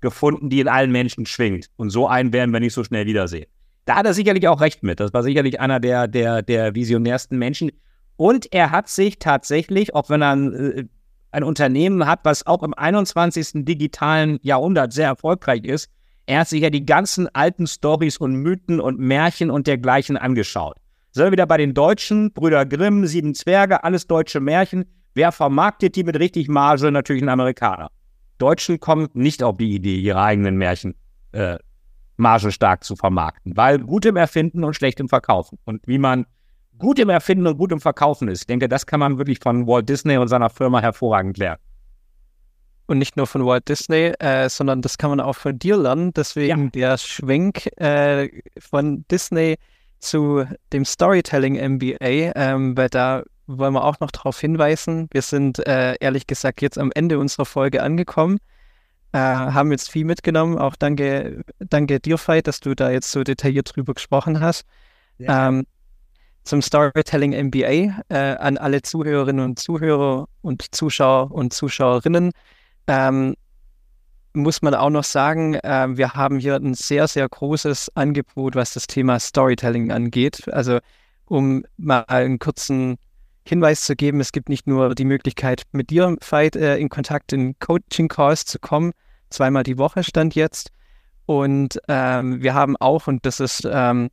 gefunden, 0.00 0.50
die 0.50 0.60
in 0.60 0.68
allen 0.68 0.92
Menschen 0.92 1.26
schwingt. 1.26 1.70
Und 1.76 1.90
so 1.90 2.06
einen 2.06 2.32
werden 2.32 2.52
wir 2.52 2.60
nicht 2.60 2.74
so 2.74 2.84
schnell 2.84 3.06
wiedersehen. 3.06 3.46
Da 3.88 3.96
hat 3.96 4.04
er 4.04 4.12
sicherlich 4.12 4.46
auch 4.48 4.60
recht 4.60 4.82
mit. 4.82 5.00
Das 5.00 5.14
war 5.14 5.22
sicherlich 5.22 5.60
einer 5.60 5.80
der, 5.80 6.08
der, 6.08 6.42
der 6.42 6.74
visionärsten 6.74 7.38
Menschen. 7.38 7.70
Und 8.16 8.52
er 8.52 8.70
hat 8.70 8.90
sich 8.90 9.18
tatsächlich, 9.18 9.94
auch 9.94 10.10
wenn 10.10 10.20
er 10.20 10.32
ein, 10.32 10.52
äh, 10.52 10.84
ein 11.30 11.42
Unternehmen 11.42 12.04
hat, 12.04 12.20
was 12.24 12.46
auch 12.46 12.62
im 12.62 12.74
21. 12.74 13.64
digitalen 13.64 14.40
Jahrhundert 14.42 14.92
sehr 14.92 15.06
erfolgreich 15.06 15.64
ist, 15.64 15.88
er 16.26 16.40
hat 16.40 16.48
sich 16.48 16.60
ja 16.60 16.68
die 16.68 16.84
ganzen 16.84 17.34
alten 17.34 17.66
Stories 17.66 18.18
und 18.18 18.34
Mythen 18.34 18.78
und 18.78 18.98
Märchen 18.98 19.50
und 19.50 19.66
dergleichen 19.66 20.18
angeschaut. 20.18 20.76
Sind 21.12 21.24
wir 21.24 21.32
wieder 21.32 21.46
bei 21.46 21.56
den 21.56 21.72
Deutschen, 21.72 22.30
Brüder 22.34 22.66
Grimm, 22.66 23.06
Sieben 23.06 23.34
Zwerge, 23.34 23.84
alles 23.84 24.06
deutsche 24.06 24.40
Märchen. 24.40 24.84
Wer 25.14 25.32
vermarktet 25.32 25.96
die 25.96 26.04
mit 26.04 26.18
richtig 26.18 26.48
Marge? 26.48 26.92
Natürlich 26.92 27.22
ein 27.22 27.30
Amerikaner. 27.30 27.90
Deutschen 28.36 28.80
kommen 28.80 29.08
nicht 29.14 29.42
auf 29.42 29.56
die 29.56 29.74
Idee, 29.74 29.96
ihre 29.96 30.20
eigenen 30.20 30.58
Märchen 30.58 30.94
äh, 31.32 31.56
margenstark 32.18 32.84
zu 32.84 32.96
vermarkten, 32.96 33.56
weil 33.56 33.78
gut 33.78 34.04
im 34.04 34.16
Erfinden 34.16 34.64
und 34.64 34.74
schlecht 34.74 35.00
im 35.00 35.08
Verkaufen. 35.08 35.58
Und 35.64 35.86
wie 35.86 35.98
man 35.98 36.26
gut 36.78 36.98
im 36.98 37.08
Erfinden 37.08 37.46
und 37.46 37.58
gut 37.58 37.72
im 37.72 37.80
Verkaufen 37.80 38.28
ist, 38.28 38.42
ich 38.42 38.46
denke, 38.46 38.68
das 38.68 38.86
kann 38.86 39.00
man 39.00 39.18
wirklich 39.18 39.38
von 39.40 39.66
Walt 39.66 39.88
Disney 39.88 40.18
und 40.18 40.28
seiner 40.28 40.50
Firma 40.50 40.80
hervorragend 40.80 41.38
lernen. 41.38 41.62
Und 42.86 42.98
nicht 42.98 43.16
nur 43.16 43.26
von 43.26 43.44
Walt 43.44 43.68
Disney, 43.68 44.12
äh, 44.18 44.48
sondern 44.48 44.80
das 44.82 44.96
kann 44.96 45.10
man 45.10 45.20
auch 45.20 45.36
von 45.36 45.58
dir 45.58 45.76
lernen. 45.76 46.12
Deswegen 46.14 46.64
ja. 46.64 46.70
der 46.70 46.98
Schwenk 46.98 47.66
äh, 47.78 48.30
von 48.58 49.04
Disney 49.10 49.56
zu 49.98 50.44
dem 50.72 50.84
Storytelling 50.84 51.54
MBA, 51.74 52.32
ähm, 52.34 52.76
weil 52.76 52.88
da 52.88 53.22
wollen 53.46 53.74
wir 53.74 53.84
auch 53.84 54.00
noch 54.00 54.10
darauf 54.10 54.40
hinweisen. 54.40 55.08
Wir 55.10 55.22
sind 55.22 55.66
äh, 55.66 55.96
ehrlich 56.00 56.26
gesagt 56.26 56.62
jetzt 56.62 56.78
am 56.78 56.90
Ende 56.94 57.18
unserer 57.18 57.44
Folge 57.44 57.82
angekommen, 57.82 58.38
äh, 59.12 59.18
haben 59.18 59.72
jetzt 59.72 59.90
viel 59.90 60.04
mitgenommen. 60.04 60.58
Auch 60.58 60.76
danke, 60.76 61.42
danke 61.58 62.00
dir, 62.00 62.18
Veit, 62.18 62.46
dass 62.46 62.60
du 62.60 62.74
da 62.74 62.90
jetzt 62.90 63.10
so 63.10 63.24
detailliert 63.24 63.74
drüber 63.74 63.94
gesprochen 63.94 64.40
hast. 64.40 64.64
Ja. 65.18 65.48
Ähm, 65.48 65.66
zum 66.44 66.62
Storytelling 66.62 67.32
MBA 67.48 68.02
äh, 68.08 68.36
an 68.38 68.56
alle 68.56 68.80
Zuhörerinnen 68.80 69.44
und 69.44 69.58
Zuhörer 69.58 70.28
und 70.40 70.74
Zuschauer 70.74 71.30
und 71.30 71.52
Zuschauerinnen. 71.52 72.32
Ähm, 72.86 73.34
muss 74.32 74.62
man 74.62 74.74
auch 74.74 74.90
noch 74.90 75.04
sagen, 75.04 75.54
äh, 75.54 75.88
wir 75.90 76.14
haben 76.14 76.38
hier 76.38 76.56
ein 76.56 76.74
sehr, 76.74 77.08
sehr 77.08 77.28
großes 77.28 77.92
Angebot, 77.96 78.54
was 78.54 78.72
das 78.72 78.86
Thema 78.86 79.18
Storytelling 79.18 79.90
angeht. 79.90 80.48
Also 80.48 80.78
um 81.26 81.64
mal 81.76 82.04
einen 82.08 82.38
kurzen 82.38 82.96
Hinweis 83.48 83.82
zu 83.82 83.96
geben, 83.96 84.20
es 84.20 84.32
gibt 84.32 84.48
nicht 84.48 84.66
nur 84.66 84.94
die 84.94 85.04
Möglichkeit, 85.04 85.62
mit 85.72 85.90
dir, 85.90 86.16
Veit, 86.20 86.56
äh, 86.56 86.76
in 86.76 86.88
Kontakt 86.88 87.32
in 87.32 87.58
Coaching-Calls 87.58 88.44
zu 88.44 88.58
kommen, 88.58 88.92
zweimal 89.30 89.62
die 89.62 89.78
Woche 89.78 90.04
stand 90.04 90.34
jetzt. 90.34 90.70
Und 91.26 91.80
ähm, 91.88 92.42
wir 92.42 92.54
haben 92.54 92.76
auch, 92.76 93.06
und 93.06 93.26
das 93.26 93.40
ist 93.40 93.68
ähm, 93.70 94.08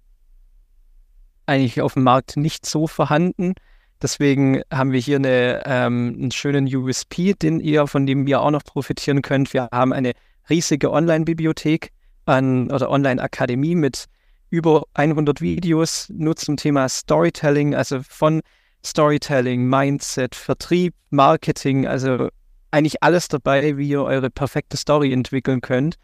eigentlich 1.46 1.82
auf 1.82 1.94
dem 1.94 2.04
Markt 2.04 2.38
nicht 2.38 2.66
so 2.66 2.88
vorhanden, 2.88 3.54
Deswegen 4.02 4.62
haben 4.72 4.92
wir 4.92 5.00
hier 5.00 5.18
eine, 5.18 5.64
ähm, 5.66 6.16
einen 6.18 6.32
schönen 6.32 6.68
USP, 6.68 7.34
den 7.34 7.60
ihr, 7.60 7.88
von 7.88 8.06
dem 8.06 8.28
ihr 8.28 8.42
auch 8.42 8.52
noch 8.52 8.64
profitieren 8.64 9.22
könnt. 9.22 9.54
Wir 9.54 9.70
haben 9.72 9.94
eine 9.94 10.12
riesige 10.50 10.92
Online-Bibliothek 10.92 11.92
oder 12.28 12.90
Online-Akademie 12.90 13.76
mit 13.76 14.06
über 14.50 14.84
100 14.96 15.42
Videos 15.42 16.08
nur 16.10 16.36
zum 16.36 16.58
Thema 16.58 16.90
Storytelling, 16.90 17.76
also 17.76 18.02
von 18.02 18.42
Storytelling, 18.86 19.68
Mindset, 19.68 20.36
Vertrieb, 20.36 20.94
Marketing, 21.10 21.88
also 21.88 22.30
eigentlich 22.72 23.02
alles 23.02 23.28
dabei, 23.28 23.78
wie 23.78 23.90
ihr 23.90 24.04
eure 24.04 24.30
perfekte 24.30 24.78
Story 24.78 25.12
entwickeln 25.12 25.62
könnt. 25.62 25.96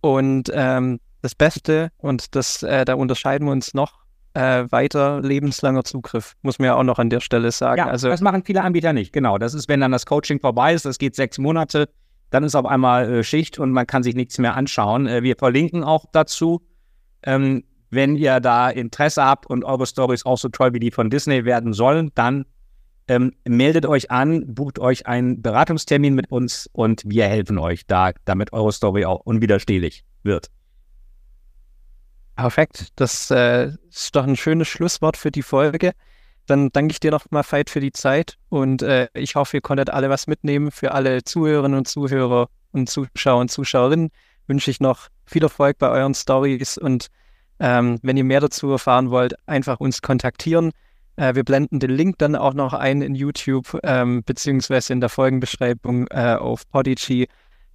Und 0.00 0.50
ähm, 0.52 1.00
das 1.22 1.34
Beste, 1.34 1.90
und 1.96 2.34
das, 2.34 2.62
äh, 2.62 2.84
da 2.84 2.94
unterscheiden 2.94 3.48
wir 3.48 3.52
uns 3.52 3.72
noch 3.72 4.04
äh, 4.34 4.64
weiter, 4.70 5.20
lebenslanger 5.22 5.84
Zugriff, 5.84 6.34
muss 6.42 6.58
man 6.58 6.66
ja 6.66 6.74
auch 6.74 6.82
noch 6.82 6.98
an 6.98 7.08
der 7.08 7.20
Stelle 7.20 7.50
sagen. 7.50 7.78
Ja, 7.78 7.86
also, 7.86 8.08
das 8.08 8.20
machen 8.20 8.42
viele 8.44 8.62
Anbieter 8.62 8.92
nicht, 8.92 9.12
genau. 9.12 9.38
Das 9.38 9.54
ist, 9.54 9.68
wenn 9.68 9.80
dann 9.80 9.92
das 9.92 10.04
Coaching 10.04 10.40
vorbei 10.40 10.74
ist, 10.74 10.84
das 10.84 10.98
geht 10.98 11.14
sechs 11.14 11.38
Monate, 11.38 11.88
dann 12.30 12.44
ist 12.44 12.54
auf 12.54 12.66
einmal 12.66 13.10
äh, 13.10 13.24
Schicht 13.24 13.58
und 13.58 13.70
man 13.70 13.86
kann 13.86 14.02
sich 14.02 14.14
nichts 14.14 14.38
mehr 14.38 14.54
anschauen. 14.54 15.06
Äh, 15.06 15.22
wir 15.22 15.36
verlinken 15.36 15.84
auch 15.84 16.04
dazu. 16.12 16.60
Ähm, 17.22 17.64
wenn 17.94 18.16
ihr 18.16 18.40
da 18.40 18.70
Interesse 18.70 19.24
habt 19.24 19.46
und 19.46 19.64
eure 19.64 19.86
Stories 19.86 20.26
auch 20.26 20.38
so 20.38 20.48
toll 20.48 20.72
wie 20.74 20.80
die 20.80 20.90
von 20.90 21.10
Disney 21.10 21.44
werden 21.44 21.72
sollen, 21.72 22.10
dann 22.14 22.44
ähm, 23.08 23.32
meldet 23.44 23.86
euch 23.86 24.10
an, 24.10 24.54
bucht 24.54 24.78
euch 24.78 25.06
einen 25.06 25.42
Beratungstermin 25.42 26.14
mit 26.14 26.30
uns 26.30 26.68
und 26.72 27.02
wir 27.04 27.26
helfen 27.26 27.58
euch 27.58 27.86
da, 27.86 28.12
damit 28.24 28.52
eure 28.52 28.72
Story 28.72 29.04
auch 29.04 29.20
unwiderstehlich 29.20 30.04
wird. 30.22 30.50
Perfekt. 32.36 32.88
Das 32.96 33.30
äh, 33.30 33.72
ist 33.88 34.16
doch 34.16 34.24
ein 34.24 34.36
schönes 34.36 34.68
Schlusswort 34.68 35.16
für 35.16 35.30
die 35.30 35.42
Folge. 35.42 35.92
Dann 36.46 36.70
danke 36.72 36.92
ich 36.92 37.00
dir 37.00 37.10
nochmal, 37.10 37.44
Veit, 37.48 37.70
für 37.70 37.80
die 37.80 37.92
Zeit 37.92 38.36
und 38.48 38.82
äh, 38.82 39.08
ich 39.14 39.34
hoffe, 39.34 39.58
ihr 39.58 39.60
konntet 39.60 39.90
alle 39.90 40.10
was 40.10 40.26
mitnehmen. 40.26 40.70
Für 40.70 40.92
alle 40.92 41.22
Zuhörerinnen 41.24 41.78
und 41.78 41.88
Zuhörer 41.88 42.48
und 42.72 42.88
Zuschauer 42.90 43.40
und 43.40 43.50
Zuschauerinnen 43.50 44.10
wünsche 44.46 44.70
ich 44.70 44.80
noch 44.80 45.08
viel 45.24 45.42
Erfolg 45.42 45.78
bei 45.78 45.88
euren 45.88 46.14
Stories 46.14 46.76
und 46.76 47.08
ähm, 47.64 47.98
wenn 48.02 48.18
ihr 48.18 48.24
mehr 48.24 48.40
dazu 48.40 48.70
erfahren 48.70 49.10
wollt, 49.10 49.34
einfach 49.48 49.80
uns 49.80 50.02
kontaktieren. 50.02 50.70
Äh, 51.16 51.34
wir 51.34 51.44
blenden 51.44 51.80
den 51.80 51.90
Link 51.90 52.18
dann 52.18 52.36
auch 52.36 52.52
noch 52.52 52.74
ein 52.74 53.00
in 53.00 53.14
YouTube, 53.14 53.80
ähm, 53.82 54.22
beziehungsweise 54.22 54.92
in 54.92 55.00
der 55.00 55.08
Folgenbeschreibung 55.08 56.06
äh, 56.10 56.34
auf 56.34 56.68
Podigy 56.68 57.26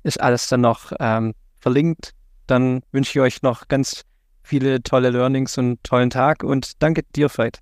ist 0.04 0.22
alles 0.22 0.48
dann 0.48 0.62
noch 0.62 0.92
ähm, 1.00 1.34
verlinkt. 1.58 2.12
Dann 2.46 2.82
wünsche 2.92 3.18
ich 3.18 3.20
euch 3.20 3.42
noch 3.42 3.68
ganz 3.68 4.04
viele 4.44 4.84
tolle 4.84 5.10
Learnings 5.10 5.58
und 5.58 5.84
tollen 5.84 6.12
Tag 6.12 6.44
und 6.44 6.84
danke 6.84 7.02
dir, 7.16 7.28
Veit. 7.36 7.58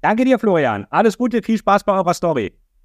Danke 0.00 0.24
dir, 0.24 0.38
Florian. 0.38 0.86
Alles 0.88 1.18
Gute, 1.18 1.42
viel 1.42 1.58
Spaß 1.58 1.84
bei 1.84 1.92
eurer 1.92 2.14
Story. 2.14 2.54